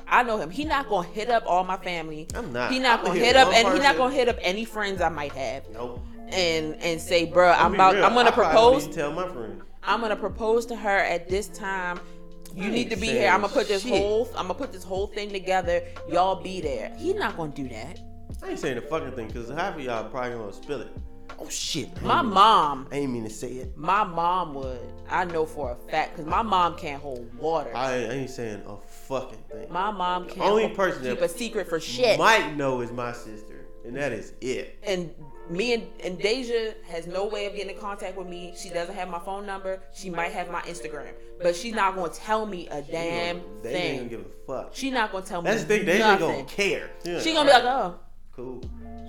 I 0.07 0.23
know 0.25 0.39
him. 0.39 0.51
He 0.51 0.65
not 0.65 0.89
gonna 0.89 1.07
hit 1.07 1.31
up 1.31 1.45
all 1.47 1.63
my 1.63 1.77
family. 1.77 2.27
I'm 2.35 2.53
not. 2.53 2.73
He 2.73 2.81
not 2.81 2.99
I'ma 3.01 3.09
gonna 3.09 3.19
hit 3.21 3.27
hit 3.27 3.37
up, 3.37 3.47
one 3.49 3.57
and 3.57 3.69
he 3.75 3.79
not 3.79 3.97
gonna 3.97 4.15
hit 4.15 4.29
up 4.29 4.37
any 4.41 4.65
friends 4.65 5.01
I 5.01 5.09
might 5.09 5.33
have, 5.33 5.63
Nope. 5.73 6.01
And 6.33 6.75
and 6.83 7.01
say, 7.01 7.27
"Bruh, 7.27 7.55
I'm 7.59 7.75
about. 7.75 7.95
real, 7.95 8.05
I'm 8.05 8.15
gonna 8.15 8.31
I 8.31 8.33
propose. 8.33 8.89
Tell 8.89 9.13
my 9.13 9.29
friend. 9.29 9.63
I'm 9.83 10.01
gonna 10.01 10.17
propose 10.17 10.67
to 10.67 10.77
her 10.77 10.99
at 10.99 11.29
this 11.29 11.49
time. 11.49 12.01
You 12.55 12.65
I 12.65 12.71
need 12.71 12.91
to 12.91 12.97
be 12.97 13.07
here. 13.09 13.31
I'm 13.31 13.43
gonna 13.43 13.53
put 13.53 13.69
this 13.69 13.83
shit. 13.83 13.93
whole 13.93 14.27
I'm 14.37 14.49
gonna 14.49 14.55
put 14.55 14.73
this 14.73 14.85
whole 14.85 15.07
thing 15.07 15.31
together. 15.31 15.83
Y'all 16.11 16.43
be 16.43 16.61
there. 16.61 16.93
He 16.99 17.13
not 17.13 17.37
gonna 17.37 17.53
do 17.53 17.69
that. 17.69 18.01
I 18.43 18.51
ain't 18.51 18.59
saying 18.59 18.77
the 18.77 18.83
fucking 18.83 19.13
thing 19.13 19.29
because 19.29 19.49
half 19.51 19.77
of 19.77 19.81
y'all 19.81 20.09
probably 20.09 20.31
gonna 20.33 20.53
spill 20.53 20.81
it. 20.81 20.89
Oh 21.39 21.49
shit. 21.49 22.03
My 22.03 22.23
mom, 22.23 22.89
I 22.93 22.97
ain't 22.97 23.13
mean 23.13 23.25
to 23.25 23.31
say 23.31 23.49
it. 23.53 23.77
my 23.77 24.05
mom 24.05 24.55
would. 24.55 24.81
I 25.09 25.25
know 25.25 25.47
for 25.47 25.73
a 25.73 25.91
fact 25.91 26.17
because 26.17 26.27
my 26.27 26.43
mom 26.43 26.77
can't 26.77 27.01
hold 27.01 27.33
water. 27.39 27.75
I, 27.75 27.93
I 27.93 27.97
ain't 28.11 28.31
saying 28.31 28.63
a 28.67 28.77
fucking 28.77 29.39
thing. 29.51 29.73
my 29.73 29.91
mom 29.91 30.27
can't 30.27 30.41
only 30.41 30.65
hold- 30.65 30.77
person 30.77 31.03
keep 31.03 31.21
that 31.21 31.25
a 31.25 31.29
secret 31.29 31.69
for 31.69 31.81
shit. 31.81 32.19
Might 32.19 32.57
know 32.57 32.81
is 32.81 32.91
my 32.93 33.13
sister, 33.13 33.67
and 33.87 33.97
that 33.97 34.13
is 34.13 34.35
it. 34.41 34.79
and 34.83 35.15
me 35.51 35.75
and, 35.75 35.87
and 36.05 36.19
Deja 36.19 36.73
has 36.89 37.07
no 37.07 37.27
way 37.27 37.47
of 37.47 37.55
getting 37.55 37.75
in 37.75 37.81
contact 37.81 38.17
with 38.17 38.29
me. 38.29 38.55
She 38.57 38.69
doesn't 38.71 38.95
have 38.95 39.09
my 39.09 39.19
phone 39.19 39.45
number. 39.47 39.81
She 39.93 40.09
might 40.11 40.33
have 40.33 40.51
my 40.51 40.61
Instagram, 40.63 41.13
but 41.43 41.57
she's 41.57 41.75
not 41.75 41.97
gonna 41.97 42.13
tell 42.13 42.47
me 42.47 42.69
a 42.69 42.81
damn 42.83 43.41
they 43.63 43.71
ain't 43.73 43.73
thing. 43.73 43.97
gonna 43.99 44.09
give 44.09 44.21
a 44.21 44.47
fuck. 44.47 44.71
She 44.75 44.91
not 44.91 45.13
gonna 45.13 45.27
tell 45.27 45.43
me 45.43 45.51
That's 45.51 45.63
the 45.65 45.69
thing. 45.79 45.87
They 45.87 45.93
ain't 45.95 46.21
nothing. 46.21 46.29
gonna 46.37 46.45
care. 46.45 46.91
Yeah, 47.05 47.21
She 47.21 47.33
gonna 47.33 47.49
be 47.49 47.53
like, 47.53 47.65
oh, 47.65 47.99
cool. 48.35 48.61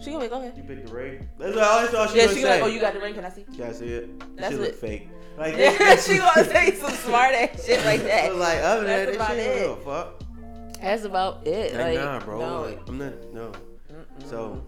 she 0.01 0.12
gonna 0.12 0.17
be 0.17 0.21
like, 0.23 0.30
go 0.32 0.38
ahead. 0.39 0.54
You 0.58 0.63
picked 0.63 0.88
the 0.88 0.93
ring. 0.93 1.30
That's 1.38 1.58
all. 1.58 1.82
That's 1.82 1.93
all 1.93 2.08
she 2.08 2.17
Yeah, 2.17 2.23
gonna 2.25 2.36
she 2.36 2.41
say. 2.43 2.49
like, 2.49 2.62
oh, 2.63 2.67
you 2.67 2.80
got 2.80 2.93
the 2.93 2.99
ring? 2.99 3.13
Can 3.13 3.25
I 3.25 3.30
see? 3.30 3.43
Can 3.43 3.63
I 3.63 3.71
see 3.71 3.86
it? 3.88 4.38
That's 4.38 4.51
she 4.54 4.60
look 4.60 4.69
it. 4.69 4.75
fake. 4.75 5.10
Like 5.38 5.56
Yeah, 5.56 5.95
she 5.95 6.17
gonna 6.17 6.43
say 6.43 6.75
some 6.75 6.91
smart 6.91 7.34
ass 7.34 7.65
shit 7.65 7.84
like 7.86 8.04
that. 8.06 8.30
But 8.32 8.38
like 8.38 8.60
other 8.60 8.84
than 8.86 9.17
that, 9.17 9.32
she 9.32 9.39
ain't 9.39 9.65
gonna 9.65 9.82
fuck. 9.82 10.23
That's 10.82 11.04
about 11.06 11.47
it. 11.47 11.73
Like, 11.73 11.95
Like, 11.95 11.99
nah, 11.99 12.19
bro. 12.19 12.39
No, 12.39 12.62
Like, 12.63 12.89
I'm 12.89 12.97
not. 12.97 13.34
No. 13.34 13.51
So 14.25 14.54
the 14.54 14.56
thing. 14.56 14.63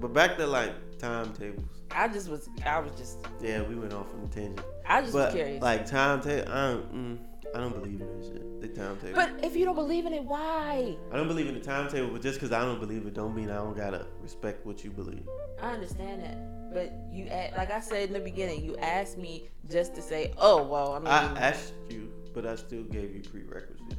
But 0.00 0.12
back 0.12 0.36
to 0.38 0.46
like 0.46 0.72
timetables. 0.98 1.64
I 1.90 2.08
just 2.08 2.28
was, 2.28 2.48
I 2.66 2.78
was 2.80 2.92
just, 2.98 3.18
Yeah, 3.40 3.62
we 3.62 3.74
went 3.74 3.92
off 3.94 4.06
on 4.14 4.24
a 4.24 4.28
tangent. 4.28 4.60
I 4.86 5.00
just 5.00 5.12
But 5.12 5.26
was 5.26 5.34
curious. 5.34 5.62
like 5.62 5.86
timetable, 5.86 6.52
I 6.52 6.70
don't. 6.72 6.94
Mm, 6.94 7.18
I 7.54 7.60
don't 7.60 7.72
believe 7.72 8.00
in 8.00 8.20
that 8.20 8.26
shit. 8.26 8.60
The 8.60 8.68
timetable. 8.68 9.14
but 9.14 9.42
if 9.42 9.56
you 9.56 9.64
don't 9.64 9.74
believe 9.74 10.04
in 10.04 10.12
it, 10.12 10.22
why? 10.22 10.96
I 11.10 11.16
don't 11.16 11.28
believe 11.28 11.46
in 11.46 11.54
the 11.54 11.60
timetable, 11.60 12.10
but 12.10 12.20
just 12.20 12.38
because 12.38 12.52
I 12.52 12.60
don't 12.60 12.78
believe 12.78 13.06
it, 13.06 13.14
don't 13.14 13.34
mean 13.34 13.50
I 13.50 13.54
don't 13.56 13.76
gotta 13.76 14.06
respect 14.22 14.66
what 14.66 14.84
you 14.84 14.90
believe. 14.90 15.26
I 15.62 15.72
understand 15.72 16.22
that, 16.22 16.74
but 16.74 16.92
you, 17.10 17.24
like 17.56 17.70
I 17.70 17.80
said 17.80 18.08
in 18.08 18.12
the 18.12 18.20
beginning, 18.20 18.62
you 18.62 18.76
asked 18.78 19.16
me 19.16 19.48
just 19.70 19.94
to 19.94 20.02
say, 20.02 20.34
oh 20.36 20.62
well, 20.62 20.92
I 20.92 20.98
mean, 20.98 21.06
I 21.08 21.38
asked 21.40 21.72
you, 21.88 22.12
but 22.34 22.44
I 22.46 22.54
still 22.56 22.82
gave 22.82 23.14
you 23.14 23.22
prerequisites. 23.22 23.96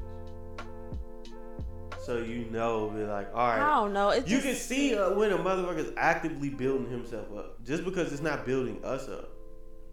So 2.10 2.18
you 2.18 2.46
know, 2.50 2.90
be 2.90 3.04
like, 3.04 3.30
all 3.36 3.50
right. 3.50 3.62
I 3.62 3.82
don't 3.82 3.94
know. 3.94 4.10
It's 4.10 4.28
You 4.28 4.38
just, 4.38 4.48
can 4.48 4.56
see 4.56 4.96
uh, 4.96 5.14
when 5.14 5.32
a 5.32 5.38
motherfucker's 5.38 5.92
actively 5.96 6.50
building 6.50 6.90
himself 6.90 7.28
up. 7.38 7.64
Just 7.64 7.86
because 7.86 8.12
it's 8.12 8.24
not 8.24 8.48
building 8.48 8.84
us 8.84 9.08
up, 9.08 9.30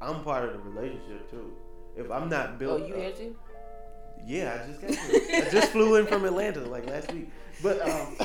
I'm 0.01 0.25
part 0.25 0.49
of 0.49 0.55
the 0.55 0.59
relationship 0.61 1.31
too. 1.31 1.53
If 1.95 2.11
I'm 2.11 2.31
not 2.31 2.59
building, 2.59 2.85
Oh, 2.85 2.89
you 2.89 2.95
up, 2.95 3.01
here 3.01 3.13
too? 3.13 3.37
Yeah, 4.25 4.59
I 4.59 4.67
just 4.67 4.81
got 4.81 4.93
here. 4.93 5.45
I 5.47 5.51
just 5.51 5.73
flew 5.73 5.97
in 5.97 6.07
from 6.07 6.25
Atlanta 6.25 6.61
like 6.61 6.87
last 6.87 7.13
week. 7.13 7.29
But 7.63 7.87
um, 7.87 8.17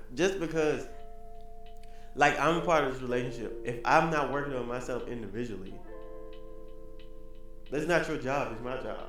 just 0.14 0.40
because, 0.40 0.86
like, 2.14 2.40
I'm 2.40 2.62
part 2.62 2.84
of 2.84 2.94
this 2.94 3.02
relationship. 3.02 3.54
If 3.66 3.80
I'm 3.84 4.08
not 4.08 4.32
working 4.32 4.54
on 4.54 4.66
myself 4.66 5.06
individually, 5.08 5.74
that's 7.70 7.86
not 7.86 8.08
your 8.08 8.16
job. 8.16 8.52
It's 8.52 8.64
my 8.64 8.78
job. 8.78 9.08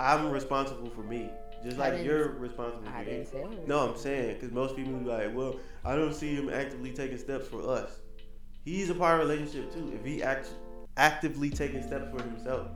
I'm 0.00 0.28
responsible 0.32 0.90
for 0.90 1.02
me, 1.02 1.30
just 1.66 1.78
like 1.78 2.04
you're 2.04 2.30
responsible 2.32 2.88
I 2.88 3.04
for 3.04 3.10
didn't 3.10 3.26
say. 3.26 3.44
No, 3.66 3.88
I'm 3.90 3.96
saying 3.96 4.34
because 4.34 4.52
most 4.52 4.76
people 4.76 4.92
be 4.94 5.04
like, 5.10 5.34
well, 5.34 5.56
I 5.84 5.96
don't 5.96 6.14
see 6.14 6.34
him 6.34 6.48
actively 6.48 6.92
taking 6.92 7.18
steps 7.18 7.48
for 7.48 7.68
us. 7.68 7.90
He's 8.64 8.88
a 8.90 8.94
part 8.94 9.20
of 9.20 9.28
the 9.28 9.34
relationship 9.34 9.72
too. 9.72 9.92
If 9.94 10.04
he 10.04 10.22
act- 10.22 10.50
actively 10.96 11.50
taking 11.50 11.82
steps 11.82 12.08
for 12.10 12.22
himself, 12.22 12.68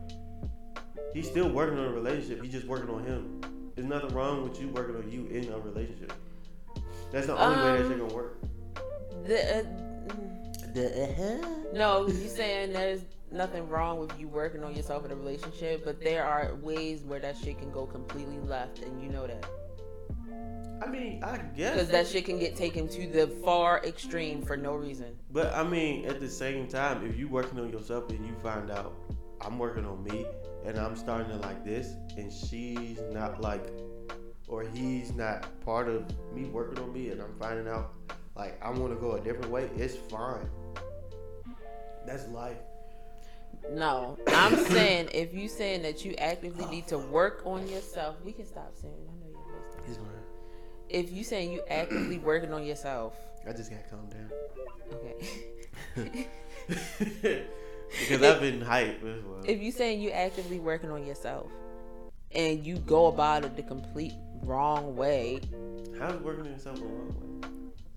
he's 1.15 1.29
still 1.29 1.49
working 1.49 1.79
on 1.79 1.87
a 1.87 1.93
relationship. 1.93 2.43
He's 2.43 2.53
just 2.53 2.67
working 2.67 2.91
on 2.91 3.05
him. 3.05 3.41
There's 3.75 3.89
nothing 3.89 4.11
wrong 4.15 4.43
with 4.49 4.61
you 4.61 4.69
working 4.69 4.97
on 4.97 5.11
you 5.11 5.27
in 5.27 5.53
a 5.53 5.59
relationship. 5.59 6.13
That's 7.13 7.27
the 7.27 7.37
only 7.41 7.57
way 7.57 7.79
that 7.79 7.85
Um, 7.87 7.91
shit 7.91 7.99
gonna 8.01 8.15
work. 8.15 8.39
The, 9.25 9.59
uh, 9.59 9.63
mm. 10.15 11.73
no, 11.75 12.07
you 12.07 12.29
saying 12.29 12.73
there's 12.73 13.01
nothing 13.33 13.69
wrong 13.69 13.99
with 13.99 14.19
you 14.19 14.29
working 14.29 14.63
on 14.65 14.75
yourself 14.75 15.05
in 15.05 15.11
a 15.11 15.17
relationship, 15.17 15.85
but 15.85 16.01
there 16.01 16.25
are 16.25 16.55
ways 16.57 17.03
where 17.03 17.21
that 17.21 17.37
shit 17.37 17.59
can 17.59 17.71
go 17.71 17.87
completely 17.87 18.39
left, 18.39 18.81
and 18.81 19.03
you 19.03 19.09
know 19.09 19.27
that 19.27 19.47
I 20.83 20.87
mean, 20.87 21.23
I 21.23 21.37
guess. 21.57 21.75
because 21.75 21.89
that 21.91 22.07
shit 22.07 22.25
can 22.25 22.39
get 22.39 22.57
taken 22.57 22.89
to 22.89 23.07
the 23.07 23.27
far 23.45 23.85
extreme 23.85 24.43
for 24.43 24.57
no 24.57 24.75
reason. 24.75 25.15
But 25.31 25.55
I 25.55 25.63
mean, 25.63 26.07
at 26.07 26.21
the 26.21 26.29
same 26.29 26.67
time, 26.69 27.07
if 27.07 27.19
you 27.19 27.29
working 27.29 27.59
on 27.61 27.71
yourself 27.71 28.09
and 28.11 28.27
you 28.27 28.35
find 28.43 28.71
out 28.71 28.95
I'm 29.43 29.59
working 29.59 29.85
on 29.85 30.03
me 30.03 30.27
and 30.65 30.79
I'm 30.79 30.97
starting 30.97 31.29
to 31.29 31.37
like 31.37 31.65
this, 31.65 31.95
and 32.17 32.33
she's 32.33 32.99
not 33.13 33.43
like, 33.43 33.67
or 34.49 34.63
he's 34.63 35.13
not 35.13 35.47
part 35.65 35.89
of 35.89 36.05
me 36.35 36.45
working 36.45 36.83
on 36.83 36.93
me, 36.93 37.11
and 37.11 37.21
I'm 37.21 37.35
finding 37.39 37.69
out 37.69 37.93
like 38.35 38.59
I 38.65 38.71
want 38.71 38.93
to 38.93 38.99
go 38.99 39.13
a 39.13 39.21
different 39.21 39.51
way, 39.51 39.69
it's 39.77 39.97
fine. 40.11 40.49
That's 42.07 42.27
life. 42.29 42.57
No, 43.71 44.19
I'm 44.29 44.57
saying 44.67 45.11
if 45.15 45.33
you 45.35 45.49
saying 45.49 45.83
that 45.83 46.05
you 46.05 46.15
actively 46.17 46.67
need 46.67 46.87
to 46.89 46.99
work 46.99 47.43
on 47.45 47.69
yourself, 47.69 48.17
we 48.25 48.33
can 48.33 48.47
stop 48.47 48.73
saying. 48.75 48.95
I 49.09 49.13
know 49.13 49.31
you're 49.31 49.87
listening. 49.89 50.07
If 50.89 51.13
you 51.13 51.23
saying 51.23 51.53
you 51.53 51.63
actively 51.69 52.19
working 52.19 52.53
on 52.53 52.65
yourself, 52.67 53.15
I 53.49 53.53
just 53.53 53.71
gotta 53.71 53.85
calm 53.89 54.09
down. 54.09 54.31
okay. 55.97 56.27
because 58.01 58.23
I've 58.23 58.41
been 58.41 58.61
hyped 58.61 59.03
well. 59.03 59.43
if 59.45 59.63
you 59.63 59.71
saying 59.73 60.01
you 60.01 60.11
actively 60.11 60.59
working 60.59 60.91
on 60.91 61.07
yourself, 61.07 61.51
and 62.33 62.65
you 62.65 62.79
go 62.79 63.07
about 63.07 63.45
it 63.45 63.57
the 63.57 63.63
complete 63.63 64.15
wrong 64.43 64.97
way, 64.97 65.41
How's 65.99 66.21
working 66.23 66.47
on 66.47 66.53
yourself 66.53 66.77
the 66.77 66.87
wrong 66.87 67.41
way? 67.43 67.49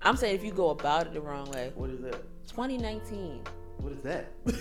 I'm 0.01 0.17
saying 0.17 0.35
if 0.35 0.43
you 0.43 0.51
go 0.51 0.69
about 0.69 1.07
it 1.07 1.13
the 1.13 1.21
wrong 1.21 1.49
way, 1.51 1.71
What 1.75 1.89
is 1.89 2.01
that? 2.01 2.21
2019. 2.49 3.41
What 3.83 3.91
is 3.93 4.01
that? 4.03 4.31
you 4.45 4.53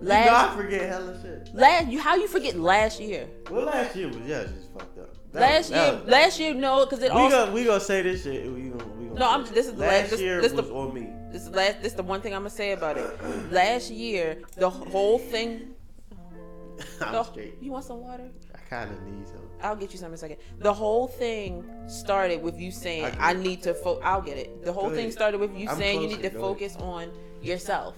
Last- 0.00 0.26
know 0.26 0.62
I 0.62 0.62
forget 0.64 0.88
hella 0.88 1.20
shit. 1.22 1.54
Last 1.54 1.86
you 1.88 2.00
how 2.00 2.16
you 2.16 2.26
forget 2.28 2.56
last 2.56 3.00
year? 3.00 3.28
Well, 3.50 3.66
last 3.66 3.94
year 3.96 4.08
was 4.08 4.16
yeah, 4.26 4.42
just 4.44 4.72
fucked 4.72 4.98
up. 4.98 5.14
That 5.32 5.40
Last 5.40 5.70
was- 5.70 5.78
year, 5.78 5.92
was- 6.00 6.08
last 6.10 6.40
year 6.40 6.54
no, 6.54 6.84
because 6.84 7.02
it 7.02 7.12
we 7.14 7.20
also 7.20 7.36
gonna 7.36 7.52
we 7.52 7.64
gonna 7.64 7.80
say 7.80 8.02
this 8.02 8.24
shit. 8.24 8.44
We 8.52 8.70
gonna 8.70 8.84
we 8.98 9.06
gonna. 9.06 9.20
No, 9.20 9.26
I'm- 9.28 9.44
this 9.54 9.66
is 9.66 9.74
the 9.74 9.78
last 9.80 9.92
last- 9.92 10.10
this- 10.10 10.20
year 10.20 10.40
this 10.40 10.52
was 10.52 10.66
the- 10.66 10.74
on 10.74 10.92
me. 10.94 11.08
this 11.32 11.42
is 11.42 11.50
last 11.50 11.76
this 11.82 11.92
is 11.92 11.96
the 11.96 12.02
one 12.02 12.20
thing 12.20 12.34
I'm 12.34 12.40
gonna 12.40 12.50
say 12.50 12.72
about 12.72 12.96
it. 12.98 13.08
Last 13.52 13.90
year, 13.90 14.38
the 14.56 14.68
whole 14.70 15.18
thing. 15.18 15.74
I'm 17.02 17.12
the- 17.12 17.22
straight. 17.24 17.54
you 17.60 17.70
want 17.72 17.84
some 17.84 18.00
water? 18.00 18.28
I 18.54 18.58
kind 18.68 18.90
of 18.90 19.00
need 19.02 19.28
some. 19.28 19.36
I'll 19.62 19.76
get 19.76 19.92
you 19.92 19.98
some 19.98 20.08
in 20.08 20.14
a 20.14 20.16
second. 20.16 20.38
The 20.58 20.72
whole 20.72 21.06
thing 21.06 21.64
started 21.86 22.42
with 22.42 22.58
you 22.58 22.70
saying, 22.72 23.04
I 23.20 23.30
"I 23.30 23.32
need 23.34 23.62
to." 23.64 23.74
Fo- 23.74 24.00
I'll 24.02 24.22
get 24.22 24.38
it. 24.38 24.64
The 24.64 24.72
whole 24.72 24.84
Go 24.88 24.94
thing 24.96 25.00
ahead. 25.06 25.12
started 25.12 25.38
with 25.38 25.54
you 25.56 25.68
I'm 25.68 25.76
saying 25.76 26.00
you 26.02 26.08
need 26.08 26.22
to 26.22 26.30
Go 26.30 26.38
ahead. 26.38 26.40
focus 26.40 26.76
on 26.76 27.10
yourself, 27.42 27.94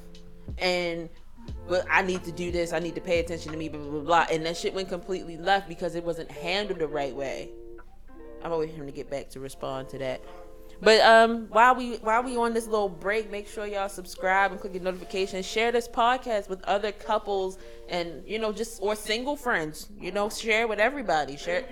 and 0.59 1.09
but 1.68 1.84
I 1.90 2.03
need 2.03 2.24
to 2.24 2.32
do 2.32 2.51
this. 2.51 2.72
I 2.72 2.78
need 2.78 2.95
to 2.95 3.01
pay 3.01 3.20
attention 3.20 3.53
to 3.53 3.59
me. 3.59 3.68
Blah 3.68 3.80
blah 3.80 3.90
blah. 3.90 4.01
blah. 4.01 4.26
And 4.30 4.45
that 4.47 4.57
shit 4.57 4.74
went 4.74 4.88
completely 4.88 5.36
left 5.36 5.68
because 5.68 5.95
it 5.95 6.05
wasn't 6.05 6.30
handled 6.30 6.78
the 6.78 6.86
right 6.86 7.14
way. 7.14 7.51
I'm 8.45 8.51
waiting 8.51 8.74
for 8.74 8.80
him 8.82 8.86
to 8.86 8.93
get 8.93 9.11
back 9.11 9.30
to 9.30 9.40
respond 9.40 9.88
to 9.90 9.99
that. 9.99 10.20
But 10.80 11.01
um, 11.03 11.47
while 11.51 11.76
we 11.76 11.97
while 11.97 12.24
we 12.24 12.36
on 12.36 12.55
this 12.55 12.66
little 12.66 12.88
break, 12.88 13.30
make 13.30 13.47
sure 13.47 13.66
y'all 13.66 13.88
subscribe 13.88 14.51
and 14.51 14.61
click 14.61 14.72
the 14.72 14.80
notifications. 14.80 15.47
Share 15.47 15.70
this 15.70 15.86
podcast 15.86 16.49
with 16.49 16.62
other 16.64 16.90
couples 16.90 17.59
and 17.88 18.22
you 18.26 18.40
know 18.40 18.53
just 18.53 18.82
or 18.82 18.97
single 18.97 19.36
friends. 19.36 19.88
You 20.01 20.11
know, 20.11 20.28
share 20.28 20.66
with 20.66 20.80
everybody. 20.80 21.36
Share. 21.36 21.64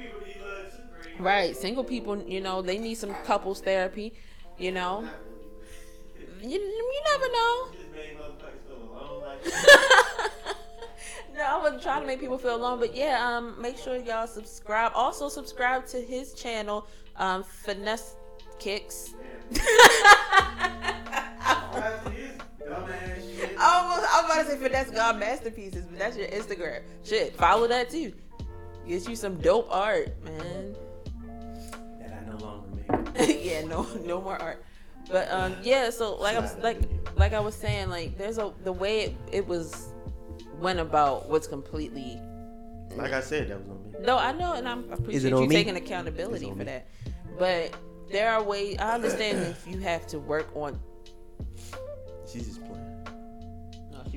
Right, 1.19 1.55
single 1.55 1.85
people, 1.85 2.23
you 2.23 2.41
know, 2.41 2.63
they 2.63 2.79
need 2.79 2.95
some 2.95 3.15
couples 3.25 3.61
therapy. 3.61 4.15
You 4.59 4.73
know, 4.73 5.07
you, 6.41 6.59
you 6.59 7.03
never 7.13 7.33
know. 7.33 7.69
no, 11.35 11.43
I 11.43 11.59
wasn't 11.59 11.83
trying 11.83 12.03
to 12.03 12.07
make 12.07 12.21
people 12.21 12.39
feel 12.39 12.57
alone, 12.57 12.79
but 12.79 12.95
yeah, 12.95 13.27
um, 13.27 13.61
make 13.61 13.79
sure 13.79 13.97
y'all 13.97 14.27
subscribe. 14.27 14.93
Also, 14.95 15.29
subscribe 15.29 15.87
to 15.89 16.01
his 16.01 16.35
channel, 16.35 16.87
um, 17.17 17.43
Finesse 17.43 18.17
Kicks. 18.59 19.15
Almost, 23.63 24.07
I'm 24.11 24.25
about 24.25 24.45
to 24.45 24.51
say 24.51 24.57
Finesse 24.57 24.91
God 24.91 25.19
Masterpieces, 25.19 25.85
but 25.87 25.99
that's 25.99 26.17
your 26.17 26.29
Instagram. 26.29 26.83
Shit, 27.05 27.37
follow 27.37 27.67
that 27.69 27.91
too. 27.91 28.13
Get 28.87 29.09
you 29.09 29.17
some 29.17 29.37
dope 29.37 29.69
art, 29.71 30.09
man. 30.25 30.75
That 32.01 32.23
I 32.23 32.31
no 32.31 32.37
longer 32.39 32.69
make. 33.15 33.45
yeah, 33.45 33.63
no, 33.65 33.87
no 34.05 34.21
more 34.21 34.41
art. 34.41 34.65
But 35.11 35.31
um, 35.31 35.57
yeah. 35.63 35.91
So 35.91 36.17
like 36.17 36.37
I 36.37 36.41
was 36.41 36.57
like 36.59 36.81
like 37.17 37.33
I 37.33 37.41
was 37.41 37.55
saying, 37.55 37.89
like 37.89 38.17
there's 38.17 38.39
a 38.39 38.53
the 38.65 38.73
way 38.73 39.01
it, 39.01 39.17
it 39.33 39.47
was 39.47 39.89
went 40.59 40.79
about 40.79 41.29
was 41.29 41.47
completely. 41.47 42.21
Like 42.97 43.13
I 43.13 43.21
said, 43.21 43.49
that 43.49 43.61
was 43.61 43.69
on 43.69 43.85
me. 43.85 43.99
No, 44.01 44.19
I 44.19 44.33
know, 44.33 44.55
and 44.55 44.69
I'm, 44.69 44.85
I 44.91 44.95
appreciate 44.95 45.33
on 45.33 45.43
you 45.43 45.49
me? 45.49 45.55
taking 45.55 45.77
accountability 45.77 46.49
for 46.49 46.57
me. 46.57 46.65
that. 46.65 46.89
But 47.39 47.75
there 48.11 48.33
are 48.33 48.43
ways. 48.43 48.77
I 48.79 48.95
understand 48.95 49.39
if 49.47 49.67
you 49.67 49.79
have 49.79 50.07
to 50.09 50.19
work 50.19 50.49
on 50.57 50.79
She's 52.31 52.47
just 52.47 52.61
playing. 52.61 52.90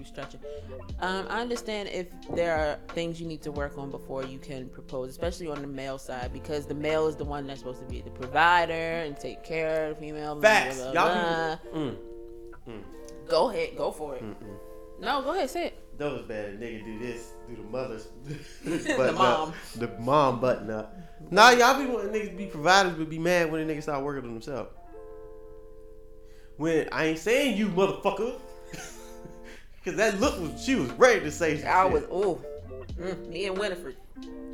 No, 0.04 0.10
she 0.20 0.26
was 0.28 0.30
stretching. 0.30 0.40
Um, 1.00 1.26
I 1.30 1.42
understand 1.42 1.90
if 1.90 2.08
there 2.36 2.56
are 2.58 2.94
things 2.94 3.20
you 3.22 3.28
need 3.28 3.42
to 3.44 3.52
work 3.52 3.78
on 3.78 3.90
before 3.92 4.24
you 4.26 4.40
can 4.40 4.68
propose, 4.70 5.10
especially 5.10 5.48
on 5.48 5.62
the 5.62 5.68
male 5.68 5.98
side, 5.98 6.32
because 6.34 6.66
the 6.66 6.74
male 6.76 7.08
is 7.08 7.16
the 7.16 7.24
one 7.26 7.48
that's 7.48 7.60
supposed 7.60 7.80
to 7.82 7.86
be 7.88 8.02
the 8.02 8.10
provider 8.12 8.74
and 8.74 9.18
take 9.18 9.44
care 9.44 9.90
of 9.90 9.96
the 9.96 10.02
female. 10.02 10.36
blah, 10.36 10.50
Facts. 10.50 10.78
blah, 10.78 10.92
Y'all 10.92 10.94
blah. 10.94 11.56
be- 11.74 11.80
mm. 11.80 11.98
Go 13.28 13.50
ahead, 13.50 13.78
go 13.78 13.92
for 13.92 14.16
it. 14.16 14.24
Mm-mm. 14.24 14.58
No, 15.00 15.22
go 15.22 15.34
ahead, 15.34 15.50
say 15.50 15.68
it. 15.68 15.98
That 15.98 16.12
was 16.12 16.22
bad. 16.24 16.46
A 16.50 16.58
nigga 16.58 16.84
do 16.84 17.00
this, 17.00 17.32
do 17.48 17.56
the 17.56 17.64
mother's, 17.64 18.08
The 18.64 18.96
button 18.98 19.16
mom. 19.16 19.50
up. 19.50 19.56
the 19.76 19.88
mom 20.00 20.40
button 20.42 20.70
up. 20.72 20.96
Nah, 21.32 21.52
y'all 21.52 21.80
be 21.80 21.86
wanting 21.86 22.12
niggas 22.14 22.32
to 22.32 22.36
be 22.38 22.46
providers, 22.48 22.94
but 22.98 23.10
be 23.10 23.20
mad 23.20 23.52
when 23.52 23.66
the 23.66 23.74
niggas 23.74 23.84
start 23.84 24.04
working 24.04 24.26
on 24.28 24.34
themselves. 24.34 24.70
When 26.58 26.88
I 26.92 27.06
ain't 27.06 27.20
saying 27.20 27.58
you, 27.58 27.70
motherfucker, 27.70 28.40
because 29.84 29.98
that 29.98 30.20
look 30.20 30.40
was 30.40 30.64
she 30.64 30.76
was 30.76 30.90
ready 30.92 31.20
to 31.22 31.32
say. 31.32 31.60
Some 31.60 31.70
I 31.70 31.86
was, 31.86 32.04
ooh, 32.04 32.42
mm, 32.98 33.28
me 33.28 33.48
and 33.48 33.58
Winifred, 33.58 33.98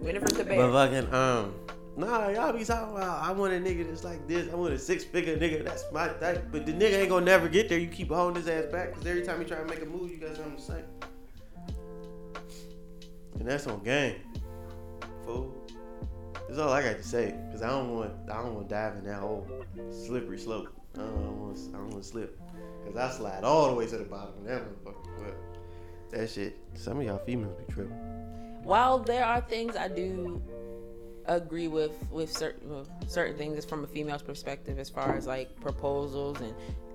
Winifred 0.01 0.31
the 0.31 0.43
But 0.43 0.71
fucking 0.71 1.13
um, 1.13 1.53
nah, 1.95 2.29
y'all 2.29 2.53
be 2.53 2.65
talking 2.65 2.95
about 2.95 3.23
I 3.23 3.31
want 3.31 3.53
a 3.53 3.57
nigga 3.57 3.87
that's 3.87 4.03
like 4.03 4.27
this. 4.27 4.51
I 4.51 4.55
want 4.55 4.73
a 4.73 4.79
six 4.79 5.03
figure 5.03 5.37
nigga 5.37 5.63
that's 5.63 5.85
my 5.91 6.07
type. 6.07 6.45
But 6.51 6.65
the 6.65 6.73
nigga 6.73 7.01
ain't 7.01 7.09
gonna 7.09 7.25
never 7.25 7.47
get 7.47 7.69
there. 7.69 7.77
You 7.77 7.87
keep 7.87 8.09
holding 8.09 8.41
his 8.41 8.47
ass 8.47 8.71
back 8.71 8.89
because 8.89 9.05
every 9.05 9.21
time 9.21 9.41
you 9.41 9.47
try 9.47 9.57
to 9.57 9.65
make 9.65 9.81
a 9.81 9.85
move, 9.85 10.09
you 10.11 10.17
got 10.17 10.35
something 10.35 10.55
to 10.55 10.61
say. 10.61 10.83
And 13.39 13.47
that's 13.47 13.67
on 13.67 13.83
game, 13.83 14.15
fool. 15.25 15.55
That's 16.47 16.59
all 16.59 16.73
I 16.73 16.81
got 16.81 16.97
to 16.97 17.03
say. 17.03 17.35
Cause 17.51 17.61
I 17.61 17.69
don't 17.69 17.95
want, 17.95 18.11
I 18.29 18.41
don't 18.41 18.55
want 18.55 18.69
to 18.69 18.75
dive 18.75 18.97
in 18.97 19.03
that 19.05 19.19
whole 19.19 19.47
slippery 19.91 20.39
slope. 20.39 20.67
I 20.95 21.01
don't 21.01 21.39
want, 21.39 21.59
I 21.69 21.77
don't 21.77 21.89
want 21.91 22.03
to 22.03 22.09
slip. 22.09 22.39
Cause 22.85 22.95
I 22.97 23.09
slide 23.11 23.43
all 23.43 23.69
the 23.69 23.75
way 23.75 23.85
to 23.87 23.97
the 23.97 24.03
bottom 24.05 24.33
of 24.39 24.43
that 24.45 24.61
motherfucker. 24.61 24.95
But 25.19 25.35
that 26.11 26.29
shit, 26.29 26.57
some 26.73 26.97
of 26.99 27.03
y'all 27.03 27.19
females 27.19 27.55
be 27.55 27.71
tripping. 27.71 27.93
While 28.63 28.99
there 28.99 29.25
are 29.25 29.41
things 29.41 29.75
I 29.75 29.87
do 29.87 30.41
agree 31.25 31.67
with 31.67 31.91
with 32.11 32.31
certain 32.35 32.69
with 32.69 32.89
certain 33.07 33.37
things 33.37 33.63
from 33.65 33.83
a 33.83 33.87
female's 33.87 34.23
perspective, 34.23 34.79
as 34.79 34.89
far 34.89 35.15
as 35.15 35.27
like 35.27 35.59
proposals 35.61 36.39
and 36.41 36.53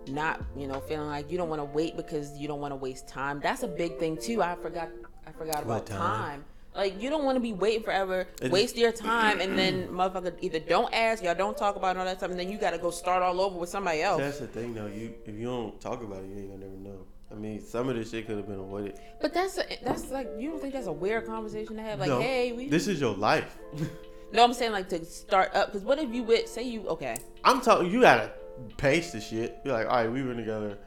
not 0.09 0.43
you 0.57 0.66
know 0.66 0.80
feeling 0.80 1.09
like 1.09 1.30
you 1.30 1.39
don't 1.39 1.49
want 1.49 1.61
to 1.61 1.64
wait 1.64 1.97
because 1.97 2.37
you 2.39 2.49
don't 2.49 2.61
want 2.61 2.72
to 2.72 2.76
waste 2.76 3.07
time. 3.09 3.41
That's 3.41 3.62
a 3.62 3.68
big 3.68 3.99
thing 3.99 4.16
too. 4.16 4.43
I 4.43 4.55
forgot 4.57 4.89
I 5.26 5.32
forgot 5.32 5.62
about 5.62 5.66
What 5.66 5.87
time? 5.87 5.99
time. 5.99 6.45
Like 6.75 7.01
you 7.01 7.09
don't 7.09 7.25
want 7.25 7.37
to 7.37 7.41
be 7.41 7.53
waiting 7.53 7.83
forever, 7.85 8.27
It- 8.43 8.51
waste 8.51 8.77
your 8.77 8.93
time, 8.93 9.41
and 9.41 9.57
then 9.57 9.89
motherfucker 9.93 10.35
either 10.41 10.59
don't 10.59 10.93
ask, 10.93 11.22
y'all 11.22 11.35
don't 11.35 11.57
talk 11.57 11.77
about 11.77 11.97
it, 11.97 11.99
all 12.01 12.05
that 12.05 12.18
stuff, 12.18 12.31
and 12.31 12.39
then 12.39 12.51
you 12.51 12.59
got 12.59 12.70
to 12.72 12.79
go 12.79 12.91
start 12.91 13.22
all 13.22 13.41
over 13.41 13.57
with 13.59 13.68
somebody 13.68 14.03
else. 14.03 14.20
That's 14.20 14.41
the 14.41 14.47
thing, 14.49 14.75
though. 14.75 14.87
You 14.87 15.14
if 15.25 15.35
you 15.37 15.47
don't 15.47 15.81
talk 15.81 16.03
about 16.03 16.25
it, 16.25 16.29
you 16.31 16.37
ain't 16.39 16.51
gonna 16.51 16.64
never 16.64 16.77
know. 16.77 17.07
I 17.31 17.37
mean, 17.37 17.61
some 17.61 17.89
of 17.89 17.97
this 17.97 18.11
shit 18.11 18.27
could 18.27 18.37
have 18.37 18.47
been 18.49 18.61
avoided. 18.61 18.99
But 19.20 19.33
that's 19.35 19.59
a, 19.59 19.64
that's 19.85 20.11
like 20.11 20.29
you 20.39 20.51
don't 20.51 20.61
think 20.61 20.75
that's 20.75 20.87
a 20.87 20.93
weird 20.93 21.27
conversation 21.27 21.77
to 21.77 21.83
have? 21.83 21.99
Like, 22.01 22.09
No. 22.09 22.20
hey, 22.20 22.53
we 22.53 22.68
This 22.68 22.87
is 22.89 23.01
your 23.01 23.14
life. 23.16 23.57
no, 24.33 24.45
I'm 24.45 24.53
saying 24.53 24.72
like 24.72 24.89
to 24.91 25.05
start 25.05 25.55
up 25.55 25.68
because 25.68 25.83
what 25.85 25.99
if 25.99 26.12
you 26.12 26.22
with 26.22 26.49
say 26.49 26.62
you 26.62 26.87
okay? 26.89 27.16
I'm 27.45 27.61
talking. 27.61 27.91
You 27.91 28.01
gotta 28.01 28.33
pace 28.77 29.12
the 29.12 29.20
shit. 29.20 29.59
You're 29.64 29.75
like, 29.75 29.87
all 29.89 29.97
right, 29.97 30.11
we've 30.11 30.27
been 30.27 30.37
together. 30.37 30.79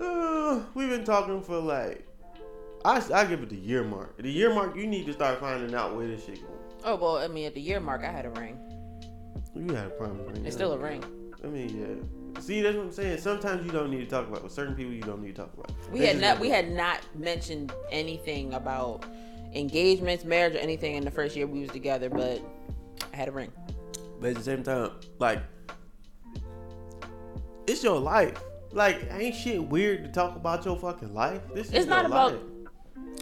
Uh, 0.00 0.60
we've 0.74 0.88
been 0.90 1.04
talking 1.04 1.42
for 1.42 1.58
like. 1.58 2.05
I 2.84 3.02
I 3.12 3.24
give 3.24 3.42
it 3.42 3.48
the 3.48 3.56
year 3.56 3.82
mark. 3.82 4.16
The 4.22 4.30
year 4.30 4.52
mark, 4.54 4.76
you 4.76 4.86
need 4.86 5.06
to 5.06 5.12
start 5.12 5.40
finding 5.40 5.74
out 5.74 5.96
where 5.96 6.06
this 6.06 6.24
shit 6.24 6.40
going. 6.40 6.58
Oh 6.84 6.96
well, 6.96 7.16
I 7.18 7.28
mean 7.28 7.46
at 7.46 7.54
the 7.54 7.60
year 7.60 7.80
mark 7.80 8.02
I 8.04 8.10
had 8.10 8.26
a 8.26 8.30
ring. 8.30 8.58
You 9.54 9.74
had 9.74 9.86
a 9.86 9.90
promise 9.90 10.26
ring. 10.34 10.44
It's 10.46 10.54
still 10.54 10.72
a 10.72 10.78
ring. 10.78 11.02
I 11.42 11.46
mean, 11.48 12.02
yeah. 12.34 12.40
See, 12.42 12.60
that's 12.60 12.76
what 12.76 12.84
I'm 12.86 12.92
saying. 12.92 13.18
Sometimes 13.18 13.64
you 13.64 13.72
don't 13.72 13.90
need 13.90 14.00
to 14.00 14.06
talk 14.06 14.28
about. 14.28 14.42
With 14.42 14.52
certain 14.52 14.74
people, 14.74 14.92
you 14.92 15.00
don't 15.00 15.22
need 15.22 15.34
to 15.34 15.42
talk 15.42 15.52
about. 15.54 15.72
We 15.90 16.00
had 16.00 16.20
not 16.20 16.38
we 16.38 16.50
had 16.50 16.70
not 16.70 17.00
mentioned 17.16 17.72
anything 17.90 18.52
about 18.54 19.04
engagements, 19.54 20.24
marriage, 20.24 20.54
or 20.54 20.58
anything 20.58 20.96
in 20.96 21.04
the 21.04 21.10
first 21.10 21.34
year 21.34 21.46
we 21.46 21.60
was 21.60 21.70
together, 21.70 22.10
but 22.10 22.42
I 23.12 23.16
had 23.16 23.28
a 23.28 23.32
ring. 23.32 23.50
But 24.20 24.30
at 24.30 24.36
the 24.36 24.42
same 24.42 24.62
time, 24.62 24.90
like, 25.18 25.40
it's 27.66 27.82
your 27.82 27.98
life. 27.98 28.38
Like, 28.72 29.08
ain't 29.10 29.34
shit 29.34 29.62
weird 29.62 30.04
to 30.04 30.10
talk 30.10 30.36
about 30.36 30.64
your 30.64 30.76
fucking 30.76 31.14
life. 31.14 31.40
This 31.54 31.68
is 31.68 31.74
It's 31.74 31.86
not 31.86 32.04
about- 32.04 32.32
life. 32.32 32.40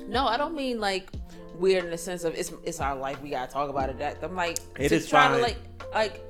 No, 0.09 0.27
I 0.27 0.37
don't 0.37 0.55
mean 0.55 0.81
like 0.81 1.11
weird 1.59 1.85
in 1.85 1.91
the 1.91 1.99
sense 1.99 2.25
of 2.25 2.35
it's 2.35 2.53
it's 2.65 2.81
our 2.81 2.97
life. 2.97 3.21
We 3.23 3.31
gotta 3.31 3.51
talk 3.51 3.71
about 3.71 3.91
it. 3.91 3.99
That 3.99 4.19
I'm 4.23 4.37
like 4.37 4.59
It 4.79 4.93
is 4.93 5.09
try 5.09 5.29
to 5.29 5.39
like 5.43 5.59
like 5.93 6.21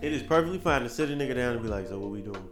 It 0.00 0.12
is 0.12 0.22
perfectly 0.22 0.58
fine 0.58 0.82
to 0.82 0.88
sit 0.88 1.10
a 1.10 1.14
nigga 1.14 1.34
down 1.34 1.54
and 1.54 1.62
be 1.62 1.68
like, 1.68 1.88
"So 1.88 1.98
what 1.98 2.10
we 2.10 2.22
doing?" 2.22 2.48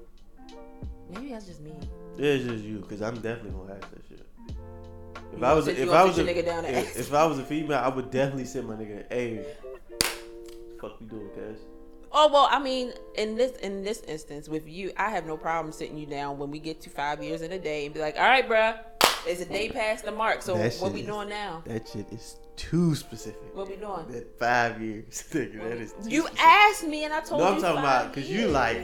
maybe 1.11 1.28
that's 1.30 1.46
just 1.46 1.61
me. 1.61 1.72
It's 2.18 2.44
just 2.44 2.64
you, 2.64 2.80
cause 2.88 3.02
I'm 3.02 3.16
definitely 3.16 3.50
gonna 3.50 3.74
ask 3.74 3.90
that 3.90 4.02
shit. 4.09 4.26
If 5.32 5.38
You 5.40 5.44
I 5.44 5.52
was, 5.52 5.68
if 5.68 5.90
I 5.90 6.04
was, 6.04 6.18
a, 6.18 6.24
nigga 6.24 6.64
if, 6.64 6.98
if 6.98 7.14
I 7.14 7.26
was 7.26 7.38
a 7.38 7.44
female, 7.44 7.78
I 7.78 7.88
would 7.88 8.11
definitely 8.11 8.46
sit 8.46 8.64
my 8.64 8.74
nigga. 8.74 9.04
Hey, 9.11 9.44
fuck 10.80 10.98
we 11.00 11.07
doing, 11.07 11.28
cuz? 11.30 11.61
Oh 12.12 12.30
well, 12.32 12.48
I 12.50 12.59
mean, 12.59 12.92
in 13.16 13.36
this 13.36 13.57
in 13.59 13.82
this 13.82 14.00
instance 14.09 14.48
with 14.48 14.66
you, 14.66 14.92
I 14.96 15.11
have 15.11 15.26
no 15.26 15.36
problem 15.36 15.72
sitting 15.72 15.98
you 15.98 16.07
down 16.07 16.38
when 16.38 16.50
we 16.50 16.59
get 16.59 16.80
to 16.82 16.90
five 16.90 17.22
years 17.22 17.42
in 17.42 17.52
a 17.52 17.59
day 17.59 17.84
and 17.84 17.92
be 17.92 18.00
like, 18.00 18.16
all 18.16 18.22
right, 18.22 18.48
bruh, 18.48 18.78
it's 19.27 19.41
a 19.41 19.45
day 19.45 19.68
past 19.68 20.05
the 20.05 20.12
mark. 20.12 20.43
So 20.43 20.55
That 20.57 20.62
what 20.64 20.72
shit 20.89 20.93
we 20.93 21.01
is- 21.01 21.07
doing 21.07 21.29
now? 21.29 21.62
That 21.66 21.89
shit 21.89 22.07
is 22.12 22.37
too 22.57 22.95
specific. 22.95 23.55
What 23.55 23.68
we 23.68 23.77
doing? 23.77 24.07
That 24.11 24.39
five 24.39 24.81
years, 24.81 25.24
nigga. 25.33 25.62
That 25.62 25.79
is. 25.79 25.93
Too 25.93 26.09
You 26.11 26.20
specific. 26.22 26.45
asked 26.47 26.87
me 26.87 27.05
and 27.05 27.12
I 27.14 27.20
told 27.20 27.41
you. 27.41 27.45
No, 27.47 27.51
you. 27.51 27.57
I'm 27.57 27.62
talking 27.62 27.79
about 27.79 28.14
because 28.14 28.31
you 28.31 28.49
like 28.49 28.79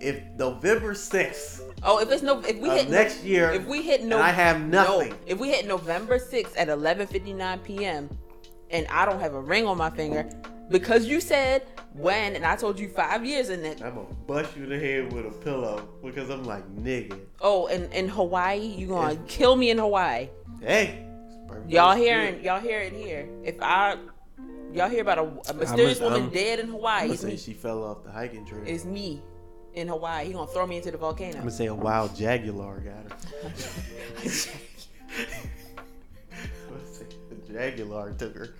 if 0.00 0.22
November 0.36 0.94
sixth 0.94 1.62
Oh, 1.82 2.00
if 2.00 2.10
it's 2.10 2.22
no, 2.22 2.40
if 2.40 2.58
we 2.58 2.68
of 2.70 2.76
hit 2.76 2.90
next 2.90 3.22
year, 3.24 3.50
if 3.52 3.64
we 3.66 3.82
hit 3.82 4.00
and 4.00 4.10
no, 4.10 4.18
I 4.20 4.30
have 4.30 4.60
nothing. 4.60 5.10
No, 5.10 5.16
if 5.26 5.38
we 5.38 5.48
hit 5.50 5.66
November 5.66 6.18
6th 6.18 6.54
at 6.56 6.66
11:59 6.68 7.62
p.m. 7.62 8.08
and 8.70 8.86
I 8.88 9.04
don't 9.04 9.20
have 9.20 9.34
a 9.34 9.40
ring 9.40 9.64
on 9.66 9.76
my 9.78 9.88
finger 9.90 10.28
because 10.70 11.06
you 11.06 11.20
said 11.20 11.62
when 11.94 12.36
and 12.36 12.44
I 12.44 12.56
told 12.56 12.78
you 12.78 12.88
five 12.88 13.24
years 13.24 13.48
in 13.50 13.64
it. 13.64 13.82
I'm 13.82 13.94
gonna 13.94 14.06
bust 14.26 14.56
you 14.56 14.64
in 14.64 14.70
the 14.70 14.78
head 14.78 15.12
with 15.12 15.26
a 15.26 15.30
pillow 15.30 15.88
because 16.02 16.30
I'm 16.30 16.44
like 16.44 16.66
nigga. 16.76 17.18
Oh, 17.40 17.66
and 17.68 17.92
in 17.92 18.08
Hawaii, 18.08 18.58
you 18.60 18.88
gonna 18.88 19.16
kill 19.26 19.56
me 19.56 19.70
in 19.70 19.78
Hawaii. 19.78 20.28
Hey. 20.60 21.04
Y'all 21.66 21.92
It's 21.92 22.00
hearing? 22.02 22.34
good. 22.36 22.44
Y'all 22.44 22.60
hear 22.60 22.80
it 22.80 22.92
here? 22.92 23.28
If 23.42 23.56
I, 23.62 23.96
y'all 24.72 24.88
hear 24.90 25.00
about 25.02 25.18
a, 25.18 25.50
a 25.50 25.54
mysterious 25.54 26.00
I'm- 26.00 26.04
woman 26.12 26.22
I'm- 26.26 26.30
dead 26.32 26.58
in 26.60 26.68
Hawaii? 26.68 27.02
I'm 27.02 27.06
Hawaii, 27.06 27.06
gonna 27.08 27.18
say 27.18 27.28
me. 27.28 27.36
she 27.36 27.52
fell 27.54 27.82
off 27.84 28.04
the 28.04 28.10
hiking 28.10 28.44
trail. 28.46 28.62
It's 28.66 28.84
me 28.84 29.22
in 29.74 29.88
Hawaii. 29.88 30.26
He 30.26 30.32
gonna 30.32 30.46
throw 30.46 30.66
me 30.66 30.76
into 30.76 30.90
the 30.90 30.98
volcano. 30.98 31.32
I'm 31.34 31.38
gonna 31.40 31.50
say 31.50 31.66
a 31.66 31.74
wild 31.74 32.14
jaguar 32.16 32.80
got 32.80 33.12
her. 33.12 33.16
I'm 36.70 36.86
say 36.92 37.06
the 37.30 37.52
jaguar 37.52 38.12
took 38.12 38.34
her. 38.36 38.54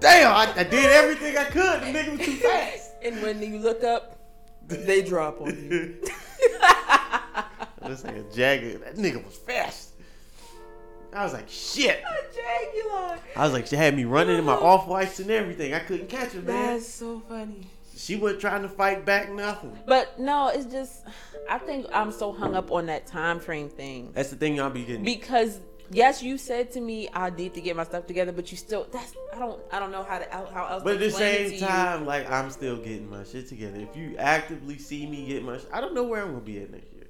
Damn, 0.00 0.32
I, 0.34 0.52
I 0.60 0.64
did 0.64 0.86
everything 0.90 1.36
I 1.36 1.44
could. 1.44 1.82
The 1.82 1.86
nigga 1.98 2.16
was 2.18 2.26
too 2.26 2.36
fast. 2.36 2.90
and 3.02 3.22
when 3.22 3.42
you 3.42 3.58
look 3.58 3.84
up, 3.84 4.18
they 4.66 5.02
drop 5.02 5.40
on 5.40 5.48
you. 5.70 5.96
I'm 7.82 7.96
gonna 7.96 8.20
a 8.20 8.34
jaguar. 8.34 8.78
That 8.78 8.96
nigga 8.96 9.24
was 9.24 9.36
fast. 9.36 9.90
I 11.12 11.24
was 11.24 11.32
like, 11.32 11.48
shit. 11.48 12.02
A 12.02 12.34
jaguar. 12.34 13.18
I 13.36 13.44
was 13.44 13.52
like, 13.52 13.66
she 13.66 13.76
had 13.76 13.96
me 13.96 14.04
running 14.04 14.38
in 14.38 14.44
my 14.44 14.52
off 14.54 14.86
whites 14.86 15.18
and 15.18 15.30
everything. 15.30 15.74
I 15.74 15.80
couldn't 15.80 16.08
catch 16.08 16.32
her, 16.32 16.42
man. 16.42 16.74
That's 16.74 16.86
so 16.88 17.20
funny. 17.28 17.66
She 17.96 18.16
wasn't 18.16 18.40
trying 18.40 18.62
to 18.62 18.68
fight 18.68 19.04
back, 19.04 19.30
nothing. 19.32 19.76
But 19.86 20.18
no, 20.18 20.48
it's 20.48 20.66
just 20.66 21.04
I 21.50 21.58
think 21.58 21.86
I'm 21.92 22.12
so 22.12 22.32
hung 22.32 22.54
up 22.54 22.70
on 22.70 22.86
that 22.86 23.06
time 23.06 23.40
frame 23.40 23.68
thing 23.68 24.12
That's 24.14 24.30
the 24.30 24.36
thing 24.36 24.54
y'all 24.54 24.70
be 24.70 24.84
getting. 24.84 25.02
because 25.04 25.60
yes, 25.90 26.22
you 26.22 26.38
said 26.38 26.72
to 26.72 26.80
me 26.80 27.08
I 27.12 27.30
need 27.30 27.54
to 27.54 27.60
get 27.60 27.76
my 27.76 27.84
stuff 27.84 28.06
together, 28.06 28.32
but 28.32 28.50
you 28.50 28.56
still 28.56 28.86
that's 28.90 29.14
I 29.34 29.38
don't 29.38 29.60
I 29.72 29.78
don't 29.78 29.92
know 29.92 30.02
how 30.02 30.18
to 30.18 30.26
how 30.30 30.46
how 30.46 30.66
else. 30.66 30.82
But 30.82 30.90
to 30.90 30.94
at 30.96 31.00
the 31.00 31.10
same 31.10 31.48
to 31.50 31.54
you. 31.54 31.60
time, 31.60 32.06
like 32.06 32.30
I'm 32.30 32.50
still 32.50 32.76
getting 32.76 33.08
my 33.08 33.24
shit 33.24 33.48
together. 33.48 33.78
If 33.78 33.96
you 33.96 34.16
actively 34.18 34.78
see 34.78 35.06
me 35.06 35.26
get 35.26 35.44
my, 35.44 35.58
sh- 35.58 35.66
I 35.72 35.80
don't 35.80 35.94
know 35.94 36.04
where 36.04 36.22
I'm 36.22 36.28
gonna 36.28 36.40
be 36.40 36.60
at 36.60 36.70
next 36.70 36.92
year. 36.92 37.06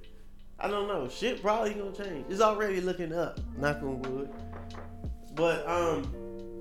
I 0.59 0.67
don't 0.67 0.87
know. 0.87 1.09
Shit 1.09 1.41
probably 1.41 1.73
gonna 1.73 1.91
change. 1.91 2.25
It's 2.29 2.41
already 2.41 2.81
looking 2.81 3.13
up. 3.13 3.39
Knock 3.57 3.77
on 3.81 4.01
wood. 4.03 4.29
But 5.33 5.67
um, 5.67 6.13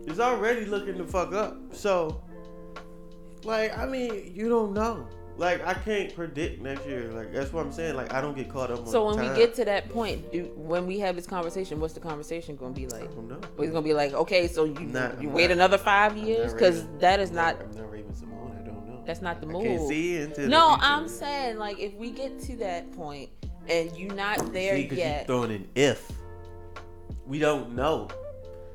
it's 0.07 0.21
already 0.21 0.65
looking 0.65 0.97
the 0.97 1.05
fuck 1.05 1.35
up. 1.35 1.57
So, 1.75 2.23
like, 3.45 3.77
I 3.77 3.85
mean, 3.85 4.33
you 4.35 4.49
don't 4.49 4.73
know. 4.73 5.07
Like, 5.41 5.67
I 5.67 5.73
can't 5.73 6.15
predict 6.15 6.61
next 6.61 6.85
year. 6.87 7.11
Like, 7.15 7.33
that's 7.33 7.51
what 7.51 7.65
I'm 7.65 7.73
saying. 7.73 7.97
Like, 7.97 8.13
I 8.13 8.21
don't 8.21 8.37
get 8.37 8.51
caught 8.51 8.71
up 8.71 8.81
on. 8.81 8.87
So 8.87 9.07
when 9.07 9.17
time. 9.17 9.31
we 9.31 9.37
get 9.39 9.55
to 9.55 9.65
that 9.65 9.89
point, 9.89 10.31
do 10.31 10.53
when 10.55 10.87
we 10.87 10.99
have 10.99 11.17
this 11.17 11.27
conversation, 11.27 11.81
what's 11.81 11.95
the 11.95 12.01
conversation 12.01 12.57
going 12.57 12.75
to 12.75 12.79
be 12.81 12.87
like? 12.87 13.05
I 13.05 13.15
don't 13.15 13.27
know. 13.27 13.41
It's 13.59 13.71
going 13.71 13.73
to 13.73 13.81
be 13.81 13.95
like, 13.95 14.13
okay, 14.13 14.47
so 14.49 14.65
you 14.65 14.79
Not- 14.81 15.21
you 15.23 15.31
I'm 15.31 15.35
wait 15.35 15.45
not- 15.45 15.53
another 15.53 15.79
five 15.79 16.15
years 16.19 16.53
because 16.53 16.85
that 16.99 17.21
is 17.21 17.31
not 17.31 17.57
I'm 17.59 17.71
not 17.75 17.91
Raven-Symoné. 17.91 18.61
I 18.61 18.67
don't 18.67 18.87
know. 18.87 19.03
that's 19.07 19.23
not 19.23 19.41
the 19.41 19.47
I 19.49 19.51
move. 19.53 19.63
can't 19.65 19.89
see 19.89 20.17
into. 20.19 20.47
No. 20.47 20.77
I'm 20.79 21.09
saying 21.09 21.57
like 21.57 21.79
if 21.81 21.95
we 21.95 22.11
get 22.11 22.39
to 22.43 22.57
that 22.57 22.93
point 22.93 23.31
and 23.67 23.91
you're 23.97 24.15
not 24.15 24.53
there 24.53 24.77
See, 24.77 24.95
yet. 24.95 25.27
throwing 25.27 25.53
an 25.53 25.67
if. 25.75 26.13
We 27.27 27.39
don't 27.39 27.75
know. 27.75 28.09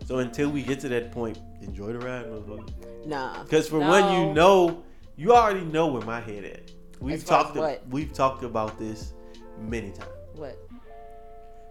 So 0.05 0.17
until 0.17 0.49
we 0.49 0.63
get 0.63 0.79
to 0.79 0.89
that 0.89 1.11
point, 1.11 1.37
enjoy 1.61 1.93
the 1.93 1.99
ride, 1.99 2.25
motherfucker. 2.25 3.05
Nah. 3.05 3.43
Because 3.43 3.67
for 3.69 3.79
No. 3.79 3.89
when 3.91 4.13
you 4.27 4.33
know, 4.33 4.83
you 5.17 5.33
already 5.33 5.61
know 5.65 5.87
where 5.87 6.01
my 6.03 6.19
head 6.19 6.43
at. 6.45 6.71
We've 6.99 7.15
As 7.15 7.23
far 7.23 7.39
as 7.39 7.45
talked. 7.47 7.57
what? 7.57 7.87
we've 7.89 8.13
talked 8.13 8.43
about 8.43 8.77
this 8.79 9.13
many 9.59 9.91
times. 9.91 10.09
What? 10.35 10.57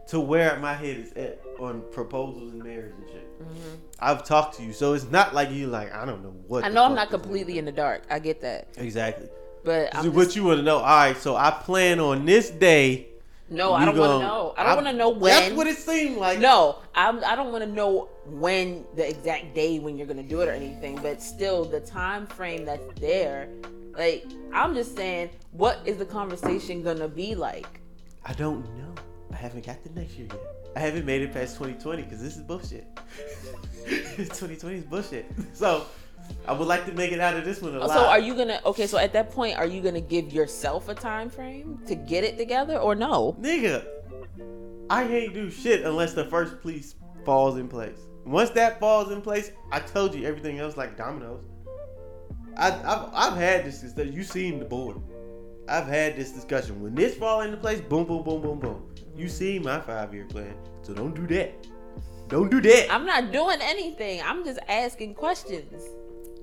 To 0.08 0.20
where 0.20 0.58
my 0.58 0.74
head 0.74 0.96
is 0.98 1.12
at 1.14 1.40
on 1.58 1.82
proposals 1.90 2.52
and 2.52 2.62
marriage 2.62 2.92
and 2.98 3.08
shit. 3.08 3.42
Mhm. 3.42 3.78
I've 4.00 4.24
talked 4.24 4.56
to 4.58 4.62
you, 4.62 4.72
so 4.72 4.92
it's 4.92 5.10
not 5.10 5.34
like 5.34 5.50
you 5.50 5.66
like 5.66 5.94
I 5.94 6.04
don't 6.04 6.22
know 6.22 6.34
what. 6.46 6.64
I 6.64 6.68
know 6.68 6.84
I'm 6.84 6.94
not 6.94 7.10
completely 7.10 7.58
in 7.58 7.64
the 7.64 7.72
dark. 7.72 8.02
I 8.10 8.18
get 8.18 8.40
that, 8.42 8.68
Exactly. 8.76 9.28
but 9.64 9.94
I'm 9.94 10.12
what 10.14 10.24
just, 10.24 10.36
you 10.36 10.44
want 10.44 10.58
to 10.58 10.62
know? 10.62 10.76
All 10.76 10.82
right, 10.84 11.16
so 11.16 11.36
I 11.36 11.50
plan 11.50 12.00
on 12.00 12.26
this 12.26 12.50
day. 12.50 13.08
No, 13.50 13.72
I 13.74 13.84
don't 13.84 13.96
want 13.96 14.22
to 14.22 14.26
know. 14.26 14.54
I 14.56 14.64
don't 14.64 14.76
want 14.76 14.86
to 14.88 14.92
know 14.92 15.10
when. 15.10 15.30
That's 15.30 15.54
what 15.54 15.66
it 15.66 15.76
seemed 15.76 16.16
like. 16.16 16.38
no, 16.38 16.78
I'm, 16.94 17.22
I 17.24 17.36
don't 17.36 17.52
want 17.52 17.64
to 17.64 17.70
know 17.70 18.08
when 18.26 18.84
the 18.96 19.08
exact 19.08 19.54
day 19.54 19.78
when 19.78 19.96
you're 19.96 20.06
gonna 20.06 20.22
do 20.22 20.40
it 20.40 20.48
or 20.48 20.52
anything. 20.52 20.98
But 21.02 21.22
still, 21.22 21.64
the 21.64 21.80
time 21.80 22.26
frame 22.26 22.64
that's 22.64 22.86
there, 23.00 23.48
like 23.96 24.24
I'm 24.52 24.74
just 24.74 24.96
saying, 24.96 25.30
what 25.52 25.80
is 25.84 25.98
the 25.98 26.06
conversation 26.06 26.82
gonna 26.82 27.08
be 27.08 27.34
like? 27.34 27.80
I 28.24 28.32
don't 28.32 28.64
know. 28.76 28.94
I 29.32 29.36
haven't 29.36 29.66
got 29.66 29.82
the 29.84 29.90
next 29.90 30.14
year 30.14 30.28
yet. 30.30 30.40
I 30.76 30.80
haven't 30.80 31.04
made 31.04 31.22
it 31.22 31.32
past 31.32 31.56
2020 31.56 32.02
because 32.02 32.20
this 32.22 32.36
is 32.36 32.42
bullshit. 32.42 32.86
2020 33.86 34.78
is 34.78 34.84
bullshit. 34.84 35.26
So 35.54 35.86
I 36.46 36.52
would 36.52 36.68
like 36.68 36.84
to 36.86 36.92
make 36.92 37.12
it 37.12 37.20
out 37.20 37.36
of 37.36 37.44
this 37.44 37.62
one 37.62 37.74
alive. 37.74 37.90
So 37.90 38.04
are 38.04 38.18
you 38.18 38.34
gonna? 38.34 38.60
Okay, 38.66 38.86
so 38.86 38.98
at 38.98 39.12
that 39.14 39.30
point, 39.30 39.56
are 39.56 39.66
you 39.66 39.80
gonna 39.80 40.00
give 40.00 40.32
yourself 40.32 40.88
a 40.88 40.94
time 40.94 41.30
frame 41.30 41.80
to 41.86 41.94
get 41.94 42.22
it 42.24 42.36
together 42.36 42.78
or 42.78 42.94
no? 42.94 43.36
nigga? 43.40 43.86
I 44.90 45.06
can't 45.06 45.32
do 45.32 45.50
shit 45.50 45.84
unless 45.84 46.12
the 46.12 46.26
first 46.26 46.62
piece 46.62 46.96
falls 47.24 47.56
in 47.56 47.68
place. 47.68 47.98
Once 48.26 48.50
that 48.50 48.78
falls 48.78 49.10
in 49.10 49.22
place, 49.22 49.52
I 49.72 49.80
told 49.80 50.14
you 50.14 50.26
everything 50.26 50.58
else 50.58 50.76
like 50.76 50.96
dominoes. 50.96 51.44
I, 52.56 52.68
I've, 52.68 53.10
I've 53.12 53.38
had 53.38 53.64
this 53.64 53.80
discussion. 53.80 54.12
You 54.12 54.22
seen 54.22 54.58
the 54.58 54.64
board. 54.64 55.00
I've 55.68 55.86
had 55.86 56.16
this 56.16 56.30
discussion. 56.30 56.80
When 56.82 56.94
this 56.94 57.14
fall 57.16 57.40
into 57.40 57.56
place, 57.56 57.80
boom, 57.80 58.04
boom, 58.04 58.22
boom, 58.22 58.42
boom, 58.42 58.58
boom. 58.60 58.82
You 59.16 59.28
see 59.28 59.58
my 59.58 59.80
five 59.80 60.12
year 60.12 60.26
plan. 60.26 60.54
So 60.82 60.92
don't 60.92 61.14
do 61.14 61.26
that. 61.28 61.66
Don't 62.28 62.50
do 62.50 62.60
that. 62.60 62.92
I'm 62.92 63.06
not 63.06 63.32
doing 63.32 63.58
anything. 63.60 64.20
I'm 64.22 64.44
just 64.44 64.58
asking 64.68 65.14
questions. 65.14 65.82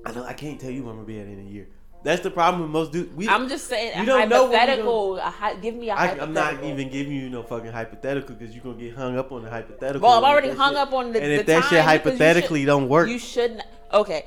I 0.04 0.12
know 0.12 0.24
I 0.24 0.32
can't 0.32 0.60
tell 0.60 0.70
you 0.70 0.82
when 0.82 0.90
I'm 0.90 0.96
gonna 0.96 1.06
be 1.06 1.20
at 1.20 1.26
in 1.26 1.38
a 1.46 1.50
year. 1.50 1.68
That's 2.04 2.20
the 2.22 2.32
problem 2.32 2.62
with 2.62 2.70
most 2.72 2.90
dudes. 2.90 3.14
We, 3.14 3.28
I'm 3.28 3.48
just 3.48 3.68
saying 3.68 3.96
You 3.96 4.02
a 4.02 4.06
don't 4.06 4.28
know 4.28 4.46
hypothetical. 4.48 5.16
A 5.18 5.20
hy- 5.30 5.54
give 5.54 5.76
me 5.76 5.88
a 5.90 5.94
I, 5.94 5.96
hypothetical. 6.08 6.26
I'm 6.26 6.34
not 6.34 6.64
even 6.64 6.90
giving 6.90 7.12
you 7.12 7.30
no 7.30 7.44
fucking 7.44 7.70
hypothetical 7.70 8.34
because 8.34 8.52
you're 8.54 8.64
gonna 8.64 8.76
get 8.82 8.96
hung 8.96 9.16
up 9.16 9.30
on 9.30 9.44
the 9.44 9.50
hypothetical. 9.50 10.08
Well, 10.08 10.18
I'm 10.18 10.24
already 10.24 10.50
hung 10.50 10.72
shit- 10.72 10.78
up 10.78 10.92
on 10.92 11.12
the. 11.12 11.22
And 11.22 11.30
the 11.30 11.40
if 11.40 11.46
that 11.46 11.64
shit 11.68 11.80
hypothetically 11.84 12.62
should- 12.62 12.66
don't 12.66 12.88
work, 12.88 13.08
you 13.08 13.18
shouldn't. 13.20 13.62
Okay, 13.92 14.24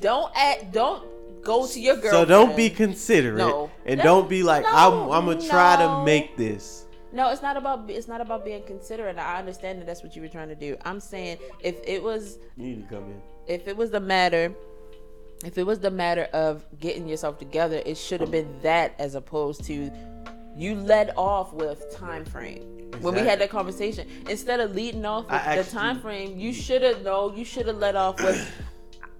don't 0.00 0.30
act. 0.36 0.70
Don't 0.72 1.04
go 1.42 1.66
to 1.66 1.80
your 1.80 1.96
girl. 1.96 2.12
so 2.12 2.24
don't 2.24 2.54
be 2.56 2.70
considerate 2.70 3.38
No. 3.38 3.70
and 3.86 3.98
That- 3.98 4.04
don't 4.04 4.28
be 4.28 4.42
like 4.44 4.62
no, 4.62 4.70
I'm. 4.72 5.10
I'm 5.10 5.26
gonna 5.26 5.48
try 5.48 5.76
no. 5.80 5.98
to 5.98 6.04
make 6.04 6.36
this. 6.36 6.86
No, 7.12 7.30
it's 7.32 7.42
not 7.42 7.56
about. 7.56 7.90
It's 7.90 8.06
not 8.06 8.20
about 8.20 8.44
being 8.44 8.62
considerate. 8.62 9.18
I 9.18 9.38
understand 9.40 9.80
that 9.80 9.86
that's 9.86 10.04
what 10.04 10.14
you 10.14 10.22
were 10.22 10.28
trying 10.28 10.48
to 10.48 10.54
do. 10.54 10.76
I'm 10.84 11.00
saying 11.00 11.38
if 11.60 11.74
it 11.82 12.00
was 12.00 12.38
You 12.56 12.66
need 12.66 12.88
to 12.88 12.94
come 12.94 13.04
in. 13.06 13.20
if 13.48 13.66
it 13.66 13.76
was 13.76 13.90
the 13.90 13.98
matter 13.98 14.54
if 15.44 15.56
it 15.58 15.64
was 15.64 15.78
the 15.80 15.90
matter 15.90 16.28
of 16.32 16.64
getting 16.78 17.08
yourself 17.08 17.38
together 17.38 17.82
it 17.86 17.96
should 17.96 18.20
have 18.20 18.30
been 18.30 18.48
that 18.62 18.94
as 18.98 19.14
opposed 19.14 19.64
to 19.64 19.90
you 20.56 20.74
led 20.74 21.12
off 21.16 21.52
with 21.52 21.94
time 21.96 22.24
frame 22.24 22.62
when 23.00 23.14
we 23.14 23.20
had 23.20 23.40
that 23.40 23.50
conversation 23.50 24.06
instead 24.28 24.60
of 24.60 24.74
leading 24.74 25.04
off 25.06 25.24
with 25.24 25.32
I 25.34 25.54
the 25.54 25.60
actually- 25.60 25.72
time 25.78 26.00
frame 26.00 26.38
you 26.38 26.52
should 26.52 26.82
have 26.82 27.02
no 27.02 27.32
you 27.34 27.44
should 27.44 27.66
have 27.66 27.78
led 27.78 27.96
off 27.96 28.20
with 28.22 28.50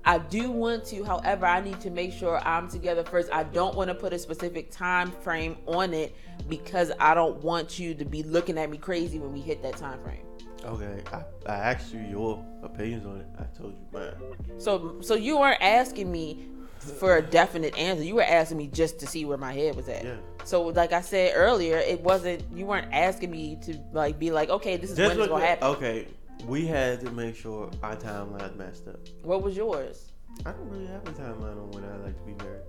I 0.03 0.17
do 0.17 0.51
want 0.51 0.87
to, 0.87 1.05
however, 1.05 1.45
I 1.45 1.61
need 1.61 1.79
to 1.83 1.91
make 1.91 2.15
sure 2.15 2.41
I'm 2.47 2.71
together 2.71 3.05
first. 3.05 3.29
I 3.33 3.43
don't 3.43 3.75
want 3.75 3.89
to 3.89 3.95
put 3.95 4.15
a 4.15 4.19
specific 4.19 4.71
time 4.71 5.11
frame 5.13 5.59
on 5.67 5.93
it 5.93 6.17
because 6.49 6.91
I 6.99 7.13
don't 7.13 7.43
want 7.45 7.79
you 7.79 7.95
to 7.95 8.05
be 8.07 8.23
looking 8.23 8.57
at 8.57 8.71
me 8.71 8.79
crazy 8.79 9.19
when 9.19 9.31
we 9.31 9.41
hit 9.41 9.63
that 9.63 9.77
time 9.77 10.03
frame. 10.03 10.25
Okay, 10.65 11.03
I, 11.13 11.23
I 11.51 11.55
asked 11.57 11.93
you 11.95 12.01
your 12.01 12.45
opinions 12.63 13.07
on 13.07 13.21
it. 13.21 13.27
I 13.39 13.45
told 13.57 13.73
you 13.75 13.87
mine. 13.93 14.13
So 14.59 15.01
so 15.01 15.15
you 15.15 15.39
weren't 15.39 15.63
asking 15.63 16.11
me 16.11 16.47
for 16.79 17.17
a 17.17 17.23
definite 17.23 17.77
answer. 17.79 18.03
You 18.05 18.17
were 18.17 18.23
asking 18.23 18.59
me 18.59 18.67
just 18.69 18.99
to 19.01 19.07
see 19.07 19.25
where 19.25 19.39
my 19.39 19.53
head 19.53 19.75
was 19.77 19.89
at. 19.89 20.05
Yeah. 20.05 20.17
So 20.45 20.63
like 20.63 20.93
I 20.93 21.01
said 21.01 21.33
earlier, 21.35 21.77
it 21.77 22.01
wasn't 22.01 22.45
you 22.55 22.67
weren't 22.67 22.93
asking 22.93 23.31
me 23.31 23.57
to 23.63 23.79
like 23.93 24.19
be 24.19 24.31
like, 24.31 24.49
okay, 24.51 24.77
this 24.77 24.91
is 24.91 24.97
Just 24.97 25.17
when 25.17 25.21
it's 25.21 25.29
gonna 25.29 25.45
happen. 25.47 25.69
okay, 25.69 26.09
we 26.47 26.67
had 26.67 27.01
to 27.01 27.11
make 27.11 27.37
sure 27.37 27.71
our 27.83 27.97
timeline 27.97 28.57
matched 28.57 28.89
up. 28.89 28.99
What 29.23 29.43
was 29.43 29.57
yours? 29.57 30.13
I 30.47 30.53
don't 30.53 30.69
really 30.71 30.87
have 30.87 31.07
a 31.07 31.13
timeline 31.13 31.61
on 31.61 31.71
when 31.73 31.85
I 31.85 31.97
like 31.97 32.17
to 32.17 32.23
be 32.25 32.33
married. 32.45 32.63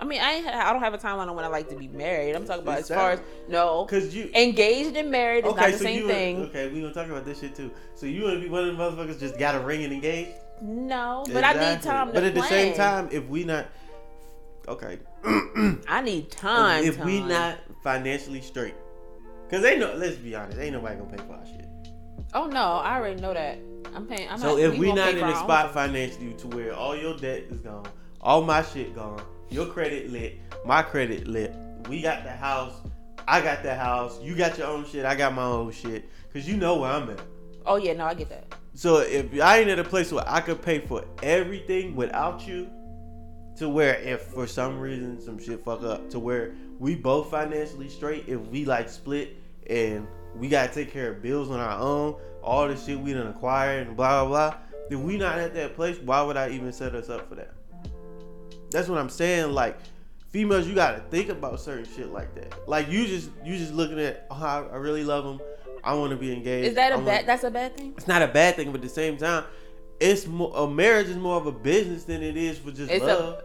I 0.00 0.04
mean, 0.04 0.20
I 0.20 0.68
I 0.68 0.72
don't 0.72 0.82
have 0.82 0.94
a 0.94 0.98
timeline 0.98 1.28
on 1.28 1.36
when 1.36 1.44
I 1.44 1.48
like 1.48 1.68
to 1.68 1.76
be 1.76 1.88
married. 1.88 2.34
I'm 2.34 2.44
talking 2.44 2.62
about 2.62 2.78
as 2.78 2.88
far 2.88 3.12
as 3.12 3.20
no 3.48 3.84
Cause 3.86 4.14
you 4.14 4.30
engaged 4.34 4.96
and 4.96 5.10
married 5.10 5.46
is 5.46 5.54
not 5.54 5.70
the 5.70 5.78
same 5.78 6.00
you 6.00 6.08
thing. 6.08 6.42
okay, 6.44 6.72
we 6.72 6.80
gonna 6.80 6.92
talk 6.92 7.06
about 7.06 7.24
this 7.24 7.40
shit 7.40 7.54
too. 7.54 7.70
So 7.94 8.06
you 8.06 8.24
wanna 8.24 8.40
be 8.40 8.48
one 8.48 8.68
of 8.68 8.76
the 8.76 8.82
motherfuckers 8.82 9.20
just 9.20 9.38
got 9.38 9.54
a 9.54 9.60
ring 9.60 9.84
and 9.84 9.92
engaged? 9.92 10.30
No, 10.60 11.24
but 11.32 11.44
I 11.44 11.52
need 11.54 11.82
time 11.82 12.08
to 12.08 12.14
But 12.14 12.24
at 12.24 12.34
the 12.34 12.42
same 12.42 12.74
time, 12.74 13.08
if 13.10 13.26
we 13.26 13.44
not, 13.44 13.66
Okay. 14.68 14.98
I 15.88 16.02
need 16.02 16.30
time. 16.30 16.84
if 16.84 16.98
we 17.04 17.18
time. 17.18 17.28
not 17.28 17.58
financially 17.82 18.40
straight, 18.40 18.74
cause 19.50 19.62
they 19.62 19.78
know. 19.78 19.94
Let's 19.94 20.16
be 20.16 20.34
honest, 20.34 20.58
ain't 20.58 20.74
nobody 20.74 20.96
gonna 20.96 21.10
pay 21.10 21.22
for 21.24 21.34
our 21.34 21.46
shit. 21.46 21.66
Oh 22.34 22.46
no, 22.46 22.60
I 22.60 22.96
already 22.96 23.20
know 23.20 23.34
that. 23.34 23.58
I'm 23.94 24.06
paying. 24.06 24.28
I'm 24.28 24.38
so 24.38 24.56
not, 24.56 24.60
if 24.60 24.78
we, 24.78 24.88
won't 24.88 25.00
in 25.00 25.18
for 25.18 25.26
a 25.26 25.36
spot 25.36 25.74
financially 25.74 26.34
to 26.34 26.48
where 26.48 26.74
all 26.74 26.96
your 26.96 27.16
debt 27.16 27.44
is 27.50 27.60
gone, 27.60 27.86
all 28.20 28.42
my 28.42 28.62
shit 28.62 28.94
gone, 28.94 29.22
your 29.50 29.66
credit 29.66 30.10
lit, 30.10 30.38
my 30.64 30.82
credit 30.82 31.26
lit, 31.26 31.54
we 31.88 32.02
got 32.02 32.24
the 32.24 32.30
house, 32.30 32.74
I 33.26 33.40
got 33.40 33.62
the 33.62 33.74
house, 33.74 34.20
you 34.22 34.34
got 34.36 34.58
your 34.58 34.66
own 34.66 34.86
shit, 34.86 35.04
I 35.04 35.14
got 35.14 35.34
my 35.34 35.44
own 35.44 35.72
shit, 35.72 36.08
cause 36.32 36.46
you 36.46 36.56
know 36.56 36.76
where 36.76 36.90
I'm 36.90 37.10
at. 37.10 37.20
Oh 37.66 37.76
yeah, 37.76 37.92
no, 37.92 38.06
I 38.06 38.14
get 38.14 38.28
that. 38.30 38.54
So 38.74 38.98
if 38.98 39.40
I 39.40 39.58
ain't 39.58 39.68
at 39.68 39.78
a 39.78 39.84
place 39.84 40.12
where 40.12 40.24
I 40.26 40.40
could 40.40 40.62
pay 40.62 40.80
for 40.80 41.04
everything 41.22 41.94
without 41.94 42.46
you, 42.46 42.68
to 43.56 43.68
where 43.68 43.96
if 43.96 44.22
for 44.22 44.46
some 44.46 44.80
reason 44.80 45.20
some 45.20 45.38
shit 45.38 45.64
fuck 45.64 45.82
up, 45.82 46.08
to 46.10 46.18
where 46.18 46.54
we 46.78 46.94
both 46.94 47.30
financially 47.30 47.88
straight, 47.88 48.24
if 48.26 48.40
we 48.48 48.64
like 48.64 48.88
split 48.88 49.36
and 49.68 50.06
we 50.36 50.48
gotta 50.48 50.72
take 50.72 50.92
care 50.92 51.12
of 51.12 51.22
bills 51.22 51.50
on 51.50 51.60
our 51.60 51.78
own, 51.78 52.16
all 52.42 52.66
the 52.66 52.76
shit 52.76 52.98
we 52.98 53.12
done 53.12 53.26
acquired 53.26 53.86
and 53.86 53.96
blah 53.96 54.24
blah 54.24 54.50
blah. 54.50 54.58
If 54.90 54.98
we 54.98 55.16
not 55.16 55.38
at 55.38 55.54
that 55.54 55.76
place, 55.76 55.98
why 55.98 56.22
would 56.22 56.36
I 56.36 56.50
even 56.50 56.72
set 56.72 56.94
us 56.94 57.08
up 57.08 57.28
for 57.28 57.34
that? 57.36 57.52
That's 58.72 58.88
what 58.88 58.98
I'm 58.98 59.08
saying. 59.10 59.52
Like 59.52 59.78
females, 60.30 60.66
you 60.66 60.74
gotta 60.74 61.00
think 61.10 61.28
about 61.28 61.60
certain 61.60 61.84
shit 61.84 62.12
like 62.12 62.34
that. 62.34 62.68
Like 62.68 62.88
you 62.90 63.06
just 63.06 63.30
you 63.44 63.56
just 63.56 63.72
looking 63.72 64.00
at, 64.00 64.26
oh, 64.30 64.42
I, 64.42 64.62
I 64.72 64.76
really 64.76 65.04
love 65.04 65.24
him. 65.24 65.40
I 65.84 65.94
want 65.94 66.10
to 66.10 66.16
be 66.16 66.32
engaged. 66.32 66.68
Is 66.68 66.74
that 66.74 66.92
a 66.92 66.96
wanna- 66.96 67.06
bad? 67.06 67.26
That's 67.26 67.44
a 67.44 67.50
bad 67.50 67.76
thing. 67.76 67.94
it's 67.96 68.06
not 68.08 68.22
a 68.22 68.28
bad 68.28 68.56
thing, 68.56 68.68
but 68.72 68.76
at 68.76 68.82
the 68.82 68.88
same 68.88 69.16
time, 69.16 69.44
it's 70.00 70.26
more 70.26 70.52
a 70.54 70.66
marriage 70.68 71.08
is 71.08 71.16
more 71.16 71.36
of 71.36 71.46
a 71.46 71.52
business 71.52 72.04
than 72.04 72.22
it 72.22 72.36
is 72.36 72.58
for 72.58 72.70
just 72.70 72.90
It's 72.90 73.02
a- 73.04 73.06
love. 73.06 73.42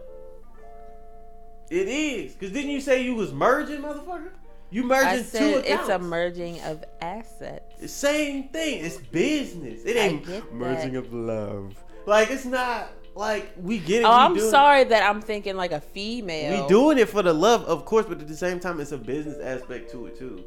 it 1.70 1.88
is, 1.88 2.34
cause 2.34 2.50
didn't 2.50 2.70
you 2.70 2.80
say 2.80 3.02
you 3.04 3.14
was 3.14 3.32
merging, 3.32 3.82
motherfucker? 3.82 4.30
You 4.70 4.84
merging 4.84 5.08
I 5.08 5.38
two 5.38 5.58
accounts. 5.58 5.68
it's 5.68 5.88
a 5.88 5.98
merging 5.98 6.60
of 6.60 6.84
assets. 7.00 7.90
Same 7.92 8.48
thing. 8.48 8.84
It's 8.84 8.98
business. 8.98 9.82
It 9.84 9.96
ain't 9.96 10.26
merging 10.52 10.92
that. 10.92 10.98
of 10.98 11.12
love. 11.12 11.74
Like 12.06 12.30
it's 12.30 12.44
not 12.44 12.90
like 13.18 13.52
we 13.60 13.78
get 13.78 14.02
it. 14.02 14.04
Oh, 14.04 14.12
I'm 14.12 14.38
sorry 14.38 14.84
that 14.84 15.02
I'm 15.02 15.20
thinking 15.20 15.56
like 15.56 15.72
a 15.72 15.80
female. 15.80 16.62
We 16.62 16.68
doing 16.68 16.98
it 16.98 17.08
for 17.08 17.22
the 17.22 17.32
love, 17.32 17.64
of 17.64 17.84
course, 17.84 18.06
but 18.06 18.20
at 18.20 18.28
the 18.28 18.36
same 18.36 18.60
time, 18.60 18.78
it's 18.80 18.92
a 18.92 18.98
business 18.98 19.38
aspect 19.42 19.90
to 19.90 20.06
it 20.06 20.16
too. 20.16 20.44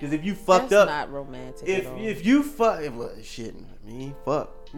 Cause 0.00 0.12
if 0.12 0.24
you 0.24 0.34
fucked 0.34 0.70
That's 0.70 0.82
up, 0.82 0.88
not 0.88 1.12
romantic. 1.12 1.68
if 1.68 1.86
if 1.98 2.24
you 2.26 2.42
fuck, 2.42 2.80
well, 2.94 3.10
shit, 3.22 3.54
I 3.56 3.86
mean, 3.86 4.14
fuck. 4.24 4.50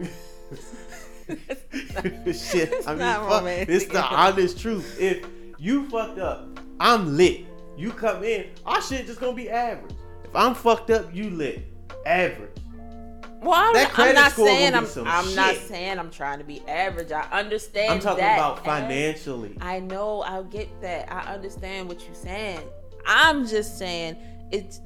shit, 2.33 2.73
I 2.87 2.89
mean, 2.89 2.99
not 2.99 3.29
fuck. 3.29 3.43
It's 3.45 3.85
the 3.85 4.03
honest 4.03 4.59
truth. 4.59 4.97
If 4.99 5.25
you 5.57 5.89
fucked 5.89 6.19
up, 6.19 6.59
I'm 6.79 7.17
lit. 7.17 7.45
You 7.77 7.91
come 7.91 8.23
in, 8.23 8.47
our 8.65 8.81
shit 8.81 9.05
just 9.05 9.19
gonna 9.19 9.33
be 9.33 9.49
average. 9.49 9.95
If 10.23 10.35
I'm 10.35 10.55
fucked 10.55 10.89
up, 10.89 11.13
you 11.13 11.29
lit, 11.29 11.65
average. 12.05 12.56
Well, 13.41 13.53
I'm, 13.53 13.73
that 13.73 13.91
I'm 13.97 14.15
not 14.15 14.31
score 14.31 14.47
saying 14.47 14.73
I'm. 14.73 14.87
I'm 15.05 15.35
not 15.35 15.55
saying 15.55 15.99
I'm 15.99 16.09
trying 16.09 16.39
to 16.39 16.45
be 16.45 16.61
average. 16.67 17.11
I 17.11 17.21
understand. 17.31 17.93
I'm 17.93 17.99
talking 17.99 18.23
about 18.23 18.63
financially. 18.65 19.57
I 19.61 19.79
know. 19.79 20.21
I 20.21 20.41
get 20.43 20.81
that. 20.81 21.11
I 21.11 21.33
understand 21.33 21.87
what 21.87 22.05
you're 22.05 22.15
saying. 22.15 22.61
I'm 23.05 23.47
just 23.47 23.77
saying 23.77 24.17
it's. 24.51 24.81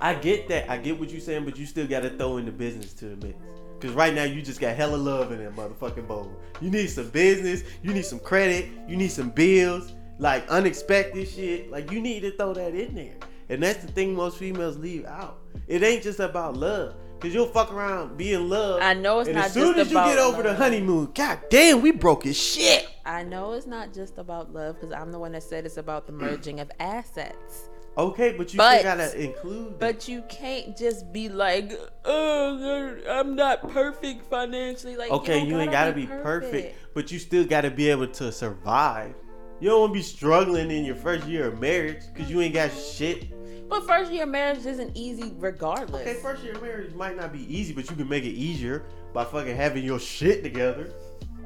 I 0.00 0.14
get 0.14 0.48
that. 0.48 0.70
I 0.70 0.78
get 0.78 0.98
what 0.98 1.10
you're 1.10 1.20
saying, 1.20 1.44
but 1.44 1.58
you 1.58 1.66
still 1.66 1.86
gotta 1.86 2.10
throw 2.10 2.38
in 2.38 2.46
the 2.46 2.52
business 2.52 2.92
to 2.94 3.06
the 3.06 3.26
mix. 3.26 3.38
Cause 3.80 3.90
right 3.92 4.14
now 4.14 4.22
you 4.22 4.42
just 4.42 4.60
got 4.60 4.76
hella 4.76 4.94
love 4.94 5.32
in 5.32 5.42
that 5.42 5.56
motherfucking 5.56 6.06
bowl. 6.06 6.30
You 6.60 6.70
need 6.70 6.86
some 6.86 7.08
business, 7.08 7.64
you 7.82 7.92
need 7.92 8.04
some 8.04 8.20
credit, 8.20 8.68
you 8.86 8.96
need 8.96 9.10
some 9.10 9.30
bills, 9.30 9.92
like 10.18 10.48
unexpected 10.48 11.28
shit. 11.28 11.68
Like 11.68 11.90
you 11.90 12.00
need 12.00 12.20
to 12.20 12.30
throw 12.36 12.54
that 12.54 12.76
in 12.76 12.94
there. 12.94 13.16
And 13.48 13.60
that's 13.60 13.84
the 13.84 13.90
thing 13.90 14.14
most 14.14 14.38
females 14.38 14.78
leave 14.78 15.04
out. 15.04 15.40
It 15.66 15.82
ain't 15.82 16.04
just 16.04 16.20
about 16.20 16.56
love. 16.56 16.94
Cause 17.22 17.32
you'll 17.32 17.46
fuck 17.46 17.72
around, 17.72 18.16
be 18.16 18.32
in 18.32 18.48
love. 18.48 18.80
I 18.82 18.94
know 18.94 19.20
it's 19.20 19.28
and 19.28 19.36
not 19.36 19.46
as 19.46 19.52
soon 19.52 19.76
just 19.76 19.86
as 19.86 19.92
you 19.92 19.96
get 19.96 20.18
over 20.18 20.42
the 20.42 20.54
honeymoon, 20.56 21.12
god 21.14 21.38
damn, 21.50 21.80
we 21.80 21.92
broke 21.92 22.24
his 22.24 22.36
shit. 22.36 22.88
I 23.06 23.22
know 23.22 23.52
it's 23.52 23.66
not 23.66 23.94
just 23.94 24.18
about 24.18 24.52
love 24.52 24.74
because 24.74 24.90
I'm 24.92 25.12
the 25.12 25.20
one 25.20 25.30
that 25.32 25.44
said 25.44 25.64
it's 25.64 25.76
about 25.76 26.06
the 26.08 26.12
merging 26.12 26.58
of 26.58 26.68
assets. 26.80 27.68
Okay, 27.96 28.32
but 28.32 28.52
you 28.52 28.56
But- 28.56 28.80
still 28.80 28.96
gotta 28.96 29.22
include. 29.22 29.78
But 29.78 30.08
you 30.08 30.24
can't 30.28 30.76
just 30.76 31.12
be 31.12 31.28
like, 31.28 31.78
oh, 32.04 32.96
I'm 33.08 33.36
not 33.36 33.70
perfect 33.70 34.28
financially. 34.28 34.96
Like, 34.96 35.10
Okay, 35.12 35.40
don't 35.40 35.48
you, 35.48 35.60
ain't 35.60 35.70
gotta 35.70 35.92
be 35.92 36.06
perfect. 36.06 36.76
but 36.94 37.12
you 37.12 37.18
still 37.20 37.44
gotta 37.44 37.70
be 37.70 37.88
able 37.88 38.08
to 38.08 38.32
survive. 38.32 39.14
You 39.60 39.68
don't 39.68 39.80
wanna 39.82 39.92
be 39.92 40.02
struggling 40.02 40.72
in 40.72 40.84
your 40.84 40.96
first 40.96 41.26
year 41.28 41.46
of 41.46 41.60
marriage 41.60 42.02
because 42.12 42.28
you 42.28 42.40
ain't 42.40 42.54
got 42.54 42.72
shit. 42.72 43.26
But 43.72 43.86
first 43.86 44.12
year 44.12 44.26
marriage 44.26 44.66
isn't 44.66 44.94
easy 44.94 45.32
regardless. 45.38 46.02
Okay, 46.02 46.20
first 46.20 46.44
year 46.44 46.52
marriage 46.60 46.92
might 46.92 47.16
not 47.16 47.32
be 47.32 47.40
easy, 47.48 47.72
but 47.72 47.88
you 47.88 47.96
can 47.96 48.06
make 48.06 48.22
it 48.22 48.34
easier 48.34 48.82
by 49.14 49.24
fucking 49.24 49.56
having 49.56 49.82
your 49.82 49.98
shit 49.98 50.42
together. 50.42 50.92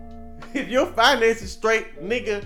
if 0.53 0.67
your 0.67 0.87
finances 0.87 1.53
straight, 1.53 2.03
nigga, 2.03 2.45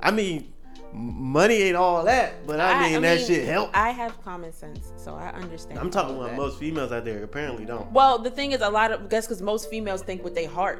I 0.00 0.12
mean, 0.12 0.52
money 0.92 1.56
ain't 1.56 1.74
all 1.74 2.04
that, 2.04 2.46
but 2.46 2.60
I, 2.60 2.88
mean, 2.88 3.02
that 3.02 3.20
shit 3.20 3.48
help. 3.48 3.76
I 3.76 3.90
have 3.90 4.22
common 4.22 4.52
sense, 4.52 4.92
so 4.96 5.16
I 5.16 5.30
understand. 5.30 5.80
I'm 5.80 5.90
talking 5.90 6.14
about 6.14 6.36
most 6.36 6.60
females 6.60 6.92
out 6.92 7.04
there 7.04 7.24
apparently 7.24 7.64
don't. 7.64 7.90
Well, 7.90 8.20
the 8.20 8.30
thing 8.30 8.52
is, 8.52 8.60
a 8.60 8.70
lot 8.70 8.92
of 8.92 9.08
guess 9.08 9.26
because 9.26 9.42
most 9.42 9.68
females 9.68 10.02
think 10.02 10.22
with 10.22 10.36
their 10.36 10.48
heart, 10.48 10.78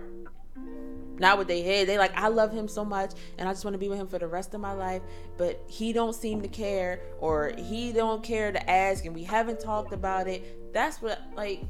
not 1.19 1.39
with 1.39 1.49
their 1.49 1.63
head. 1.63 1.89
They 1.89 1.99
like, 1.99 2.17
I 2.17 2.29
love 2.29 2.53
him 2.53 2.69
so 2.69 2.85
much, 2.85 3.13
and 3.39 3.49
I 3.49 3.53
just 3.53 3.65
want 3.65 3.75
to 3.75 3.79
be 3.79 3.89
with 3.89 3.99
him 3.99 4.07
for 4.07 4.19
the 4.19 4.27
rest 4.27 4.55
of 4.55 4.61
my 4.61 4.73
life. 4.73 5.03
But 5.37 5.63
he 5.67 5.93
don't 5.93 6.15
seem 6.15 6.43
to 6.43 6.49
care, 6.49 7.01
or 7.21 7.53
he 7.57 7.93
don't 7.93 8.23
care 8.23 8.53
to 8.53 8.71
ask, 8.71 9.05
and 9.05 9.15
we 9.15 9.25
haven't 9.25 9.61
talked 9.61 9.93
about 9.93 10.29
it. 10.29 10.73
That's 10.73 11.01
what 11.01 11.21
like. 11.35 11.63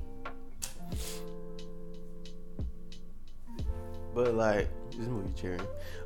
But 4.14 4.34
like 4.34 4.68
this 4.90 5.08
movie 5.08 5.32
cherry. 5.34 5.60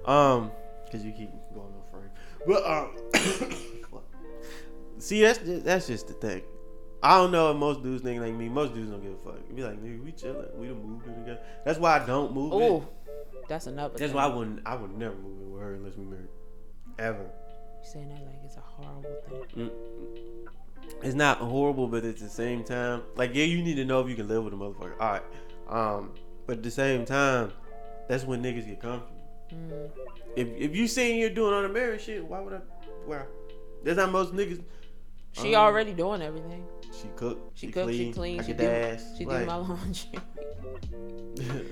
Um, 0.04 0.50
cause 0.90 1.04
you 1.04 1.12
keep 1.12 1.30
going 1.54 1.72
on 1.72 1.82
frame. 1.90 2.10
But 2.46 2.66
um 2.66 3.56
See 5.00 5.22
that's 5.22 5.38
just, 5.38 5.64
that's 5.64 5.86
just 5.86 6.08
the 6.08 6.14
thing. 6.14 6.42
I 7.02 7.16
don't 7.16 7.30
know 7.30 7.50
if 7.50 7.56
most 7.56 7.82
dudes 7.82 8.02
think 8.02 8.20
like 8.20 8.34
me. 8.34 8.50
Most 8.50 8.74
dudes 8.74 8.90
don't 8.90 9.02
give 9.02 9.12
a 9.12 9.16
fuck. 9.16 9.40
You 9.48 9.54
be 9.54 9.62
like, 9.62 9.82
nigga, 9.82 10.04
we 10.04 10.12
chilling. 10.12 10.46
We 10.56 10.66
done 10.66 10.82
moved 10.82 11.06
in 11.06 11.14
together. 11.14 11.40
That's 11.64 11.78
why 11.78 11.98
I 11.98 12.06
don't 12.06 12.34
move 12.34 12.52
in. 12.52 12.62
Oh, 12.62 12.88
that's 13.50 13.66
another. 13.66 13.98
That's 13.98 14.12
thing. 14.12 14.14
why 14.14 14.24
I 14.24 14.28
wouldn't 14.28 14.60
I 14.64 14.76
would 14.76 14.96
never 14.96 15.16
move 15.16 15.40
in 15.42 15.52
with 15.52 15.60
her 15.60 15.74
unless 15.74 15.96
we 15.96 16.04
married. 16.04 16.28
Ever. 16.98 17.18
You 17.82 17.90
saying 17.90 18.08
that 18.08 18.24
like 18.24 18.38
it's 18.44 18.56
a 18.56 18.60
horrible 18.60 19.16
thing. 19.54 19.70
It's 21.02 21.14
not 21.16 21.38
horrible, 21.38 21.88
but 21.88 22.04
at 22.04 22.16
the 22.18 22.28
same 22.28 22.62
time, 22.62 23.02
like 23.16 23.34
yeah, 23.34 23.44
you 23.44 23.60
need 23.62 23.74
to 23.74 23.84
know 23.84 24.00
if 24.00 24.08
you 24.08 24.14
can 24.14 24.28
live 24.28 24.44
with 24.44 24.52
a 24.54 24.56
motherfucker. 24.56 24.94
All 25.00 25.10
right. 25.12 25.22
Um, 25.68 26.12
but 26.46 26.58
at 26.58 26.62
the 26.62 26.70
same 26.70 27.04
time, 27.04 27.52
that's 28.08 28.24
when 28.24 28.40
niggas 28.42 28.66
get 28.66 28.80
comfortable. 28.80 29.20
Mm. 29.52 29.90
If 30.36 30.48
if 30.56 30.76
you 30.76 30.86
saying 30.86 31.18
you're 31.18 31.30
doing 31.30 31.52
all 31.52 31.62
the 31.62 31.68
marriage 31.68 32.02
shit, 32.02 32.24
why 32.24 32.40
would 32.40 32.52
I? 32.52 32.60
Well, 33.06 33.26
that's 33.82 33.98
how 33.98 34.06
most 34.06 34.32
niggas. 34.32 34.62
She 35.32 35.54
Um, 35.56 35.62
already 35.62 35.92
doing 35.92 36.22
everything. 36.22 36.64
She 36.92 37.08
cook. 37.16 37.52
She, 37.54 37.66
she 37.66 37.72
cleans, 37.72 38.18
I 38.18 38.46
she 38.46 38.52
do, 38.52 38.64
the 38.64 38.70
ass. 38.70 39.04
she 39.16 39.24
like, 39.24 39.40
do 39.40 39.46
my 39.46 39.56
laundry. 39.56 40.18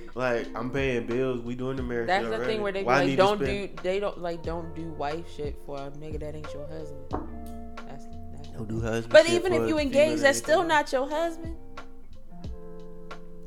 like 0.14 0.46
I'm 0.54 0.70
paying 0.70 1.06
bills. 1.06 1.40
We 1.40 1.54
doing 1.54 1.76
the 1.76 1.82
marriage. 1.82 2.06
That's 2.06 2.26
shit 2.26 2.38
the 2.38 2.44
thing 2.46 2.62
where 2.62 2.72
they 2.72 2.80
be 2.80 2.86
Why 2.86 3.00
I 3.02 3.04
like, 3.06 3.16
don't 3.16 3.38
do, 3.40 3.68
they 3.82 4.00
don't 4.00 4.18
like, 4.18 4.42
don't 4.42 4.74
do 4.74 4.90
wife 4.92 5.24
shit 5.36 5.58
for 5.66 5.76
a 5.76 5.90
nigga 5.90 6.20
that 6.20 6.34
ain't 6.34 6.52
your 6.54 6.66
husband. 6.68 7.04
That's, 7.88 8.06
that's 8.32 8.48
Don't 8.56 8.68
do 8.68 8.80
husband. 8.80 9.12
But 9.12 9.28
even 9.28 9.52
if 9.52 9.68
you 9.68 9.78
engage, 9.78 10.20
that's 10.20 10.38
still 10.38 10.62
not 10.62 10.92
your 10.92 11.08
husband. 11.08 11.56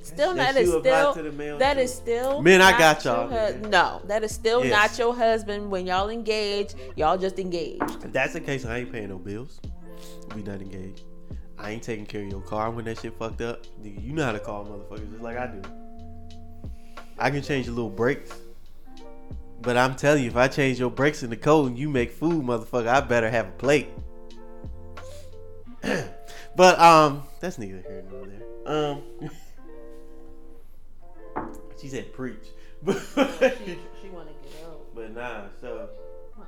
Still, 0.03 0.33
That 0.33 0.55
that 0.55 0.61
is 0.61 0.69
still 0.69 1.13
to 1.13 1.21
the 1.21 1.31
male, 1.31 1.57
that 1.59 1.75
too. 1.75 1.81
is 1.81 1.93
still. 1.93 2.41
man. 2.41 2.59
I 2.61 2.77
got 2.77 3.05
y'all, 3.05 3.29
nigga. 3.29 3.69
No, 3.69 4.01
that 4.07 4.23
is 4.23 4.33
still 4.33 4.65
Yes. 4.65 4.71
not 4.71 4.99
your 4.99 5.15
husband. 5.15 5.69
When 5.71 5.85
y'all 5.85 6.09
engage, 6.09 6.73
y'all 6.95 7.17
just 7.17 7.39
engaged. 7.39 7.83
If 8.03 8.11
that's 8.11 8.33
the 8.33 8.41
case, 8.41 8.65
I 8.65 8.79
ain't 8.79 8.91
paying 8.91 9.09
no 9.09 9.17
bills. 9.19 9.61
We 10.35 10.41
not 10.41 10.59
engaged. 10.59 11.03
I 11.61 11.71
ain't 11.71 11.83
taking 11.83 12.05
care 12.07 12.21
of 12.21 12.27
your 12.27 12.41
car 12.41 12.71
when 12.71 12.85
that 12.85 12.99
shit 12.99 13.13
fucked 13.17 13.41
up. 13.41 13.65
Nigga, 13.81 14.03
you 14.03 14.13
know 14.13 14.25
how 14.25 14.31
to 14.31 14.39
call 14.39 14.65
motherfuckers 14.65 15.11
just 15.11 15.21
like 15.21 15.37
I 15.37 15.47
do. 15.47 15.61
I 17.19 17.29
can 17.29 17.43
change 17.43 17.67
the 17.67 17.71
little 17.71 17.89
brakes. 17.89 18.33
But 19.61 19.77
I'm 19.77 19.95
telling 19.95 20.23
you, 20.23 20.29
if 20.29 20.35
I 20.35 20.47
change 20.47 20.79
your 20.79 20.89
brakes 20.89 21.21
in 21.21 21.29
the 21.29 21.37
code 21.37 21.69
and 21.69 21.77
you 21.77 21.87
make 21.87 22.09
food, 22.11 22.43
motherfucker, 22.43 22.87
I 22.87 22.99
better 23.01 23.29
have 23.29 23.47
a 23.47 23.51
plate. 23.51 23.89
but 26.55 26.79
um, 26.79 27.23
that's 27.39 27.59
neither 27.59 27.83
here 27.87 28.03
nor 28.11 28.25
there. 28.25 28.41
Um, 28.65 29.03
she 31.79 31.89
said 31.89 32.11
preach, 32.11 32.47
but 32.83 32.97
She 34.01 34.09
want 34.09 34.29
to 34.29 34.33
get 34.49 34.63
out. 34.65 34.81
but 34.95 35.13
nah. 35.13 35.43
So 35.59 35.89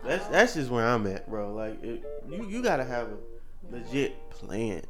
that's 0.04 0.26
that's 0.28 0.56
just 0.56 0.72
where 0.72 0.88
I'm 0.88 1.06
at, 1.06 1.30
bro. 1.30 1.54
Like 1.54 1.84
it, 1.84 2.04
you 2.28 2.48
you 2.48 2.64
gotta 2.64 2.84
have 2.84 3.10
a 3.10 3.18
legit 3.72 4.28
plan. 4.32 4.82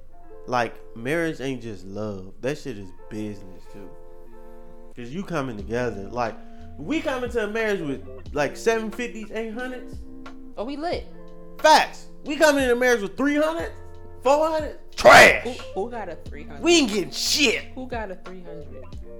Like 0.47 0.75
marriage 0.95 1.41
ain't 1.41 1.61
just 1.61 1.85
love. 1.85 2.33
That 2.41 2.57
shit 2.57 2.77
is 2.77 2.89
business 3.09 3.63
too. 3.71 3.89
Cause 4.95 5.09
you 5.09 5.23
coming 5.23 5.57
together. 5.57 6.09
Like 6.09 6.35
we 6.77 7.01
coming 7.01 7.29
to 7.31 7.45
a 7.45 7.47
marriage 7.47 7.81
with 7.81 8.05
like 8.33 8.57
seven 8.57 8.91
fifties, 8.91 9.31
eight 9.31 9.53
hundreds. 9.53 9.95
Oh, 10.57 10.65
we 10.65 10.77
lit. 10.77 11.07
Facts. 11.59 12.07
We 12.25 12.35
coming 12.35 12.63
into 12.63 12.75
a 12.75 12.79
marriage 12.79 13.01
with 13.01 13.17
300, 13.17 13.71
400. 14.21 14.79
Trash. 14.95 15.43
Who, 15.43 15.51
who 15.85 15.91
got 15.91 16.09
a 16.09 16.15
300? 16.15 16.61
We 16.61 16.77
ain't 16.77 16.89
getting 16.91 17.11
shit. 17.11 17.65
Who 17.75 17.87
got 17.87 18.11
a 18.11 18.15
300? 18.15 18.67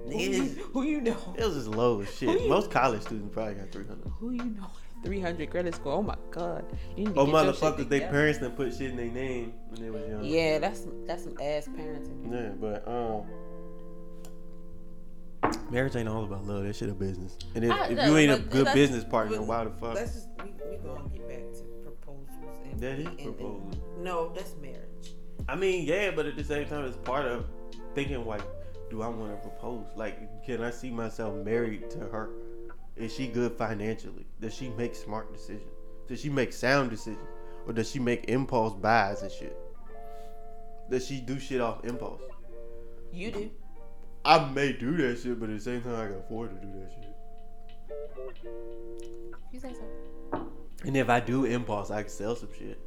Who, 0.05 0.17
you, 0.17 0.43
who 0.74 0.84
you 0.84 1.01
know? 1.01 1.17
It 1.38 1.45
was 1.45 1.55
just 1.55 1.67
low 1.67 2.01
as 2.01 2.13
shit. 2.15 2.47
Most 2.47 2.69
college 2.69 3.01
students 3.01 3.34
probably 3.34 3.55
got 3.55 3.71
300. 3.71 4.11
Who 4.19 4.32
you 4.32 4.43
know? 4.43 4.67
300 5.03 5.49
credit 5.49 5.75
score. 5.75 5.93
Oh 5.93 6.01
my 6.01 6.15
god. 6.31 6.65
You 6.95 7.05
need 7.05 7.13
to 7.15 7.19
Oh, 7.19 7.25
get 7.25 7.33
your 7.43 7.53
shit 7.53 7.61
motherfuckers, 7.63 7.89
they 7.89 7.99
parents 8.01 8.39
done 8.39 8.51
put 8.51 8.73
shit 8.73 8.91
in 8.91 8.97
their 8.97 9.07
name 9.07 9.53
when 9.69 9.81
they 9.81 9.89
was 9.89 10.07
young. 10.09 10.23
Yeah, 10.23 10.59
that's 10.59 10.87
that's 11.05 11.23
some 11.23 11.37
ass 11.41 11.67
parenting. 11.67 12.31
Yeah, 12.31 12.49
but 12.59 12.87
um, 12.87 13.23
marriage 15.69 15.95
ain't 15.95 16.07
all 16.09 16.23
about 16.23 16.45
love. 16.45 16.63
That 16.63 16.75
shit 16.75 16.89
a 16.89 16.93
business. 16.93 17.37
And 17.55 17.63
if, 17.65 17.71
I- 17.71 17.87
if 17.87 17.97
no, 17.97 18.05
you 18.05 18.17
ain't 18.17 18.31
a 18.31 18.39
good 18.39 18.73
business 18.73 19.03
partner, 19.03 19.41
why 19.41 19.63
the 19.65 19.71
fuck? 19.71 19.95
Let's 19.95 20.13
just 20.13 20.27
we 20.43 20.51
we 20.69 20.77
gonna 20.77 21.07
get 21.09 21.27
back 21.27 21.53
to 21.53 21.63
proposals 21.83 22.27
and 22.71 22.79
That 22.79 22.99
is 22.99 23.07
proposal. 23.23 23.71
No, 23.99 24.31
that's 24.33 24.55
marriage. 24.61 24.79
I 25.49 25.55
mean, 25.55 25.85
yeah, 25.85 26.11
but 26.11 26.25
at 26.25 26.35
the 26.37 26.43
same 26.43 26.67
time, 26.67 26.85
it's 26.85 26.95
part 26.97 27.25
of 27.25 27.45
thinking 27.95 28.25
like, 28.25 28.41
do 28.89 29.01
I 29.01 29.07
want 29.07 29.31
to 29.31 29.37
propose? 29.49 29.85
Like, 29.95 30.45
can 30.45 30.63
I 30.63 30.69
see 30.71 30.89
myself 30.89 31.35
married 31.43 31.89
to 31.91 31.99
her? 31.99 32.29
Is 32.95 33.13
she 33.13 33.27
good 33.27 33.53
financially? 33.53 34.25
Does 34.39 34.53
she 34.53 34.69
make 34.69 34.95
smart 34.95 35.33
decisions? 35.33 35.71
Does 36.07 36.21
she 36.21 36.29
make 36.29 36.53
sound 36.53 36.91
decisions? 36.91 37.27
Or 37.65 37.73
does 37.73 37.89
she 37.89 37.99
make 37.99 38.25
impulse 38.29 38.73
buys 38.73 39.21
and 39.21 39.31
shit? 39.31 39.57
Does 40.89 41.07
she 41.07 41.19
do 41.21 41.39
shit 41.39 41.61
off 41.61 41.83
impulse? 41.85 42.21
You 43.11 43.31
do. 43.31 43.51
I 44.25 44.49
may 44.51 44.73
do 44.73 44.95
that 44.97 45.19
shit, 45.19 45.39
but 45.39 45.49
at 45.49 45.55
the 45.55 45.61
same 45.61 45.81
time, 45.81 45.95
I 45.95 46.07
can 46.07 46.17
afford 46.17 46.49
to 46.51 46.65
do 46.65 46.71
that 46.79 46.91
shit. 46.91 47.15
You 49.51 49.59
say 49.59 49.73
so. 49.73 50.47
And 50.85 50.95
if 50.95 51.09
I 51.09 51.19
do 51.19 51.45
impulse, 51.45 51.89
I 51.89 52.03
can 52.03 52.11
sell 52.11 52.35
some 52.35 52.49
shit 52.57 52.79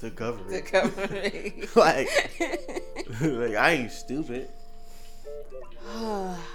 to 0.00 0.10
cover 0.10 0.42
To 0.44 0.54
it. 0.54 0.66
To 0.66 0.70
cover 0.70 1.06
me. 1.12 1.68
like, 1.76 2.08
like 3.20 3.54
I 3.54 3.70
ain't 3.72 3.92
stupid. 3.92 4.48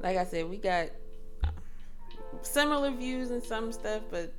Like 0.00 0.16
I 0.16 0.24
said, 0.24 0.48
we 0.48 0.56
got 0.58 0.88
uh, 1.44 1.48
similar 2.42 2.90
views 2.90 3.30
and 3.30 3.42
some 3.42 3.72
stuff, 3.72 4.02
but 4.10 4.32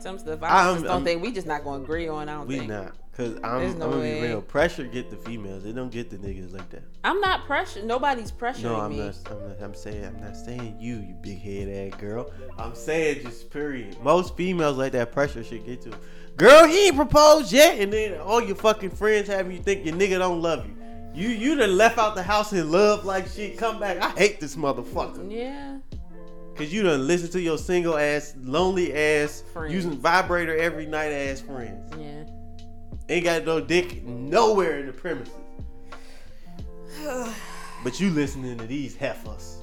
some 0.00 0.18
stuff 0.18 0.40
I 0.42 0.66
I'm- 0.66 0.74
just 0.74 0.84
don't 0.84 0.92
I'm- 0.94 1.04
think 1.04 1.22
we 1.22 1.32
just 1.32 1.46
not 1.46 1.64
gonna 1.64 1.82
agree 1.82 2.08
on. 2.08 2.28
I 2.28 2.34
don't 2.34 2.46
We 2.46 2.58
think. 2.58 2.70
not, 2.70 2.94
cause 3.16 3.38
I'm, 3.42 3.60
There's 3.60 3.72
I'm 3.74 3.78
gonna 3.80 3.98
way. 3.98 4.20
be 4.20 4.26
real. 4.28 4.42
Pressure 4.42 4.84
get 4.84 5.10
the 5.10 5.16
females. 5.16 5.64
They 5.64 5.72
don't 5.72 5.90
get 5.90 6.10
the 6.10 6.16
niggas 6.16 6.52
like 6.52 6.68
that. 6.70 6.82
I'm 7.02 7.20
not 7.20 7.44
pressure. 7.46 7.82
Nobody's 7.82 8.30
pressuring 8.30 8.62
No, 8.64 8.80
I'm 8.80 8.90
me. 8.92 8.98
not. 8.98 9.14
I'm 9.30 9.48
not. 9.48 9.62
I'm 9.62 9.74
saying. 9.74 10.04
I'm 10.04 10.20
not 10.20 10.36
saying 10.36 10.76
you, 10.78 10.96
you 10.96 11.14
big 11.20 11.40
head 11.40 11.92
ass 11.92 12.00
girl. 12.00 12.30
I'm 12.58 12.74
saying 12.74 13.22
just 13.24 13.50
period. 13.50 14.00
Most 14.02 14.36
females 14.36 14.76
like 14.76 14.92
that 14.92 15.12
pressure 15.12 15.42
should 15.42 15.64
get 15.66 15.82
to. 15.82 15.92
'em. 15.92 15.98
Girl, 16.36 16.66
he 16.66 16.88
ain't 16.88 16.96
proposed 16.96 17.50
yet, 17.50 17.78
and 17.80 17.90
then 17.92 18.20
all 18.20 18.42
your 18.42 18.56
fucking 18.56 18.90
friends 18.90 19.26
have 19.28 19.50
you 19.50 19.58
think 19.58 19.86
your 19.86 19.94
nigga 19.94 20.18
don't 20.18 20.42
love 20.42 20.66
you. 20.66 20.75
You 21.16 21.28
you 21.28 21.54
done 21.56 21.76
left 21.78 21.96
out 21.96 22.14
the 22.14 22.22
house 22.22 22.52
in 22.52 22.70
love 22.70 23.06
like 23.06 23.26
shit. 23.26 23.56
Come 23.56 23.80
back. 23.80 23.96
I 24.02 24.10
hate 24.10 24.38
this 24.38 24.54
motherfucker. 24.54 25.32
Yeah. 25.32 25.78
Cause 26.56 26.70
you 26.72 26.82
done 26.82 27.06
listen 27.06 27.30
to 27.30 27.40
your 27.40 27.56
single 27.58 27.96
ass, 27.98 28.34
lonely 28.42 28.94
ass, 28.94 29.42
Friends. 29.52 29.72
using 29.74 29.92
vibrator 29.92 30.56
every 30.56 30.86
night 30.86 31.08
ass 31.12 31.40
friends. 31.40 31.90
Yeah. 31.98 32.24
Ain't 33.08 33.24
got 33.24 33.44
no 33.44 33.60
dick 33.60 34.02
nowhere 34.04 34.78
in 34.80 34.86
the 34.86 34.92
premises. 34.92 35.32
But 37.84 38.00
you 38.00 38.10
listening 38.10 38.58
to 38.58 38.66
these 38.66 38.96
heifers. 38.96 39.55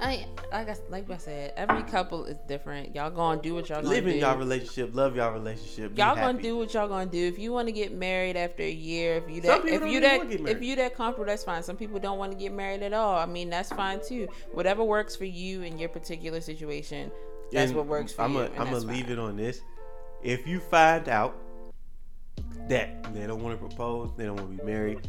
I 0.00 0.26
like 0.52 0.68
I 0.68 0.76
like 0.90 1.10
I 1.10 1.16
said, 1.16 1.52
every 1.56 1.82
couple 1.82 2.24
is 2.24 2.38
different. 2.46 2.94
Y'all 2.94 3.10
gonna 3.10 3.40
do 3.42 3.54
what 3.54 3.68
y'all 3.68 3.82
gonna 3.82 3.88
Live 3.94 4.06
in 4.06 4.14
do. 4.14 4.18
y'all 4.20 4.36
relationship, 4.38 4.94
love 4.94 5.16
y'all 5.16 5.32
relationship. 5.32 5.96
Y'all 5.98 6.14
gonna 6.14 6.40
do 6.40 6.56
what 6.56 6.72
y'all 6.72 6.88
gonna 6.88 7.10
do. 7.10 7.18
If 7.26 7.38
you 7.38 7.52
want 7.52 7.66
to 7.68 7.72
get 7.72 7.92
married 7.92 8.36
after 8.36 8.62
a 8.62 8.70
year, 8.70 9.16
if 9.16 9.28
you 9.28 9.40
that 9.42 9.64
if 9.64 9.82
you 9.82 10.00
that 10.00 10.30
if 10.30 10.62
you 10.62 10.76
that 10.76 10.94
comfortable, 10.94 11.26
that's 11.26 11.44
fine. 11.44 11.62
Some 11.62 11.76
people 11.76 11.98
don't 11.98 12.18
want 12.18 12.32
to 12.32 12.38
get 12.38 12.52
married 12.52 12.82
at 12.82 12.92
all. 12.92 13.16
I 13.18 13.26
mean, 13.26 13.50
that's 13.50 13.70
fine 13.70 14.00
too. 14.06 14.28
Whatever 14.52 14.84
works 14.84 15.16
for 15.16 15.24
you 15.24 15.62
in 15.62 15.78
your 15.78 15.88
particular 15.88 16.40
situation, 16.40 17.10
that's 17.50 17.70
And 17.70 17.76
what 17.76 17.86
works 17.86 18.12
for 18.12 18.22
I'm 18.22 18.34
you. 18.34 18.40
A, 18.40 18.44
I'm 18.50 18.70
gonna 18.70 18.78
leave 18.78 19.10
it 19.10 19.18
on 19.18 19.36
this. 19.36 19.60
If 20.22 20.46
you 20.46 20.60
find 20.60 21.08
out 21.08 21.34
that 22.68 23.14
they 23.14 23.26
don't 23.26 23.42
want 23.42 23.60
to 23.60 23.66
propose, 23.66 24.10
they 24.16 24.24
don't 24.24 24.36
want 24.36 24.56
to 24.56 24.64
be 24.64 24.70
married. 24.70 25.00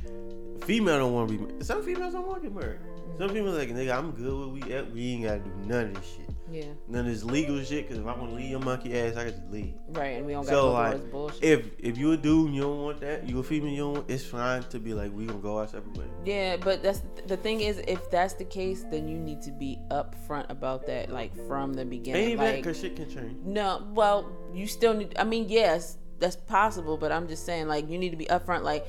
Female 0.63 0.97
don't 0.97 1.13
want 1.13 1.29
to 1.29 1.37
be. 1.37 1.63
Some 1.63 1.83
females 1.83 2.13
don't 2.13 2.27
want 2.27 2.41
to 2.43 2.49
get 2.49 2.57
married. 2.57 2.79
Some 3.17 3.29
people 3.31 3.51
like 3.51 3.69
nigga, 3.69 3.97
I'm 3.97 4.11
good 4.11 4.37
where 4.37 4.47
we 4.47 4.73
at. 4.73 4.91
We 4.91 5.13
ain't 5.13 5.23
gotta 5.25 5.39
do 5.39 5.51
none 5.65 5.85
of 5.87 5.93
this 5.95 6.05
shit. 6.15 6.25
Yeah, 6.51 6.63
None 6.87 7.05
of 7.05 7.11
this 7.13 7.23
legal 7.23 7.61
shit. 7.63 7.87
Cause 7.87 7.99
if 7.99 8.05
I 8.07 8.17
want 8.17 8.31
to 8.31 8.35
leave 8.35 8.49
your 8.49 8.59
monkey 8.59 8.97
ass, 8.99 9.15
I 9.17 9.25
can 9.25 9.33
just 9.33 9.51
leave. 9.51 9.73
right. 9.89 10.17
And 10.17 10.25
we 10.25 10.31
don't 10.31 10.45
got 10.45 10.49
So 10.49 10.61
to 10.67 10.71
like, 10.71 11.11
bullshit. 11.11 11.43
if 11.43 11.65
if 11.77 11.95
you 11.97 12.11
a 12.13 12.17
dude 12.17 12.47
and 12.47 12.55
you 12.55 12.61
don't 12.63 12.81
want 12.81 13.01
that, 13.01 13.29
you 13.29 13.37
a 13.39 13.43
female, 13.43 13.69
you 13.71 13.77
don't. 13.77 13.93
Want, 13.93 14.09
it's 14.09 14.25
fine 14.25 14.63
to 14.63 14.79
be 14.79 14.93
like 14.95 15.11
we 15.13 15.25
gonna 15.27 15.37
go 15.39 15.57
our 15.59 15.67
separate 15.67 15.95
ways. 15.97 16.07
yeah, 16.25 16.57
but 16.57 16.81
that's 16.81 17.03
the 17.27 17.37
thing 17.37 17.61
is, 17.61 17.77
if 17.87 18.09
that's 18.09 18.33
the 18.33 18.45
case, 18.45 18.83
then 18.89 19.07
you 19.07 19.17
need 19.19 19.41
to 19.43 19.51
be 19.51 19.77
upfront 19.91 20.49
about 20.49 20.87
that, 20.87 21.11
like 21.11 21.35
from 21.47 21.73
the 21.73 21.85
beginning. 21.85 22.29
Ain't 22.31 22.39
that 22.39 22.55
like, 22.55 22.63
cause 22.63 22.79
shit 22.79 22.95
can 22.95 23.07
change. 23.09 23.37
No, 23.45 23.85
well, 23.93 24.31
you 24.51 24.65
still 24.65 24.95
need. 24.95 25.13
I 25.19 25.25
mean, 25.25 25.49
yes, 25.49 25.97
that's 26.17 26.35
possible, 26.35 26.97
but 26.97 27.11
I'm 27.11 27.27
just 27.27 27.45
saying, 27.45 27.67
like, 27.67 27.87
you 27.91 27.99
need 27.99 28.09
to 28.09 28.17
be 28.17 28.25
upfront, 28.25 28.63
like, 28.63 28.85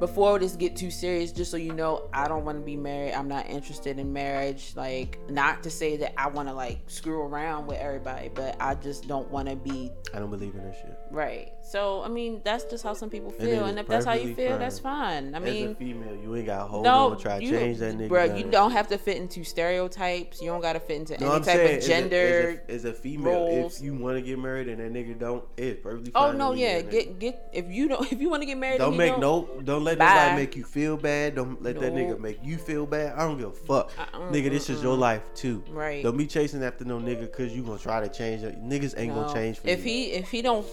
before 0.00 0.38
this 0.38 0.56
get 0.56 0.74
too 0.74 0.90
serious, 0.90 1.30
just 1.30 1.50
so 1.50 1.56
you 1.56 1.72
know, 1.72 2.08
I 2.12 2.26
don't 2.26 2.44
want 2.44 2.58
to 2.58 2.64
be 2.64 2.76
married. 2.76 3.12
I'm 3.12 3.28
not 3.28 3.48
interested 3.48 3.98
in 3.98 4.12
marriage. 4.12 4.72
Like, 4.74 5.18
not 5.28 5.62
to 5.62 5.70
say 5.70 5.96
that 5.98 6.18
I 6.20 6.28
want 6.28 6.48
to 6.48 6.54
like 6.54 6.80
screw 6.88 7.20
around 7.20 7.66
with 7.66 7.78
everybody, 7.78 8.30
but 8.34 8.56
I 8.58 8.74
just 8.74 9.06
don't 9.06 9.30
want 9.30 9.48
to 9.48 9.56
be 9.56 9.92
I 10.12 10.18
don't 10.18 10.30
believe 10.30 10.54
in 10.54 10.64
this 10.64 10.76
shit. 10.76 10.98
Right. 11.10 11.52
So, 11.62 12.02
I 12.02 12.08
mean, 12.08 12.40
that's 12.44 12.64
just 12.64 12.82
how 12.82 12.94
some 12.94 13.10
people 13.10 13.30
feel, 13.30 13.66
and 13.66 13.78
if 13.78 13.86
that's 13.86 14.04
how 14.04 14.14
you 14.14 14.34
feel, 14.34 14.50
fine. 14.50 14.58
that's 14.58 14.78
fine. 14.80 15.34
I 15.36 15.38
mean 15.38 15.48
As 15.48 15.62
a 15.62 15.66
mean. 15.66 15.74
female, 15.76 16.16
you 16.16 16.34
ain't 16.34 16.46
got 16.46 16.68
hold 16.68 16.82
No, 16.84 17.12
on, 17.12 17.18
try 17.18 17.38
to 17.38 17.44
you, 17.44 17.50
change 17.52 17.78
that 17.78 17.96
nigga. 17.96 18.08
bro. 18.08 18.24
You 18.34 18.44
don't 18.50 18.72
have 18.72 18.88
to 18.88 18.98
fit 18.98 19.18
into 19.18 19.44
stereotypes. 19.44 20.40
You 20.40 20.48
don't 20.48 20.60
got 20.62 20.72
to 20.72 20.80
fit 20.80 20.96
into 20.96 21.18
No, 21.18 21.26
any 21.26 21.34
I'm 21.36 21.42
type 21.42 21.54
saying 21.56 21.78
of 21.78 21.84
gender. 21.84 22.60
as 22.68 22.68
a, 22.68 22.72
as 22.72 22.84
a, 22.86 22.92
female, 22.92 23.32
roles. 23.32 23.76
if 23.76 23.84
you 23.84 23.94
want 23.94 24.16
to 24.16 24.22
get 24.22 24.38
married 24.38 24.68
and 24.68 24.78
that 24.80 24.92
nigga 24.92 25.16
don't, 25.18 25.44
it's 25.56 25.80
perfectly 25.80 26.10
oh, 26.14 26.26
fine. 26.26 26.34
Oh 26.34 26.38
no, 26.38 26.52
yeah. 26.54 26.80
Get 26.80 27.18
get 27.20 27.48
if 27.52 27.66
you 27.70 27.86
don't 27.88 28.10
if 28.12 28.20
you 28.20 28.28
want 28.30 28.42
to 28.42 28.46
get 28.46 28.58
married, 28.58 28.78
Don't 28.78 28.96
make 28.96 29.16
no, 29.18 29.48
don't 29.62 29.84
let 29.84 29.98
Bye. 29.98 30.06
nobody 30.06 30.36
make 30.42 30.56
you 30.56 30.64
feel 30.64 30.96
bad. 30.96 31.36
Don't 31.36 31.62
let 31.62 31.78
that 31.78 31.92
nigga 31.92 32.18
make 32.18 32.38
you 32.42 32.58
feel 32.58 32.84
bad. 32.86 33.14
I 33.16 33.20
don't 33.26 33.38
give 33.38 33.48
a 33.48 33.52
fuck, 33.52 33.92
Uh-uh, 33.96 34.32
nigga. 34.32 34.50
This 34.50 34.68
is 34.70 34.82
your 34.82 34.92
uh-uh. 34.94 34.98
life 34.98 35.22
too. 35.34 35.62
Right. 35.70 36.02
Don't 36.02 36.16
be 36.16 36.26
chasing 36.26 36.64
after 36.64 36.84
no 36.84 36.98
nigga 36.98 37.20
because 37.20 37.54
you 37.54 37.62
gonna 37.62 37.78
try 37.78 38.00
to 38.00 38.08
change. 38.08 38.42
Niggas 38.42 38.98
ain't 38.98 39.14
No. 39.14 39.22
gonna 39.22 39.34
change 39.34 39.58
for 39.60 39.68
if 39.68 39.78
you. 39.80 39.84
he 39.84 40.04
if 40.12 40.30
he 40.30 40.42
don't 40.42 40.66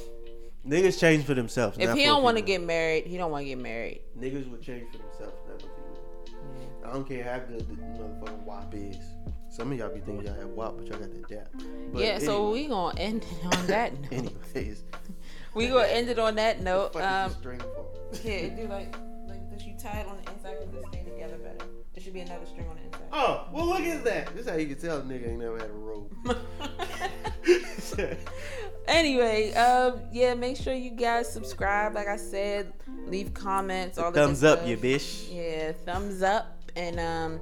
Niggas 0.67 0.99
change 0.99 1.23
for 1.25 1.33
themselves. 1.33 1.77
if 1.79 1.93
he 1.95 2.03
don't 2.03 2.23
want 2.23 2.37
to 2.37 2.43
get 2.43 2.61
married, 2.61 3.05
he 3.07 3.17
don't 3.17 3.31
want 3.31 3.43
to 3.43 3.49
get 3.49 3.57
married. 3.57 4.01
niggas 4.19 4.49
would 4.51 4.61
change 4.61 4.91
for 4.91 4.97
themselves, 4.97 5.37
not 5.47 5.61
for 5.61 5.67
female. 5.67 6.85
I 6.85 6.91
don't 6.93 7.07
care 7.07 7.23
how 7.23 7.39
good 7.39 7.67
the 7.67 7.73
motherfucking 7.75 8.43
WAP 8.43 8.73
is. 8.75 8.97
Some 9.49 9.71
of 9.71 9.77
y'all 9.77 9.89
be 9.93 10.01
thinking 10.01 10.25
y'all 10.25 10.35
have 10.35 10.49
WAP, 10.49 10.77
but 10.77 10.87
y'all 10.87 10.99
got 10.99 11.09
the 11.11 11.35
dap. 11.35 11.47
But 11.93 12.01
yeah, 12.03 12.19
so 12.19 12.51
we 12.51 12.67
gonna 12.67 12.99
end 12.99 13.23
it 13.23 13.57
on 13.57 13.67
that 13.67 13.93
note. 14.01 14.11
anyways, 14.11 14.83
We 15.53 15.67
gonna 15.69 15.87
end 15.87 16.09
it 16.09 16.19
on 16.19 16.35
that 16.35 16.61
note. 16.61 16.95
Um, 16.97 17.31
string 17.31 17.59
for? 17.59 17.85
yeah, 18.27 18.49
do 18.49 18.67
like 18.67 18.93
like 19.27 19.49
this. 19.49 19.63
You 19.65 19.75
tie 19.79 19.99
it 20.01 20.07
on 20.07 20.17
the 20.23 20.31
inside 20.33 20.57
because 20.59 20.73
this 20.73 20.85
stay 20.91 21.03
together 21.09 21.37
better. 21.37 21.65
There 21.93 22.03
should 22.03 22.13
be 22.13 22.19
another 22.19 22.45
string 22.45 22.67
on 22.69 22.75
the 22.75 22.83
inside. 22.83 23.07
Oh, 23.11 23.47
well, 23.51 23.65
look 23.65 23.81
at 23.81 24.03
that. 24.03 24.27
This 24.35 24.45
is 24.45 24.51
how 24.51 24.57
you 24.57 24.67
can 24.67 24.77
tell 24.79 24.97
a 24.97 25.01
nigga 25.01 25.29
ain't 25.29 25.39
never 25.39 25.57
had 25.57 25.69
a 25.69 25.73
robe. 25.73 26.13
anyway, 28.87 29.53
um, 29.53 29.99
yeah, 30.11 30.33
make 30.33 30.57
sure 30.57 30.73
you 30.73 30.91
guys 30.91 31.31
subscribe. 31.31 31.93
Like 31.95 32.07
I 32.07 32.17
said, 32.17 32.73
leave 33.05 33.33
comments. 33.33 33.97
All 33.97 34.11
the 34.11 34.19
Thumbs 34.19 34.43
up, 34.43 34.59
stuff. 34.59 34.69
you 34.69 34.77
bitch. 34.77 35.27
Yeah, 35.33 35.71
thumbs 35.85 36.21
up. 36.23 36.53
And 36.75 36.99
um, 36.99 37.39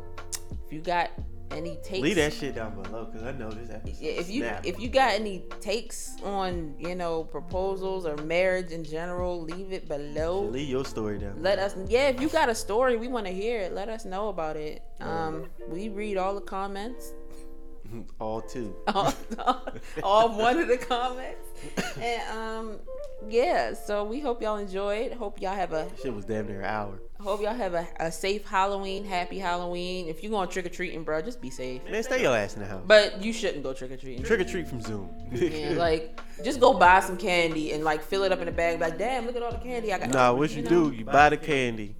if 0.66 0.72
you 0.74 0.80
got 0.82 1.10
any 1.52 1.78
takes, 1.84 2.02
Leave 2.02 2.16
that 2.16 2.34
shit 2.34 2.56
down 2.56 2.82
below, 2.82 3.06
cause 3.06 3.22
I 3.24 3.32
know 3.32 3.50
this 3.52 3.70
episode. 3.70 4.02
yeah, 4.02 4.12
if 4.12 4.30
you 4.30 4.42
snap. 4.42 4.66
if 4.66 4.80
you 4.80 4.90
got 4.90 5.14
any 5.14 5.44
takes 5.62 6.16
on 6.24 6.74
you 6.80 6.96
know 6.96 7.24
proposals 7.24 8.06
or 8.06 8.18
marriage 8.18 8.72
in 8.72 8.84
general, 8.84 9.42
leave 9.42 9.72
it 9.72 9.88
below. 9.88 10.42
leave 10.42 10.68
your 10.70 10.84
story 10.86 11.20
down. 11.20 11.36
Let 11.42 11.60
us 11.60 11.76
yeah, 11.88 12.08
if 12.10 12.20
you 12.20 12.30
got 12.30 12.50
a 12.50 12.56
story, 12.56 12.98
we 12.98 13.08
want 13.08 13.26
to 13.28 13.32
hear 13.32 13.60
it. 13.60 13.74
Let 13.74 13.90
us 13.90 14.06
know 14.06 14.30
about 14.30 14.56
it. 14.58 14.82
Um, 15.02 15.46
we 15.70 15.90
read 15.90 16.18
all 16.18 16.34
the 16.34 16.42
comments. 16.42 17.14
all 18.20 18.42
two. 18.42 18.76
all, 18.88 19.14
all 20.04 20.38
one 20.38 20.60
of 20.60 20.68
the 20.68 20.78
comments. 20.78 21.50
And 22.00 22.38
um 22.38 22.80
yeah, 23.28 23.74
so 23.74 24.04
we 24.04 24.20
hope 24.20 24.42
y'all 24.42 24.58
enjoyed. 24.58 25.14
Hope 25.14 25.42
y'all 25.42 25.56
have 25.56 25.74
a 25.74 25.90
Shit 26.02 26.14
was 26.14 26.26
damn 26.26 26.48
near 26.48 26.60
an 26.60 26.66
hour. 26.66 27.00
hope 27.20 27.42
y'all 27.42 27.56
have 27.56 27.74
a, 27.74 27.88
a 28.00 28.12
safe 28.12 28.46
Halloween, 28.46 29.04
happy 29.06 29.40
Halloween. 29.40 30.08
If 30.08 30.24
you 30.24 30.30
going 30.30 30.50
trick 30.50 30.66
or 30.66 30.70
treating, 30.70 31.04
bro, 31.04 31.22
just 31.22 31.42
be 31.42 31.50
safe. 31.50 31.84
Man, 31.90 32.04
stay 32.04 32.22
your 32.22 32.36
ass 32.36 32.56
in 32.56 32.62
the 32.62 32.68
house. 32.68 32.84
But 32.86 33.24
you 33.24 33.34
shouldn't 33.34 33.64
go 33.64 33.74
trick 33.74 33.92
or 33.92 33.98
treating. 33.98 34.24
Trick 34.24 34.42
or 34.42 34.44
treat 34.44 34.68
from 34.68 34.82
Zoom. 34.82 35.10
Yeah, 35.32 35.70
like 35.78 36.20
just 36.44 36.60
go 36.60 36.74
buy 36.74 37.00
some 37.00 37.18
candy 37.18 37.72
and 37.74 37.84
like 37.84 38.04
fill 38.04 38.24
it 38.24 38.32
up 38.32 38.42
in 38.42 38.48
a 38.48 38.52
bag. 38.52 38.80
Like, 38.80 38.98
damn, 38.98 39.26
look 39.26 39.36
at 39.36 39.44
all 39.44 39.52
the 39.52 39.58
candy 39.58 39.94
I 39.94 40.00
got. 40.00 40.10
nah, 40.10 40.34
what 40.34 40.52
you 40.52 40.64
know? 40.64 40.90
do? 40.90 40.92
You 40.92 41.06
buy 41.06 41.30
the 41.30 41.38
candy. 41.38 41.96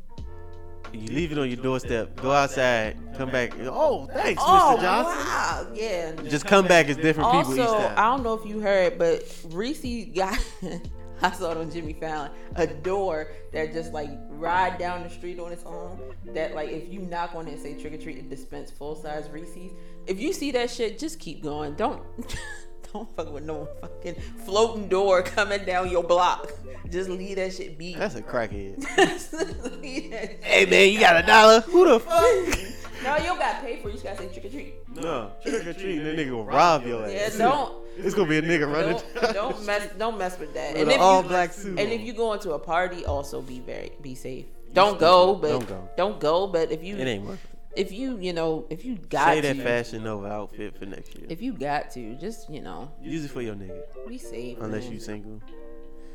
You 1.00 1.08
leave 1.16 1.32
it 1.32 1.38
on 1.38 1.48
your 1.48 1.58
doorstep. 1.58 2.16
Go 2.18 2.32
outside. 2.32 2.98
Come 3.18 3.30
back. 3.32 3.54
Oh, 3.62 4.08
thanks, 4.14 4.42
Oh 4.46 4.76
Mr. 4.78 4.82
Johnson. 4.82 5.18
wow, 5.18 5.68
yeah. 5.74 6.12
Just 6.30 6.46
come 6.46 6.68
back 6.68 6.88
as 6.90 6.98
different 6.98 7.32
people 7.32 7.54
each 7.56 7.60
Also, 7.62 7.78
time. 7.88 7.94
I 7.98 8.10
don't 8.10 8.24
know 8.24 8.34
if 8.34 8.46
you 8.46 8.60
heard, 8.60 8.98
but 8.98 9.24
Reese 9.50 10.08
got. 10.16 10.38
I 11.22 11.32
saw 11.32 11.52
it 11.52 11.58
on 11.58 11.72
Jimmy 11.72 11.94
Fallon. 11.94 12.30
A 12.56 12.68
door 12.68 13.32
that 13.54 13.72
just 13.72 13.94
like 13.94 14.10
ride 14.32 14.78
down 14.78 15.04
the 15.04 15.10
street 15.10 15.40
on 15.40 15.52
its 15.54 15.64
own. 15.64 15.98
That 16.34 16.54
like 16.56 16.70
if 16.70 16.92
you 16.92 17.00
knock 17.00 17.36
on 17.36 17.48
it 17.48 17.54
and 17.54 17.62
say 17.62 17.74
trick 17.80 17.94
or 17.94 17.98
treat, 17.98 18.18
it 18.18 18.30
dispense 18.30 18.70
full 18.70 18.96
size 18.96 19.30
Reese's. 19.30 19.72
If 20.08 20.20
you 20.20 20.34
see 20.34 20.52
that 20.52 20.70
shit, 20.70 21.00
just 21.00 21.20
keep 21.20 21.42
going. 21.42 21.76
Don't 21.76 22.02
don't 22.96 23.16
fuck 23.16 23.34
with 23.34 23.44
no 23.44 23.68
fucking 23.82 24.16
floating 24.46 24.88
door 24.88 25.22
coming 25.22 25.64
down 25.66 25.90
your 25.92 26.04
block. 26.04 26.52
Just 26.90 27.10
leave 27.10 27.36
that 27.38 27.54
shit 27.54 27.78
be. 27.78 27.94
That's 27.96 28.16
a 28.16 28.22
crackhead. 28.22 28.78
Leave 29.82 30.12
that 30.12 30.22
shit. 30.30 30.44
hey 30.44 30.66
man, 30.66 30.94
you 30.94 31.00
got 31.00 31.22
a 31.24 31.26
dollar? 31.26 31.62
Who 31.62 31.86
the 31.90 32.00
fuck? 32.00 33.04
No, 33.04 33.18
you 33.18 33.24
don't 33.24 33.40
gotta 33.40 33.60
pay 33.66 33.82
for 33.82 33.90
it. 33.90 33.92
You 33.96 34.00
just 34.00 34.04
gotta 34.04 34.18
say 34.18 34.28
trick 34.30 34.46
or 34.46 34.50
treat. 34.50 34.74
no, 34.96 35.32
trick 35.42 35.66
or 35.68 35.74
treat. 35.74 35.98
That 36.00 36.16
nigga 36.16 36.32
will 36.32 36.46
rob 36.46 36.86
your 36.86 37.06
ass. 37.06 37.12
Yeah, 37.12 37.38
don't. 37.50 37.74
It's 37.98 38.14
gonna 38.16 38.30
be 38.30 38.38
a 38.38 38.42
nigga 38.42 38.72
running. 38.72 39.02
Don't, 39.16 39.34
don't 39.34 39.66
mess 39.66 39.90
don't 39.98 40.18
mess 40.18 40.38
with 40.40 40.54
that. 40.54 40.74
With 40.74 40.82
And 40.84 40.90
an 40.92 40.96
if 40.96 41.02
all 41.02 41.22
you 41.24 41.28
black 41.30 41.54
suit. 41.54 41.80
and 41.80 41.88
on. 41.88 41.94
if 41.94 42.02
you 42.02 42.14
go 42.14 42.34
into 42.34 42.52
a 42.52 42.60
party, 42.60 43.06
also 43.06 43.42
be 43.42 43.60
very 43.60 43.92
be 44.02 44.16
safe. 44.16 44.46
Don't 44.74 45.00
go, 45.00 45.36
but 45.36 45.50
Don't 45.50 45.68
go. 45.68 45.90
don't 45.98 46.20
go. 46.20 46.48
But 46.48 46.72
if 46.72 46.84
you 46.84 46.98
it 46.98 47.08
ain't 47.08 47.26
worth 47.26 47.44
it. 47.44 47.55
If 47.76 47.92
you 47.92 48.18
you 48.20 48.34
know 48.34 48.66
if 48.70 48.86
you 48.86 48.96
got 48.96 49.30
to. 49.30 49.34
Say 49.36 49.42
that 49.42 49.54
to 49.56 49.64
Fashion 49.64 50.04
Nova 50.04 50.28
outfit 50.28 50.78
for 50.78 50.86
next 50.86 51.16
year. 51.16 51.26
if 51.30 51.42
you 51.42 51.54
got 51.54 51.90
to 51.92 52.16
just 52.16 52.50
you 52.50 52.62
know 52.62 52.92
Use 53.02 53.26
it 53.26 53.32
for 53.32 53.42
your 53.42 53.56
nigga. 53.56 53.82
be 54.08 54.18
safe. 54.18 54.58
Unless 54.62 54.84
man. 54.86 54.94
you 54.94 55.00
single. 55.00 55.42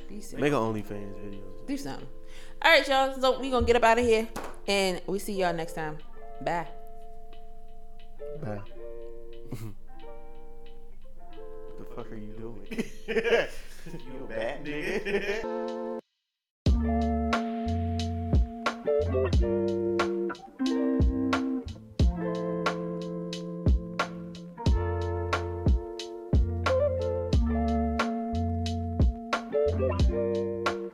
be 0.08 0.20
safe. 0.20 0.40
Make 0.40 0.52
an 0.52 0.58
OnlyFans 0.58 1.18
video. 1.22 1.40
Do 1.66 1.76
something. 1.76 2.08
All 2.62 2.70
right, 2.70 2.86
y'all. 2.88 3.18
So 3.20 3.40
we 3.40 3.50
gonna 3.50 3.66
get 3.66 3.76
up 3.76 3.84
out 3.84 3.98
of 3.98 4.04
here, 4.04 4.28
and 4.66 5.00
we 5.06 5.18
see 5.18 5.34
y'all 5.34 5.52
next 5.54 5.74
time. 5.74 5.98
Bye. 6.42 6.66
Bye. 8.42 8.60
what 9.48 9.60
the 11.78 11.84
fuck 11.94 12.10
are 12.10 12.16
you 12.16 12.32
doing? 12.38 12.66
you 13.06 14.24
a 14.24 14.26
bad 14.28 14.64
nigga? 14.64 16.00